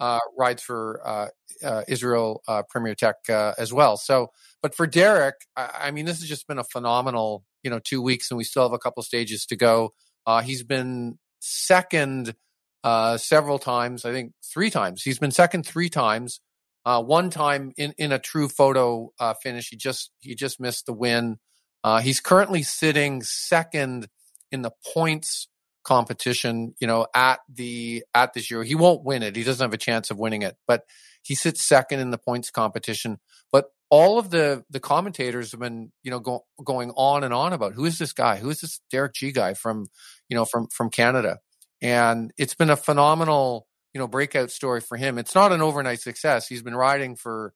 uh, 0.00 0.20
rides 0.36 0.62
for 0.62 1.00
uh, 1.04 1.28
uh 1.64 1.82
Israel 1.88 2.42
uh, 2.48 2.62
Premier 2.68 2.94
Tech 2.94 3.16
uh, 3.28 3.52
as 3.58 3.72
well. 3.72 3.96
So, 3.96 4.28
but 4.62 4.74
for 4.74 4.86
Derek, 4.86 5.36
I, 5.56 5.70
I, 5.84 5.90
mean, 5.90 6.04
this 6.04 6.20
has 6.20 6.28
just 6.28 6.46
been 6.48 6.58
a 6.58 6.64
phenomenal, 6.64 7.44
you 7.62 7.70
know, 7.70 7.78
two 7.78 8.02
weeks, 8.02 8.30
and 8.30 8.38
we 8.38 8.44
still 8.44 8.64
have 8.64 8.72
a 8.72 8.78
couple 8.78 9.02
stages 9.02 9.46
to 9.46 9.56
go. 9.56 9.92
he's 10.42 10.64
been 10.64 11.18
second 11.40 12.34
several 12.84 13.58
times, 13.58 14.04
I 14.04 14.12
think 14.12 14.32
three 14.52 14.70
times. 14.70 15.02
He's 15.02 15.18
been 15.18 15.30
second 15.30 15.64
three 15.64 15.88
times. 15.88 16.40
one 16.84 17.30
time 17.30 17.72
in, 17.76 17.94
in 17.96 18.12
a 18.12 18.18
true 18.18 18.48
photo 18.48 19.10
finish, 19.42 19.68
he 19.68 19.76
just 19.76 20.10
he 20.20 20.34
just 20.34 20.60
missed 20.60 20.86
the 20.86 20.92
win. 20.92 21.38
he's 22.02 22.20
currently 22.20 22.62
sitting 22.62 23.22
second 23.22 24.08
in 24.50 24.62
the 24.62 24.72
points 24.92 25.48
competition, 25.84 26.74
you 26.80 26.86
know, 26.86 27.06
at 27.14 27.40
the 27.48 28.04
at 28.14 28.32
this 28.32 28.50
year. 28.50 28.64
He 28.64 28.74
won't 28.74 29.04
win 29.04 29.22
it. 29.22 29.36
He 29.36 29.44
doesn't 29.44 29.64
have 29.64 29.74
a 29.74 29.78
chance 29.78 30.10
of 30.10 30.18
winning 30.18 30.42
it, 30.42 30.56
but 30.66 30.84
he 31.22 31.34
sits 31.34 31.62
second 31.62 32.00
in 32.00 32.10
the 32.10 32.18
points 32.18 32.50
competition. 32.50 33.18
But 33.52 33.66
all 33.90 34.18
of 34.18 34.30
the 34.30 34.64
the 34.70 34.80
commentators 34.80 35.52
have 35.52 35.60
been, 35.60 35.92
you 36.02 36.10
know, 36.10 36.20
go, 36.20 36.44
going 36.64 36.90
on 36.96 37.22
and 37.22 37.32
on 37.32 37.52
about 37.52 37.74
who 37.74 37.84
is 37.84 37.98
this 37.98 38.12
guy? 38.12 38.36
Who 38.36 38.50
is 38.50 38.60
this 38.60 38.80
Derek 38.90 39.14
Gee 39.14 39.32
guy 39.32 39.54
from, 39.54 39.86
you 40.28 40.36
know, 40.36 40.44
from 40.44 40.68
from 40.68 40.90
Canada? 40.90 41.38
And 41.80 42.32
it's 42.38 42.54
been 42.54 42.70
a 42.70 42.76
phenomenal, 42.76 43.66
you 43.92 43.98
know, 43.98 44.08
breakout 44.08 44.50
story 44.50 44.80
for 44.80 44.96
him. 44.96 45.18
It's 45.18 45.34
not 45.34 45.52
an 45.52 45.60
overnight 45.60 46.00
success. 46.00 46.48
He's 46.48 46.62
been 46.62 46.74
riding 46.74 47.14
for, 47.14 47.52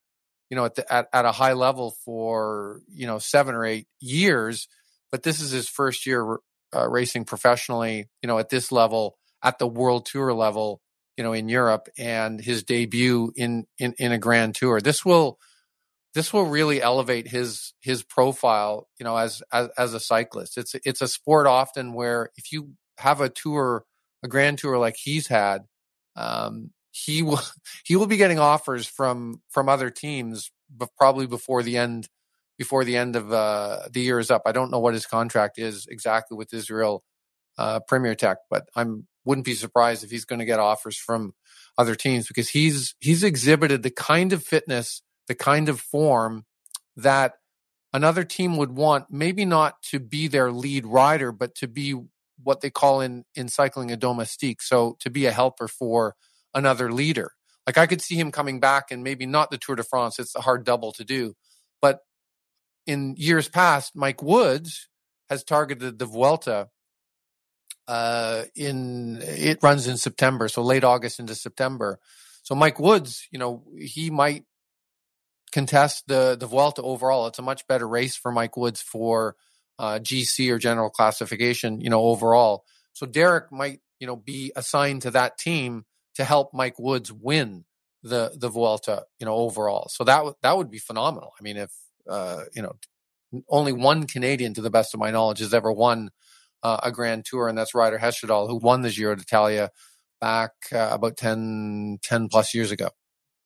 you 0.50 0.56
know, 0.56 0.66
at 0.66 0.74
the, 0.74 0.92
at, 0.92 1.08
at 1.12 1.24
a 1.24 1.32
high 1.32 1.54
level 1.54 1.96
for, 2.04 2.82
you 2.88 3.06
know, 3.06 3.18
seven 3.18 3.54
or 3.54 3.64
eight 3.64 3.86
years 4.00 4.68
but 5.10 5.22
this 5.22 5.40
is 5.40 5.50
his 5.50 5.68
first 5.68 6.06
year 6.06 6.38
uh, 6.74 6.88
racing 6.88 7.24
professionally, 7.24 8.08
you 8.22 8.26
know, 8.26 8.38
at 8.38 8.48
this 8.48 8.70
level, 8.72 9.16
at 9.42 9.58
the 9.58 9.66
world 9.66 10.06
tour 10.06 10.32
level, 10.32 10.80
you 11.16 11.24
know, 11.24 11.32
in 11.32 11.48
Europe 11.48 11.88
and 11.98 12.40
his 12.40 12.62
debut 12.62 13.32
in, 13.36 13.66
in, 13.78 13.94
in 13.98 14.12
a 14.12 14.18
grand 14.18 14.54
tour. 14.54 14.80
This 14.80 15.04
will, 15.04 15.38
this 16.14 16.32
will 16.32 16.46
really 16.46 16.80
elevate 16.82 17.28
his, 17.28 17.74
his 17.80 18.02
profile, 18.02 18.88
you 18.98 19.04
know, 19.04 19.16
as, 19.16 19.42
as, 19.52 19.68
as 19.76 19.94
a 19.94 20.00
cyclist. 20.00 20.56
It's, 20.56 20.74
it's 20.84 21.02
a 21.02 21.08
sport 21.08 21.46
often 21.46 21.92
where 21.92 22.30
if 22.36 22.52
you 22.52 22.72
have 22.98 23.20
a 23.20 23.28
tour, 23.28 23.84
a 24.22 24.28
grand 24.28 24.58
tour 24.58 24.78
like 24.78 24.96
he's 24.96 25.28
had, 25.28 25.64
um, 26.16 26.70
he 26.90 27.22
will, 27.22 27.40
he 27.84 27.96
will 27.96 28.06
be 28.06 28.16
getting 28.16 28.38
offers 28.38 28.86
from, 28.86 29.40
from 29.50 29.68
other 29.68 29.90
teams, 29.90 30.50
but 30.70 30.90
probably 30.96 31.26
before 31.26 31.62
the 31.62 31.76
end 31.76 32.08
before 32.58 32.84
the 32.84 32.96
end 32.96 33.16
of 33.16 33.32
uh, 33.32 33.88
the 33.90 34.00
year 34.00 34.18
is 34.18 34.30
up. 34.30 34.42
I 34.44 34.52
don't 34.52 34.70
know 34.70 34.80
what 34.80 34.94
his 34.94 35.06
contract 35.06 35.58
is 35.58 35.86
exactly 35.88 36.36
with 36.36 36.52
Israel 36.52 37.04
uh, 37.56 37.80
Premier 37.80 38.14
Tech, 38.14 38.38
but 38.50 38.68
I'm 38.74 39.06
wouldn't 39.24 39.44
be 39.44 39.54
surprised 39.54 40.02
if 40.02 40.10
he's 40.10 40.24
going 40.24 40.38
to 40.38 40.46
get 40.46 40.58
offers 40.58 40.96
from 40.96 41.34
other 41.76 41.94
teams 41.94 42.26
because 42.26 42.48
he's 42.48 42.94
he's 42.98 43.22
exhibited 43.22 43.82
the 43.82 43.90
kind 43.90 44.32
of 44.32 44.42
fitness, 44.42 45.02
the 45.26 45.34
kind 45.34 45.68
of 45.68 45.80
form 45.80 46.44
that 46.96 47.34
another 47.92 48.24
team 48.24 48.56
would 48.56 48.72
want. 48.72 49.06
Maybe 49.10 49.44
not 49.44 49.82
to 49.90 50.00
be 50.00 50.28
their 50.28 50.50
lead 50.50 50.86
rider, 50.86 51.30
but 51.30 51.54
to 51.56 51.68
be 51.68 51.94
what 52.42 52.60
they 52.60 52.70
call 52.70 53.00
in 53.00 53.24
in 53.34 53.48
cycling 53.48 53.90
a 53.90 53.96
domestique. 53.96 54.62
So 54.62 54.96
to 55.00 55.10
be 55.10 55.26
a 55.26 55.32
helper 55.32 55.68
for 55.68 56.14
another 56.54 56.90
leader. 56.90 57.32
Like 57.66 57.76
I 57.76 57.86
could 57.86 58.00
see 58.00 58.14
him 58.14 58.32
coming 58.32 58.60
back 58.60 58.90
and 58.90 59.04
maybe 59.04 59.26
not 59.26 59.50
the 59.50 59.58
Tour 59.58 59.76
de 59.76 59.82
France. 59.82 60.18
It's 60.18 60.34
a 60.34 60.40
hard 60.40 60.64
double 60.64 60.92
to 60.92 61.04
do, 61.04 61.34
but 61.82 62.00
in 62.88 63.14
years 63.18 63.48
past, 63.48 63.94
Mike 63.94 64.22
Woods 64.22 64.88
has 65.28 65.44
targeted 65.44 65.98
the 65.98 66.06
Vuelta. 66.06 66.70
Uh, 67.86 68.44
in 68.54 69.18
it 69.22 69.62
runs 69.62 69.86
in 69.86 69.96
September, 69.96 70.48
so 70.48 70.62
late 70.62 70.84
August 70.84 71.20
into 71.20 71.34
September. 71.34 71.98
So 72.42 72.54
Mike 72.54 72.80
Woods, 72.80 73.28
you 73.30 73.38
know, 73.38 73.62
he 73.78 74.10
might 74.10 74.44
contest 75.52 76.04
the 76.06 76.36
the 76.38 76.46
Vuelta 76.46 76.82
overall. 76.82 77.26
It's 77.26 77.38
a 77.38 77.42
much 77.42 77.66
better 77.66 77.86
race 77.86 78.16
for 78.16 78.32
Mike 78.32 78.56
Woods 78.56 78.80
for 78.80 79.36
uh, 79.78 79.98
GC 79.98 80.50
or 80.50 80.58
general 80.58 80.90
classification, 80.90 81.80
you 81.80 81.90
know, 81.90 82.00
overall. 82.00 82.64
So 82.94 83.06
Derek 83.06 83.52
might, 83.52 83.80
you 84.00 84.06
know, 84.06 84.16
be 84.16 84.52
assigned 84.56 85.02
to 85.02 85.10
that 85.12 85.38
team 85.38 85.84
to 86.16 86.24
help 86.24 86.52
Mike 86.52 86.78
Woods 86.78 87.12
win 87.12 87.64
the 88.02 88.32
the 88.34 88.48
Vuelta, 88.48 89.04
you 89.18 89.26
know, 89.26 89.34
overall. 89.34 89.88
So 89.90 90.04
that 90.04 90.24
that 90.42 90.56
would 90.56 90.70
be 90.70 90.78
phenomenal. 90.78 91.32
I 91.38 91.42
mean, 91.42 91.56
if 91.58 91.70
uh, 92.08 92.44
you 92.54 92.62
know, 92.62 92.72
only 93.48 93.72
one 93.72 94.06
Canadian, 94.06 94.54
to 94.54 94.62
the 94.62 94.70
best 94.70 94.94
of 94.94 95.00
my 95.00 95.10
knowledge, 95.10 95.40
has 95.40 95.54
ever 95.54 95.72
won 95.72 96.10
uh, 96.62 96.78
a 96.82 96.92
Grand 96.92 97.24
Tour, 97.24 97.48
and 97.48 97.56
that's 97.56 97.74
Ryder 97.74 97.98
Hesjedal, 97.98 98.48
who 98.48 98.56
won 98.56 98.82
the 98.82 98.90
Giro 98.90 99.14
d'Italia 99.14 99.70
back 100.20 100.52
uh, 100.72 100.88
about 100.90 101.16
10, 101.16 101.98
10 102.02 102.28
plus 102.28 102.54
years 102.54 102.70
ago. 102.70 102.90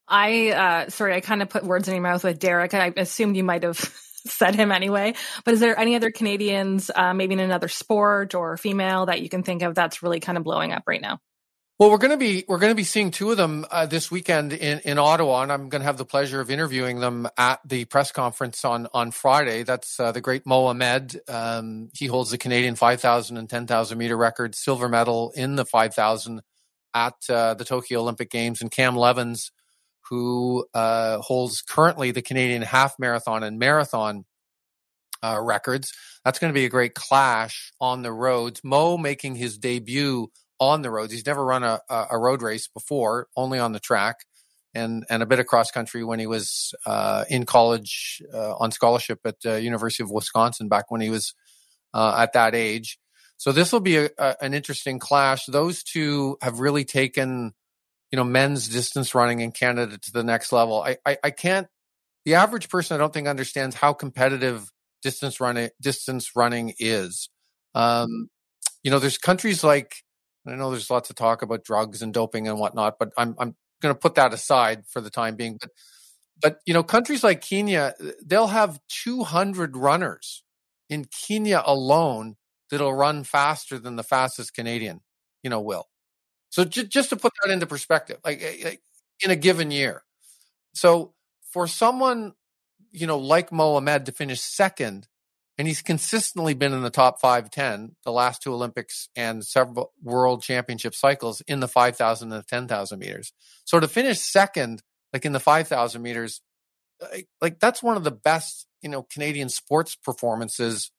I, 0.09 0.51
uh, 0.51 0.91
sorry, 0.91 1.15
I 1.15 1.21
kind 1.21 1.43
of 1.43 1.49
put 1.49 1.65
words 1.65 1.89
in 1.89 1.95
your 1.95 2.03
mouth 2.03 2.25
with 2.25 2.39
Derek. 2.39 2.75
I 2.75 2.93
assumed 2.97 3.37
you 3.37 3.45
might 3.45 3.63
have 3.63 3.79
said 4.27 4.55
him 4.55 4.73
anyway. 4.73 5.15
But 5.45 5.55
is 5.55 5.61
there 5.61 5.79
any 5.79 5.97
other 5.97 6.11
Canadians, 6.11 6.91
uh, 6.95 7.15
maybe 7.15 7.35
in 7.35 7.41
another 7.41 7.69
sport 7.69 8.35
or 8.35 8.57
female, 8.57 9.07
that 9.07 9.21
you 9.21 9.29
can 9.29 9.43
think 9.43 9.63
of 9.63 9.75
that's 9.75 10.03
really 10.03 10.21
kind 10.21 10.39
of 10.39 10.45
blowing 10.45 10.73
up 10.73 10.85
right 10.87 11.01
now? 11.01 11.19
Well, 11.83 11.91
we're 11.91 11.99
going 11.99 12.13
to 12.13 12.17
be 12.17 12.45
we're 12.47 12.61
going 12.61 12.71
to 12.71 12.77
be 12.77 12.85
seeing 12.85 13.11
two 13.11 13.33
of 13.33 13.37
them 13.37 13.67
uh, 13.69 13.87
this 13.87 14.09
weekend 14.09 14.53
in, 14.53 14.79
in 14.85 15.01
Ottawa, 15.01 15.43
and 15.43 15.51
I'm 15.51 15.69
going 15.69 15.81
to 15.81 15.85
have 15.85 15.97
the 15.97 16.05
pleasure 16.05 16.41
of 16.41 16.49
interviewing 16.49 17.01
them 17.01 17.27
at 17.37 17.59
the 17.65 17.87
press 17.87 18.13
conference 18.13 18.65
on 18.65 18.87
on 18.95 19.11
Friday. 19.11 19.65
That's 19.65 19.99
uh, 19.99 20.13
the 20.13 20.21
great 20.21 20.47
Mo 20.47 20.67
Ahmed. 20.67 21.21
Um, 21.27 21.89
he 21.93 22.07
holds 22.07 22.31
the 22.31 22.39
Canadian 22.39 22.77
5,000 22.77 23.37
and 23.37 23.51
10,000 23.51 23.99
meter 23.99 24.17
record, 24.17 24.55
silver 24.55 24.89
medal 24.89 25.33
in 25.35 25.57
the 25.57 25.65
5,000 25.65 26.43
at 26.95 27.15
uh, 27.29 27.55
the 27.55 27.65
Tokyo 27.65 27.99
Olympic 27.99 28.31
Games, 28.31 28.61
and 28.63 28.71
Cam 28.71 28.95
Levins, 28.95 29.51
who 30.09 30.65
uh, 30.75 31.19
holds 31.19 31.63
currently 31.63 32.13
the 32.13 32.23
Canadian 32.23 32.63
half 32.63 32.97
marathon 33.01 33.43
and 33.43 33.59
marathon 33.59 34.25
uh, 35.21 35.41
records. 35.43 35.93
That's 36.25 36.39
going 36.39 36.53
to 36.53 36.55
be 36.55 36.65
a 36.65 36.71
great 36.71 36.95
clash 36.95 37.73
on 37.81 38.03
the 38.03 38.13
roads. 38.13 38.61
Mo 38.63 38.97
making 38.97 39.35
his 39.35 39.59
debut 39.59 40.31
on 40.63 40.83
the 40.83 40.91
roads. 40.91 41.13
He's 41.13 41.27
never 41.27 41.45
run 41.45 41.65
a, 41.65 41.81
a 41.91 42.17
road 42.17 42.41
race 42.41 42.69
before, 42.69 43.27
only 43.37 43.59
on 43.59 43.73
the 43.73 43.81
track, 43.81 44.19
and 44.75 45.05
and 45.11 45.23
a 45.23 45.27
bit 45.27 45.41
of 45.41 45.47
cross 45.47 45.71
country 45.73 46.05
when 46.05 46.21
he 46.21 46.27
was 46.29 46.73
uh, 46.87 47.25
in 47.29 47.45
college 47.45 48.23
uh, 48.33 48.55
on 48.55 48.71
scholarship 48.71 49.19
at 49.25 49.41
the 49.43 49.61
University 49.61 50.05
of 50.05 50.11
Wisconsin 50.11 50.69
back 50.69 50.91
when 50.91 51.01
he 51.01 51.11
was 51.11 51.35
uh, 51.93 52.15
at 52.17 52.33
that 52.35 52.55
age. 52.55 52.99
So 53.39 53.51
this 53.51 53.73
will 53.73 53.81
be 53.81 53.97
a, 53.97 54.11
a, 54.19 54.37
an 54.41 54.55
interesting 54.55 55.01
clash. 55.01 55.47
Those 55.47 55.83
two 55.83 56.37
have 56.41 56.61
really 56.61 56.85
taken, 56.85 57.55
you 58.13 58.17
know, 58.17 58.25
men's 58.25 58.69
distance 58.69 59.17
running 59.17 59.41
in 59.41 59.51
Canada 59.51 59.99
to 59.99 60.13
the 60.13 60.23
next 60.23 60.53
level. 60.53 60.81
I, 60.81 60.99
I, 61.05 61.17
I 61.25 61.31
can't. 61.33 61.67
The 62.25 62.37
average 62.37 62.69
person, 62.69 62.95
I 62.95 62.99
don't 62.99 63.13
think, 63.13 63.27
understands 63.27 63.75
how 63.75 63.95
competitive 63.95 64.71
distance 65.03 65.41
running 65.41 65.71
distance 65.81 66.37
running 66.37 66.75
is. 66.79 67.29
Um, 67.75 68.29
you 68.85 68.93
know, 68.93 69.01
there's 69.01 69.19
countries 69.19 69.65
like 69.65 70.05
I 70.47 70.55
know 70.57 70.71
there's 70.71 70.91
lots 70.91 71.11
of 71.11 71.17
talk 71.17 71.43
about 71.43 71.65
drugs 71.65 72.03
and 72.03 72.13
doping 72.13 72.49
and 72.49 72.59
whatnot, 72.59 72.99
but 72.99 73.13
I'm 73.17 73.35
I'm 73.39 73.55
going 73.81 73.95
to 73.95 73.99
put 73.99 74.15
that 74.17 74.33
aside 74.33 74.85
for 74.89 75.01
the 75.01 75.11
time 75.11 75.37
being. 75.37 75.59
But 75.61 75.71
but 76.41 76.59
you 76.67 76.75
know, 76.75 76.83
countries 76.83 77.25
like 77.25 77.41
Kenya, 77.43 77.95
they'll 78.25 78.49
have 78.49 78.81
200 79.05 79.77
runners 79.77 80.43
in 80.91 81.07
Kenya 81.07 81.63
alone 81.67 82.37
that'll 82.71 82.95
run 82.95 83.25
faster 83.25 83.79
than 83.79 83.97
the 83.97 84.03
fastest 84.05 84.55
Canadian, 84.55 85.01
you 85.43 85.51
know, 85.51 85.61
will. 85.61 85.89
So 86.51 86.65
j- 86.65 86.87
just 86.87 87.11
to 87.11 87.17
put 87.17 87.33
that 87.45 87.53
into 87.53 87.67
perspective, 87.67 88.19
like, 88.25 88.43
eh, 88.43 88.57
like 88.65 88.83
in 89.25 89.31
a 89.31 89.37
given 89.37 89.71
year. 89.71 90.05
So 90.75 91.15
for 91.51 91.67
someone, 91.69 92.35
you 92.93 93.07
know, 93.07 93.19
like 93.19 93.53
Mohamed 93.53 94.07
to 94.07 94.13
finish 94.13 94.41
second 94.41 95.09
and 95.59 95.69
he's 95.69 95.83
consistently 95.83 96.55
been 96.55 96.73
in 96.73 96.83
the 96.83 96.91
top 96.91 97.21
5 97.21 97.51
10 97.51 97.97
the 98.05 98.13
last 98.13 98.43
two 98.43 98.53
olympics 98.53 99.09
and 99.17 99.45
several 99.45 99.93
world 100.03 100.43
championship 100.43 100.95
cycles 100.95 101.41
in 101.43 101.61
the 101.61 101.69
5000 101.69 102.33
and 102.33 102.43
the 102.43 102.47
10000 102.47 102.99
meters. 102.99 103.33
So 103.65 103.81
to 103.81 103.89
finish 103.89 104.21
second 104.21 104.83
like 105.13 105.25
in 105.25 105.33
the 105.33 105.41
5000 105.41 106.01
meters 106.03 106.41
uh, 107.03 107.19
like 107.41 107.59
that's 107.61 107.83
one 107.83 107.97
of 107.97 108.05
the 108.05 108.11
best 108.11 108.67
you 108.81 108.89
know 108.89 109.03
canadian 109.03 109.49
sports 109.49 109.97
performances 109.97 110.91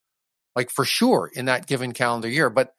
like 0.55 0.69
for 0.69 0.85
sure 0.85 1.29
in 1.33 1.45
that 1.45 1.67
given 1.67 1.93
calendar 1.93 2.29
year. 2.29 2.49
But 2.49 2.73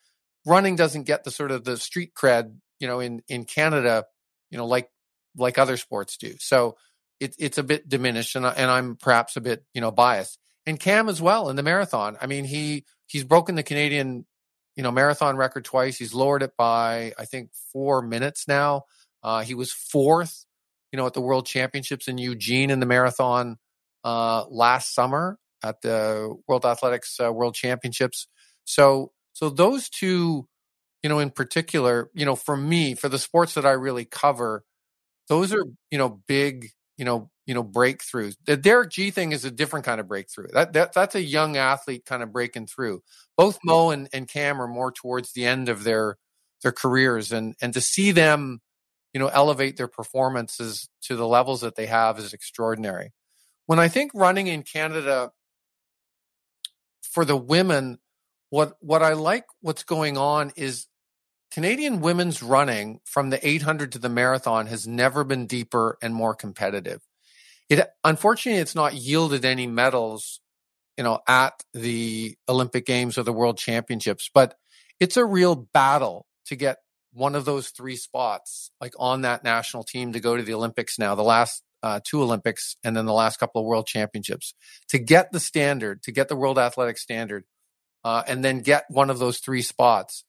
running 0.46 0.76
doesn't 0.76 1.04
get 1.04 1.24
the 1.24 1.30
sort 1.30 1.50
of 1.50 1.64
the 1.64 1.76
street 1.76 2.12
cred 2.14 2.54
you 2.78 2.86
know 2.86 3.00
in 3.00 3.22
in 3.28 3.44
canada 3.44 4.04
you 4.50 4.58
know 4.58 4.66
like 4.66 4.90
like 5.36 5.58
other 5.58 5.76
sports 5.76 6.16
do. 6.16 6.34
So 6.38 6.76
it, 7.20 7.34
it's 7.38 7.58
a 7.58 7.62
bit 7.62 7.88
diminished 7.88 8.34
and, 8.36 8.46
I, 8.46 8.50
and 8.52 8.70
i'm 8.70 8.96
perhaps 8.96 9.36
a 9.36 9.40
bit 9.40 9.64
you 9.72 9.80
know 9.80 9.90
biased 9.90 10.38
and 10.66 10.78
Cam 10.80 11.08
as 11.08 11.20
well 11.20 11.50
in 11.50 11.56
the 11.56 11.62
marathon. 11.62 12.16
I 12.20 12.26
mean, 12.26 12.44
he 12.44 12.84
he's 13.06 13.24
broken 13.24 13.54
the 13.54 13.62
Canadian, 13.62 14.26
you 14.76 14.82
know, 14.82 14.90
marathon 14.90 15.36
record 15.36 15.64
twice. 15.64 15.96
He's 15.96 16.14
lowered 16.14 16.42
it 16.42 16.52
by 16.56 17.12
I 17.18 17.24
think 17.24 17.50
four 17.72 18.02
minutes 18.02 18.46
now. 18.48 18.84
Uh, 19.22 19.42
he 19.42 19.54
was 19.54 19.72
fourth, 19.72 20.44
you 20.92 20.96
know, 20.96 21.06
at 21.06 21.14
the 21.14 21.20
World 21.20 21.46
Championships 21.46 22.08
in 22.08 22.18
Eugene 22.18 22.70
in 22.70 22.80
the 22.80 22.86
marathon 22.86 23.56
uh, 24.04 24.44
last 24.48 24.94
summer 24.94 25.38
at 25.62 25.80
the 25.80 26.34
World 26.46 26.66
Athletics 26.66 27.18
uh, 27.22 27.32
World 27.32 27.54
Championships. 27.54 28.28
So, 28.64 29.12
so 29.32 29.48
those 29.48 29.88
two, 29.88 30.46
you 31.02 31.08
know, 31.08 31.18
in 31.18 31.30
particular, 31.30 32.10
you 32.14 32.26
know, 32.26 32.36
for 32.36 32.56
me, 32.56 32.94
for 32.94 33.08
the 33.08 33.18
sports 33.18 33.54
that 33.54 33.66
I 33.66 33.72
really 33.72 34.04
cover, 34.04 34.64
those 35.28 35.52
are, 35.52 35.64
you 35.90 35.98
know, 35.98 36.20
big, 36.28 36.68
you 36.98 37.04
know, 37.04 37.30
you 37.46 37.54
know, 37.54 37.64
breakthroughs. 37.64 38.36
The 38.46 38.56
Derek 38.56 38.90
Gee 38.90 39.10
thing 39.10 39.32
is 39.32 39.44
a 39.44 39.50
different 39.50 39.84
kind 39.84 40.00
of 40.00 40.08
breakthrough. 40.08 40.48
That, 40.52 40.72
that 40.72 40.92
that's 40.92 41.14
a 41.14 41.22
young 41.22 41.56
athlete 41.56 42.04
kind 42.06 42.22
of 42.22 42.32
breaking 42.32 42.66
through. 42.66 43.02
Both 43.36 43.58
Mo 43.64 43.90
and, 43.90 44.08
and 44.12 44.28
Cam 44.28 44.60
are 44.60 44.68
more 44.68 44.92
towards 44.92 45.32
the 45.32 45.44
end 45.44 45.68
of 45.68 45.84
their 45.84 46.16
their 46.62 46.72
careers, 46.72 47.32
and 47.32 47.54
and 47.60 47.74
to 47.74 47.80
see 47.80 48.12
them, 48.12 48.60
you 49.12 49.20
know, 49.20 49.28
elevate 49.28 49.76
their 49.76 49.88
performances 49.88 50.88
to 51.02 51.16
the 51.16 51.28
levels 51.28 51.60
that 51.60 51.76
they 51.76 51.86
have 51.86 52.18
is 52.18 52.32
extraordinary. 52.32 53.12
When 53.66 53.78
I 53.78 53.88
think 53.88 54.12
running 54.14 54.46
in 54.46 54.62
Canada 54.62 55.30
for 57.02 57.24
the 57.24 57.36
women, 57.36 57.98
what 58.48 58.74
what 58.80 59.02
I 59.02 59.12
like 59.12 59.44
what's 59.60 59.84
going 59.84 60.16
on 60.16 60.52
is 60.56 60.86
Canadian 61.50 62.00
women's 62.00 62.42
running 62.42 63.00
from 63.04 63.30
the 63.30 63.46
800 63.46 63.92
to 63.92 63.98
the 63.98 64.08
marathon 64.08 64.66
has 64.66 64.88
never 64.88 65.22
been 65.22 65.46
deeper 65.46 65.98
and 66.02 66.14
more 66.14 66.34
competitive. 66.34 67.00
It 67.68 67.88
unfortunately 68.02 68.60
it's 68.60 68.74
not 68.74 68.94
yielded 68.94 69.44
any 69.44 69.66
medals, 69.66 70.40
you 70.98 71.04
know, 71.04 71.20
at 71.26 71.54
the 71.72 72.36
Olympic 72.48 72.86
Games 72.86 73.16
or 73.16 73.22
the 73.22 73.32
World 73.32 73.58
Championships, 73.58 74.30
but 74.32 74.54
it's 75.00 75.16
a 75.16 75.24
real 75.24 75.54
battle 75.72 76.26
to 76.46 76.56
get 76.56 76.78
one 77.12 77.34
of 77.34 77.44
those 77.44 77.70
three 77.70 77.96
spots 77.96 78.70
like 78.80 78.92
on 78.98 79.22
that 79.22 79.44
national 79.44 79.84
team 79.84 80.12
to 80.12 80.20
go 80.20 80.36
to 80.36 80.42
the 80.42 80.54
Olympics 80.54 80.98
now, 80.98 81.14
the 81.14 81.22
last 81.22 81.62
uh, 81.82 82.00
two 82.02 82.22
Olympics 82.22 82.76
and 82.82 82.96
then 82.96 83.06
the 83.06 83.12
last 83.12 83.38
couple 83.38 83.60
of 83.60 83.66
World 83.66 83.86
Championships 83.86 84.54
to 84.88 84.98
get 84.98 85.32
the 85.32 85.40
standard, 85.40 86.02
to 86.02 86.12
get 86.12 86.28
the 86.28 86.36
World 86.36 86.58
Athletic 86.58 86.98
Standard, 86.98 87.44
uh, 88.04 88.22
and 88.26 88.44
then 88.44 88.60
get 88.60 88.84
one 88.88 89.10
of 89.10 89.18
those 89.18 89.38
three 89.38 89.62
spots 89.62 90.24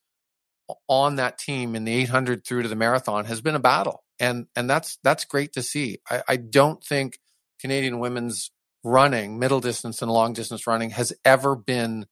on 0.88 1.16
that 1.16 1.38
team 1.38 1.76
in 1.76 1.86
the 1.86 1.94
800 1.94 2.46
through 2.46 2.64
to 2.64 2.68
the 2.68 2.76
marathon 2.76 3.26
has 3.26 3.42
been 3.42 3.56
a 3.56 3.60
battle, 3.60 4.04
and 4.20 4.48
and 4.56 4.70
that's 4.70 4.98
that's 5.04 5.26
great 5.26 5.54
to 5.54 5.64
see. 5.64 6.00
I, 6.10 6.24
I 6.28 6.36
don't 6.38 6.84
think 6.84 7.20
Canadian 7.60 8.00
women's 8.00 8.52
running, 8.84 9.40
middle 9.40 9.60
distance 9.60 10.02
and 10.02 10.12
long 10.12 10.34
distance 10.34 10.68
running, 10.68 10.92
has 10.92 11.14
ever 11.24 11.56
been 11.56 12.06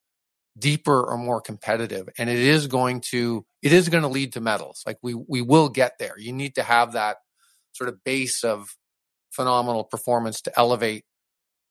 deeper 0.57 1.03
or 1.03 1.17
more 1.17 1.41
competitive, 1.41 2.09
and 2.17 2.29
it 2.29 2.39
is 2.39 2.67
going 2.67 3.01
to 3.11 3.45
it 3.61 3.73
is 3.73 3.89
going 3.89 4.03
to 4.03 4.09
lead 4.09 4.33
to 4.33 4.41
medals. 4.41 4.83
Like 4.85 4.97
we 5.01 5.13
we 5.13 5.41
will 5.41 5.69
get 5.69 5.93
there. 5.99 6.17
You 6.17 6.33
need 6.33 6.55
to 6.55 6.63
have 6.63 6.93
that 6.93 7.17
sort 7.73 7.89
of 7.89 8.03
base 8.03 8.43
of 8.43 8.75
phenomenal 9.31 9.83
performance 9.83 10.41
to 10.41 10.59
elevate 10.59 11.05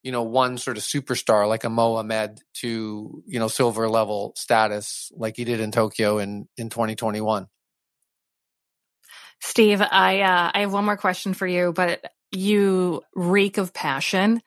you 0.03 0.11
know, 0.11 0.23
one 0.23 0.59
sort 0.59 0.77
of 0.77 0.83
superstar 0.83 1.49
like 1.49 1.65
a 1.65 1.71
Mo 1.71 1.95
Ahmed 1.95 2.41
to, 2.55 3.23
you 3.27 3.39
know, 3.39 3.49
silver 3.49 3.89
level 3.89 4.33
status 4.37 5.13
like 5.15 5.37
he 5.37 5.45
did 5.45 5.61
in 5.61 5.71
Tokyo 5.71 6.19
in, 6.19 6.49
in 6.57 6.71
2021. 6.71 7.47
Steve, 9.41 9.81
I 9.81 10.21
uh, 10.21 10.51
I 10.55 10.61
have 10.61 10.73
one 10.73 10.85
more 10.85 10.97
question 10.97 11.35
for 11.35 11.47
you, 11.47 11.73
but 11.73 12.01
you 12.33 13.03
reek 13.15 13.59
of 13.59 13.73
passion, 13.73 14.43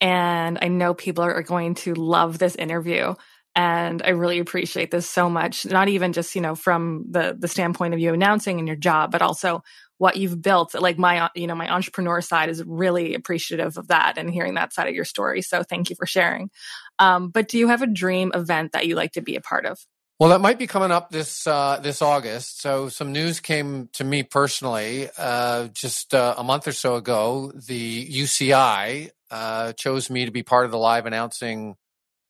and 0.00 0.58
I 0.60 0.68
know 0.68 0.94
people 0.94 1.24
are 1.24 1.42
going 1.42 1.74
to 1.76 1.94
love 1.94 2.38
this 2.38 2.54
interview. 2.56 3.14
And 3.56 4.02
I 4.02 4.10
really 4.10 4.40
appreciate 4.40 4.90
this 4.90 5.08
so 5.08 5.30
much. 5.30 5.64
Not 5.64 5.88
even 5.88 6.12
just 6.12 6.34
you 6.34 6.40
know 6.40 6.54
from 6.56 7.06
the 7.10 7.36
the 7.38 7.48
standpoint 7.48 7.94
of 7.94 8.00
you 8.00 8.12
announcing 8.12 8.58
in 8.58 8.66
your 8.66 8.76
job, 8.76 9.12
but 9.12 9.22
also 9.22 9.62
what 9.98 10.16
you've 10.16 10.42
built. 10.42 10.74
Like 10.74 10.98
my, 10.98 11.30
you 11.34 11.46
know, 11.46 11.54
my 11.54 11.72
entrepreneur 11.72 12.20
side 12.20 12.48
is 12.48 12.62
really 12.64 13.14
appreciative 13.14 13.78
of 13.78 13.88
that 13.88 14.18
and 14.18 14.30
hearing 14.30 14.54
that 14.54 14.72
side 14.72 14.88
of 14.88 14.94
your 14.94 15.04
story. 15.04 15.40
So 15.42 15.62
thank 15.62 15.90
you 15.90 15.96
for 15.96 16.06
sharing. 16.06 16.50
Um, 16.98 17.28
but 17.30 17.48
do 17.48 17.58
you 17.58 17.68
have 17.68 17.82
a 17.82 17.86
dream 17.86 18.32
event 18.34 18.72
that 18.72 18.86
you 18.86 18.96
like 18.96 19.12
to 19.12 19.22
be 19.22 19.36
a 19.36 19.40
part 19.40 19.66
of? 19.66 19.78
Well, 20.20 20.30
that 20.30 20.40
might 20.40 20.60
be 20.60 20.68
coming 20.68 20.92
up 20.92 21.10
this 21.10 21.44
uh, 21.44 21.80
this 21.82 22.00
August. 22.00 22.60
So 22.60 22.88
some 22.88 23.12
news 23.12 23.40
came 23.40 23.88
to 23.94 24.04
me 24.04 24.22
personally 24.22 25.08
uh, 25.18 25.66
just 25.68 26.14
uh, 26.14 26.36
a 26.38 26.44
month 26.44 26.68
or 26.68 26.72
so 26.72 26.94
ago. 26.94 27.50
The 27.66 28.06
UCI 28.06 29.10
uh, 29.32 29.72
chose 29.72 30.10
me 30.10 30.24
to 30.24 30.30
be 30.30 30.44
part 30.44 30.66
of 30.66 30.70
the 30.70 30.78
live 30.78 31.06
announcing 31.06 31.74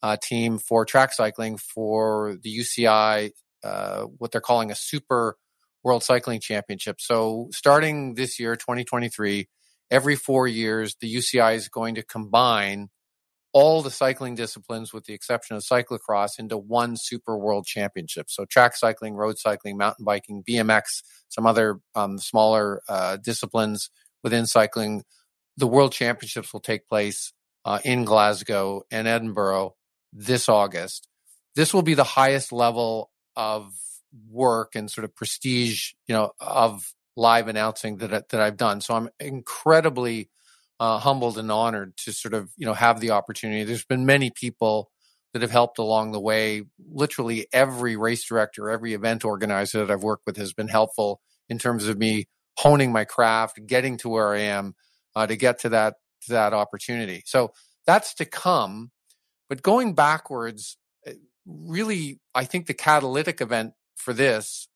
uh, 0.02 0.16
team 0.22 0.56
for 0.56 0.86
track 0.86 1.12
cycling 1.12 1.58
for 1.58 2.38
the 2.42 2.58
UCI, 2.58 3.32
uh, 3.62 4.04
what 4.04 4.32
they're 4.32 4.40
calling 4.40 4.70
a 4.70 4.74
super 4.74 5.36
World 5.82 6.02
Cycling 6.02 6.40
Championship. 6.40 7.02
So 7.02 7.48
starting 7.52 8.14
this 8.14 8.40
year, 8.40 8.56
2023, 8.56 9.46
every 9.90 10.16
four 10.16 10.48
years, 10.48 10.96
the 11.00 11.14
UCI 11.14 11.56
is 11.56 11.68
going 11.68 11.96
to 11.96 12.02
combine 12.02 12.88
all 13.54 13.82
the 13.82 13.90
cycling 13.90 14.34
disciplines 14.34 14.92
with 14.92 15.04
the 15.04 15.14
exception 15.14 15.54
of 15.56 15.62
cyclocross 15.62 16.40
into 16.40 16.58
one 16.58 16.96
super 16.96 17.38
world 17.38 17.64
championship. 17.64 18.28
So 18.28 18.44
track 18.44 18.76
cycling, 18.76 19.14
road 19.14 19.38
cycling, 19.38 19.76
mountain 19.78 20.04
biking, 20.04 20.42
BMX, 20.42 21.02
some 21.28 21.46
other 21.46 21.78
um, 21.94 22.18
smaller 22.18 22.82
uh, 22.88 23.16
disciplines 23.16 23.90
within 24.24 24.46
cycling. 24.46 25.04
The 25.56 25.68
world 25.68 25.92
championships 25.92 26.52
will 26.52 26.60
take 26.60 26.88
place 26.88 27.32
uh, 27.64 27.78
in 27.84 28.04
Glasgow 28.04 28.82
and 28.90 29.06
Edinburgh 29.06 29.76
this 30.12 30.48
August. 30.48 31.06
This 31.54 31.72
will 31.72 31.82
be 31.82 31.94
the 31.94 32.02
highest 32.02 32.52
level 32.52 33.12
of 33.36 33.72
work 34.28 34.74
and 34.74 34.90
sort 34.90 35.04
of 35.04 35.14
prestige, 35.14 35.92
you 36.08 36.14
know, 36.14 36.32
of 36.40 36.92
live 37.16 37.46
announcing 37.46 37.98
that 37.98 38.30
that 38.30 38.40
I've 38.40 38.56
done. 38.56 38.80
So 38.80 38.94
I'm 38.94 39.10
incredibly 39.20 40.28
uh, 40.84 40.98
humbled 40.98 41.38
and 41.38 41.50
honored 41.50 41.96
to 41.96 42.12
sort 42.12 42.34
of 42.34 42.50
you 42.58 42.66
know 42.66 42.74
have 42.74 43.00
the 43.00 43.10
opportunity. 43.10 43.64
There's 43.64 43.86
been 43.86 44.04
many 44.04 44.30
people 44.30 44.90
that 45.32 45.40
have 45.40 45.50
helped 45.50 45.78
along 45.78 46.12
the 46.12 46.20
way. 46.20 46.64
Literally 46.78 47.46
every 47.54 47.96
race 47.96 48.22
director, 48.22 48.68
every 48.68 48.92
event 48.92 49.24
organizer 49.24 49.78
that 49.78 49.90
I've 49.90 50.02
worked 50.02 50.26
with 50.26 50.36
has 50.36 50.52
been 50.52 50.68
helpful 50.68 51.22
in 51.48 51.58
terms 51.58 51.88
of 51.88 51.96
me 51.96 52.26
honing 52.58 52.92
my 52.92 53.06
craft, 53.06 53.60
getting 53.66 53.96
to 53.98 54.10
where 54.10 54.34
I 54.34 54.40
am 54.40 54.74
uh, 55.16 55.26
to 55.26 55.36
get 55.36 55.60
to 55.60 55.70
that 55.70 55.94
to 56.26 56.32
that 56.32 56.52
opportunity. 56.52 57.22
So 57.24 57.54
that's 57.86 58.12
to 58.16 58.26
come. 58.26 58.90
But 59.48 59.62
going 59.62 59.94
backwards, 59.94 60.76
eh, 61.06 61.14
really, 61.46 62.20
I 62.34 62.44
think 62.44 62.66
the 62.66 62.74
catalytic 62.74 63.40
event 63.40 63.72
for 63.96 64.12
this, 64.12 64.68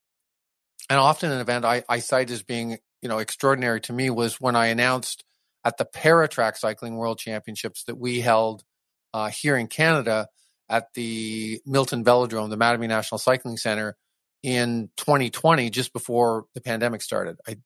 and 0.88 0.98
often 0.98 1.32
an 1.32 1.40
event 1.42 1.66
I, 1.66 1.84
I 1.86 1.98
cite 1.98 2.30
as 2.30 2.42
being 2.42 2.78
you 3.02 3.10
know 3.10 3.18
extraordinary 3.18 3.82
to 3.82 3.92
me 3.92 4.08
was 4.08 4.40
when 4.40 4.56
I 4.56 4.68
announced 4.68 5.22
at 5.68 5.76
the 5.76 5.84
Paratrack 5.84 6.56
Cycling 6.56 6.96
World 6.96 7.18
Championships 7.18 7.84
that 7.84 7.98
we 7.98 8.20
held 8.20 8.64
uh, 9.12 9.28
here 9.28 9.54
in 9.54 9.66
Canada 9.66 10.28
at 10.66 10.86
the 10.94 11.60
Milton 11.66 12.04
Velodrome, 12.04 12.48
the 12.48 12.56
Mattamy 12.56 12.88
National 12.88 13.18
Cycling 13.18 13.58
Center 13.58 13.94
in 14.42 14.88
2020, 14.96 15.68
just 15.68 15.92
before 15.92 16.46
the 16.54 16.62
pandemic 16.62 17.02
started. 17.02 17.36
I 17.46 17.56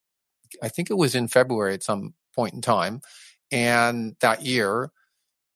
I 0.60 0.68
think 0.68 0.90
it 0.90 0.98
was 0.98 1.14
in 1.14 1.28
February 1.28 1.74
at 1.74 1.84
some 1.84 2.14
point 2.34 2.54
in 2.54 2.60
time, 2.60 3.02
and 3.52 4.16
that 4.20 4.42
year, 4.42 4.90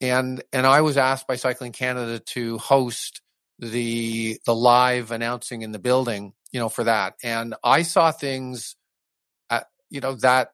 and 0.00 0.42
and 0.52 0.66
I 0.66 0.82
was 0.82 0.96
asked 0.96 1.26
by 1.26 1.34
Cycling 1.34 1.72
Canada 1.72 2.20
to 2.26 2.58
host 2.58 3.22
the 3.58 4.38
the 4.46 4.54
live 4.54 5.10
announcing 5.10 5.62
in 5.62 5.72
the 5.72 5.80
building, 5.80 6.32
you 6.52 6.60
know, 6.60 6.68
for 6.68 6.84
that. 6.84 7.14
And 7.24 7.56
I 7.64 7.82
saw 7.82 8.12
things 8.12 8.76
at 9.50 9.66
you 9.90 10.00
know 10.00 10.14
that 10.16 10.50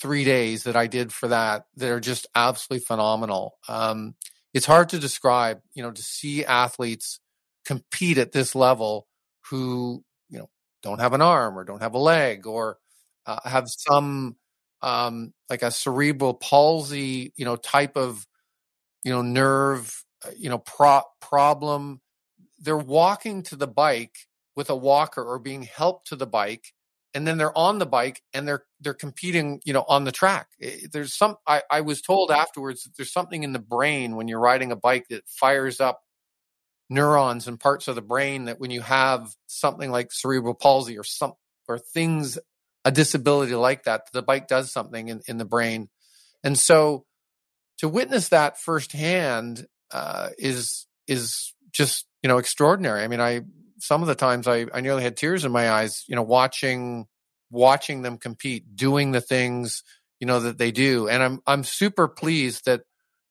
three 0.00 0.24
days 0.24 0.64
that 0.64 0.76
I 0.76 0.86
did 0.86 1.12
for 1.12 1.28
that 1.28 1.66
that 1.76 1.90
are 1.90 2.00
just 2.00 2.26
absolutely 2.34 2.84
phenomenal. 2.84 3.58
Um, 3.68 4.14
it's 4.54 4.66
hard 4.66 4.88
to 4.90 4.98
describe, 4.98 5.60
you 5.74 5.82
know, 5.82 5.90
to 5.92 6.02
see 6.02 6.44
athletes 6.44 7.20
compete 7.64 8.18
at 8.18 8.32
this 8.32 8.54
level 8.54 9.06
who 9.50 10.02
you 10.28 10.38
know 10.38 10.48
don't 10.82 11.00
have 11.00 11.12
an 11.12 11.22
arm 11.22 11.58
or 11.58 11.64
don't 11.64 11.82
have 11.82 11.94
a 11.94 11.98
leg 11.98 12.46
or 12.46 12.78
uh, 13.26 13.40
have 13.48 13.66
some 13.68 14.36
um, 14.82 15.32
like 15.50 15.62
a 15.62 15.70
cerebral 15.70 16.34
palsy, 16.34 17.32
you 17.36 17.44
know, 17.44 17.56
type 17.56 17.96
of 17.96 18.26
you 19.04 19.12
know 19.12 19.22
nerve, 19.22 20.04
uh, 20.24 20.30
you 20.36 20.48
know, 20.50 20.58
pro- 20.58 21.02
problem 21.20 22.00
they're 22.60 22.76
walking 22.76 23.42
to 23.42 23.56
the 23.56 23.66
bike 23.66 24.16
with 24.54 24.70
a 24.70 24.76
walker 24.76 25.22
or 25.22 25.38
being 25.38 25.62
helped 25.62 26.08
to 26.08 26.16
the 26.16 26.26
bike 26.26 26.72
and 27.14 27.26
then 27.26 27.38
they're 27.38 27.56
on 27.56 27.78
the 27.78 27.86
bike 27.86 28.22
and 28.32 28.46
they're 28.46 28.64
they're 28.80 28.94
competing 28.94 29.60
you 29.64 29.72
know 29.72 29.84
on 29.88 30.04
the 30.04 30.12
track 30.12 30.48
there's 30.92 31.16
some 31.16 31.36
I, 31.46 31.62
I 31.70 31.80
was 31.80 32.00
told 32.00 32.30
afterwards 32.30 32.84
that 32.84 32.96
there's 32.96 33.12
something 33.12 33.42
in 33.42 33.52
the 33.52 33.58
brain 33.58 34.16
when 34.16 34.28
you're 34.28 34.40
riding 34.40 34.72
a 34.72 34.76
bike 34.76 35.06
that 35.08 35.28
fires 35.28 35.80
up 35.80 36.02
neurons 36.88 37.46
and 37.46 37.58
parts 37.58 37.88
of 37.88 37.94
the 37.94 38.02
brain 38.02 38.46
that 38.46 38.60
when 38.60 38.70
you 38.70 38.80
have 38.80 39.34
something 39.46 39.90
like 39.90 40.12
cerebral 40.12 40.54
palsy 40.54 40.98
or 40.98 41.04
some 41.04 41.34
or 41.68 41.78
things 41.78 42.38
a 42.84 42.90
disability 42.90 43.54
like 43.54 43.84
that 43.84 44.02
the 44.12 44.22
bike 44.22 44.48
does 44.48 44.72
something 44.72 45.08
in, 45.08 45.20
in 45.26 45.38
the 45.38 45.44
brain 45.44 45.88
and 46.42 46.58
so 46.58 47.04
to 47.78 47.88
witness 47.88 48.28
that 48.28 48.58
firsthand 48.60 49.66
uh, 49.92 50.30
is 50.38 50.86
is 51.06 51.54
just 51.72 52.06
you 52.22 52.28
know, 52.28 52.38
extraordinary. 52.38 53.02
I 53.02 53.08
mean, 53.08 53.20
I 53.20 53.42
some 53.80 54.02
of 54.02 54.08
the 54.08 54.14
times 54.14 54.46
I, 54.46 54.66
I 54.72 54.80
nearly 54.80 55.02
had 55.02 55.16
tears 55.16 55.44
in 55.44 55.52
my 55.52 55.70
eyes, 55.70 56.04
you 56.06 56.14
know, 56.14 56.22
watching 56.22 57.06
watching 57.50 58.02
them 58.02 58.16
compete, 58.16 58.76
doing 58.76 59.10
the 59.12 59.20
things, 59.20 59.82
you 60.20 60.26
know, 60.26 60.40
that 60.40 60.58
they 60.58 60.70
do. 60.70 61.08
And 61.08 61.22
I'm, 61.22 61.40
I'm 61.46 61.64
super 61.64 62.08
pleased 62.08 62.66
that 62.66 62.82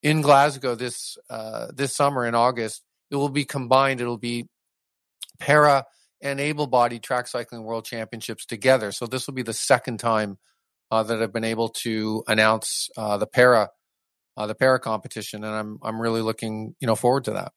in 0.03 0.21
Glasgow 0.21 0.75
this, 0.75 1.17
uh, 1.29 1.67
this 1.73 1.95
summer 1.95 2.25
in 2.25 2.35
August, 2.35 2.83
it 3.09 3.15
will 3.15 3.29
be 3.29 3.45
combined. 3.45 4.01
It'll 4.01 4.17
be 4.17 4.47
para 5.39 5.85
and 6.21 6.39
able 6.39 6.67
bodied 6.67 7.01
track 7.01 7.27
cycling 7.27 7.63
world 7.63 7.85
championships 7.85 8.45
together. 8.45 8.91
So 8.91 9.05
this 9.05 9.25
will 9.25 9.33
be 9.33 9.43
the 9.43 9.53
second 9.53 9.99
time 9.99 10.37
uh, 10.91 11.03
that 11.03 11.21
I've 11.21 11.33
been 11.33 11.43
able 11.43 11.69
to 11.69 12.23
announce 12.27 12.89
uh, 12.97 13.17
the 13.17 13.27
para 13.27 13.69
uh, 14.35 14.47
the 14.47 14.55
para 14.55 14.79
competition, 14.79 15.43
and 15.43 15.53
I'm 15.53 15.79
I'm 15.83 16.01
really 16.01 16.21
looking 16.21 16.75
you 16.79 16.87
know 16.87 16.95
forward 16.95 17.25
to 17.25 17.31
that. 17.31 17.51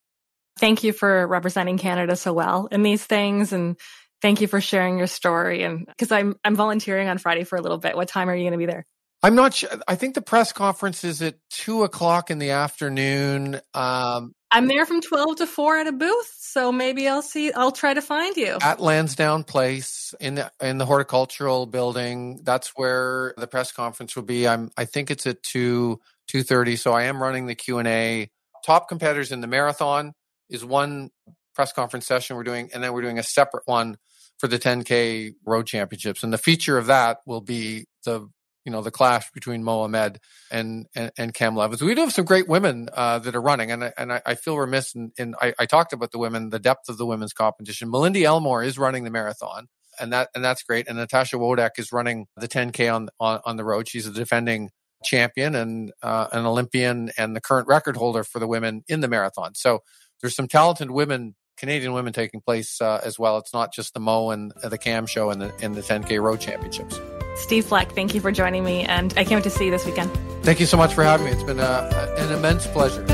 Thank 0.58 0.84
you 0.84 0.92
for 0.92 1.26
representing 1.26 1.78
Canada 1.78 2.16
so 2.16 2.32
well 2.32 2.68
in 2.70 2.82
these 2.82 3.04
things, 3.04 3.52
and 3.52 3.76
thank 4.20 4.40
you 4.40 4.46
for 4.46 4.60
sharing 4.60 4.98
your 4.98 5.06
story. 5.06 5.62
And 5.62 5.86
because 5.86 6.12
I'm 6.12 6.36
I'm 6.44 6.56
volunteering 6.56 7.08
on 7.08 7.18
Friday 7.18 7.44
for 7.44 7.56
a 7.56 7.62
little 7.62 7.78
bit. 7.78 7.96
What 7.96 8.08
time 8.08 8.28
are 8.28 8.34
you 8.34 8.42
going 8.42 8.52
to 8.52 8.58
be 8.58 8.66
there? 8.66 8.86
I'm 9.24 9.36
not 9.36 9.54
sure. 9.54 9.70
I 9.86 9.94
think 9.94 10.14
the 10.14 10.22
press 10.22 10.52
conference 10.52 11.04
is 11.04 11.22
at 11.22 11.36
two 11.50 11.84
o'clock 11.84 12.30
in 12.30 12.38
the 12.38 12.50
afternoon. 12.50 13.60
Um, 13.72 14.34
I'm 14.50 14.66
there 14.66 14.84
from 14.84 15.00
12 15.00 15.36
to 15.36 15.46
4 15.46 15.78
at 15.78 15.86
a 15.86 15.92
booth, 15.92 16.34
so 16.38 16.72
maybe 16.72 17.08
I'll 17.08 17.22
see 17.22 17.52
I'll 17.52 17.72
try 17.72 17.94
to 17.94 18.02
find 18.02 18.36
you. 18.36 18.58
At 18.60 18.80
Lansdowne 18.80 19.44
Place 19.44 20.12
in 20.20 20.34
the 20.34 20.50
in 20.60 20.78
the 20.78 20.86
horticultural 20.86 21.66
building. 21.66 22.40
That's 22.42 22.68
where 22.74 23.32
the 23.36 23.46
press 23.46 23.70
conference 23.70 24.16
will 24.16 24.24
be. 24.24 24.48
I'm 24.48 24.70
I 24.76 24.84
think 24.86 25.10
it's 25.10 25.26
at 25.26 25.42
2 25.42 26.00
2:30, 26.28 26.78
so 26.78 26.92
I 26.92 27.04
am 27.04 27.22
running 27.22 27.46
the 27.46 27.54
Q&A. 27.54 28.30
Top 28.64 28.88
competitors 28.88 29.32
in 29.32 29.40
the 29.40 29.46
marathon 29.46 30.14
is 30.48 30.64
one 30.64 31.10
press 31.54 31.72
conference 31.72 32.06
session 32.06 32.36
we're 32.36 32.44
doing 32.44 32.70
and 32.72 32.82
then 32.82 32.92
we're 32.92 33.02
doing 33.02 33.18
a 33.18 33.22
separate 33.22 33.62
one 33.66 33.96
for 34.38 34.48
the 34.48 34.58
10k 34.58 35.34
road 35.44 35.66
championships 35.66 36.22
and 36.22 36.32
the 36.32 36.38
feature 36.38 36.78
of 36.78 36.86
that 36.86 37.18
will 37.26 37.40
be 37.40 37.86
the 38.04 38.28
you 38.64 38.72
know 38.72 38.82
the 38.82 38.90
clash 38.90 39.30
between 39.32 39.64
Mohamed 39.64 40.18
and 40.50 40.86
and, 40.94 41.10
and 41.18 41.34
Cam 41.34 41.56
Levins. 41.56 41.82
We 41.82 41.94
do 41.94 42.02
have 42.02 42.12
some 42.12 42.24
great 42.24 42.48
women 42.48 42.88
uh, 42.92 43.18
that 43.20 43.34
are 43.34 43.40
running, 43.40 43.70
and 43.70 43.84
I, 43.84 43.92
and 43.98 44.12
I, 44.12 44.34
feel 44.34 44.56
remiss 44.58 44.94
in, 44.94 45.12
in 45.18 45.34
I, 45.40 45.54
I, 45.58 45.66
talked 45.66 45.92
about 45.92 46.12
the 46.12 46.18
women, 46.18 46.50
the 46.50 46.58
depth 46.58 46.88
of 46.88 46.96
the 46.96 47.06
women's 47.06 47.32
competition. 47.32 47.90
Malindi 47.90 48.22
Elmore 48.22 48.62
is 48.62 48.78
running 48.78 49.04
the 49.04 49.10
marathon, 49.10 49.68
and 50.00 50.12
that 50.12 50.28
and 50.34 50.44
that's 50.44 50.62
great. 50.62 50.86
And 50.88 50.96
Natasha 50.96 51.36
Wodak 51.36 51.70
is 51.78 51.92
running 51.92 52.26
the 52.36 52.48
10k 52.48 52.92
on 52.94 53.08
on, 53.18 53.40
on 53.44 53.56
the 53.56 53.64
road. 53.64 53.88
She's 53.88 54.06
a 54.06 54.12
defending 54.12 54.70
champion 55.04 55.56
and 55.56 55.92
uh, 56.02 56.28
an 56.32 56.46
Olympian 56.46 57.10
and 57.18 57.34
the 57.34 57.40
current 57.40 57.66
record 57.66 57.96
holder 57.96 58.22
for 58.22 58.38
the 58.38 58.46
women 58.46 58.84
in 58.86 59.00
the 59.00 59.08
marathon. 59.08 59.52
So 59.54 59.80
there's 60.22 60.34
some 60.34 60.48
talented 60.48 60.90
women. 60.90 61.34
Canadian 61.58 61.92
women 61.92 62.14
taking 62.14 62.40
place 62.40 62.80
uh, 62.80 63.02
as 63.04 63.18
well. 63.18 63.36
It's 63.36 63.52
not 63.52 63.74
just 63.74 63.92
the 63.94 64.00
Mo 64.00 64.30
and 64.30 64.52
the 64.62 64.78
Cam 64.78 65.06
show 65.06 65.30
and 65.30 65.40
the, 65.40 65.54
and 65.62 65.74
the 65.74 65.82
10K 65.82 66.20
Road 66.20 66.40
Championships. 66.40 67.00
Steve 67.36 67.66
Fleck, 67.66 67.92
thank 67.92 68.14
you 68.14 68.20
for 68.20 68.32
joining 68.32 68.64
me, 68.64 68.82
and 68.82 69.12
I 69.16 69.24
can't 69.24 69.36
wait 69.36 69.44
to 69.44 69.50
see 69.50 69.66
you 69.66 69.70
this 69.70 69.86
weekend. 69.86 70.10
Thank 70.42 70.58
you 70.60 70.66
so 70.66 70.76
much 70.76 70.92
for 70.94 71.04
having 71.04 71.26
me. 71.26 71.32
It's 71.32 71.42
been 71.42 71.58
a, 71.60 71.62
uh, 71.62 72.14
an 72.18 72.32
immense 72.32 72.66
pleasure. 72.66 73.04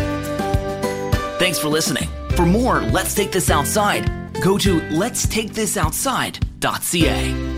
Thanks 1.38 1.58
for 1.58 1.68
listening. 1.68 2.08
For 2.30 2.46
more 2.46 2.80
Let's 2.80 3.14
Take 3.14 3.32
This 3.32 3.50
Outside, 3.50 4.10
go 4.40 4.56
to 4.58 4.80
letstakethisoutside.ca. 4.80 7.57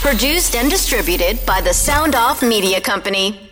Produced 0.00 0.54
and 0.54 0.70
distributed 0.70 1.44
by 1.44 1.60
the 1.60 1.74
Sound 1.74 2.14
Off 2.14 2.40
Media 2.40 2.80
Company. 2.80 3.47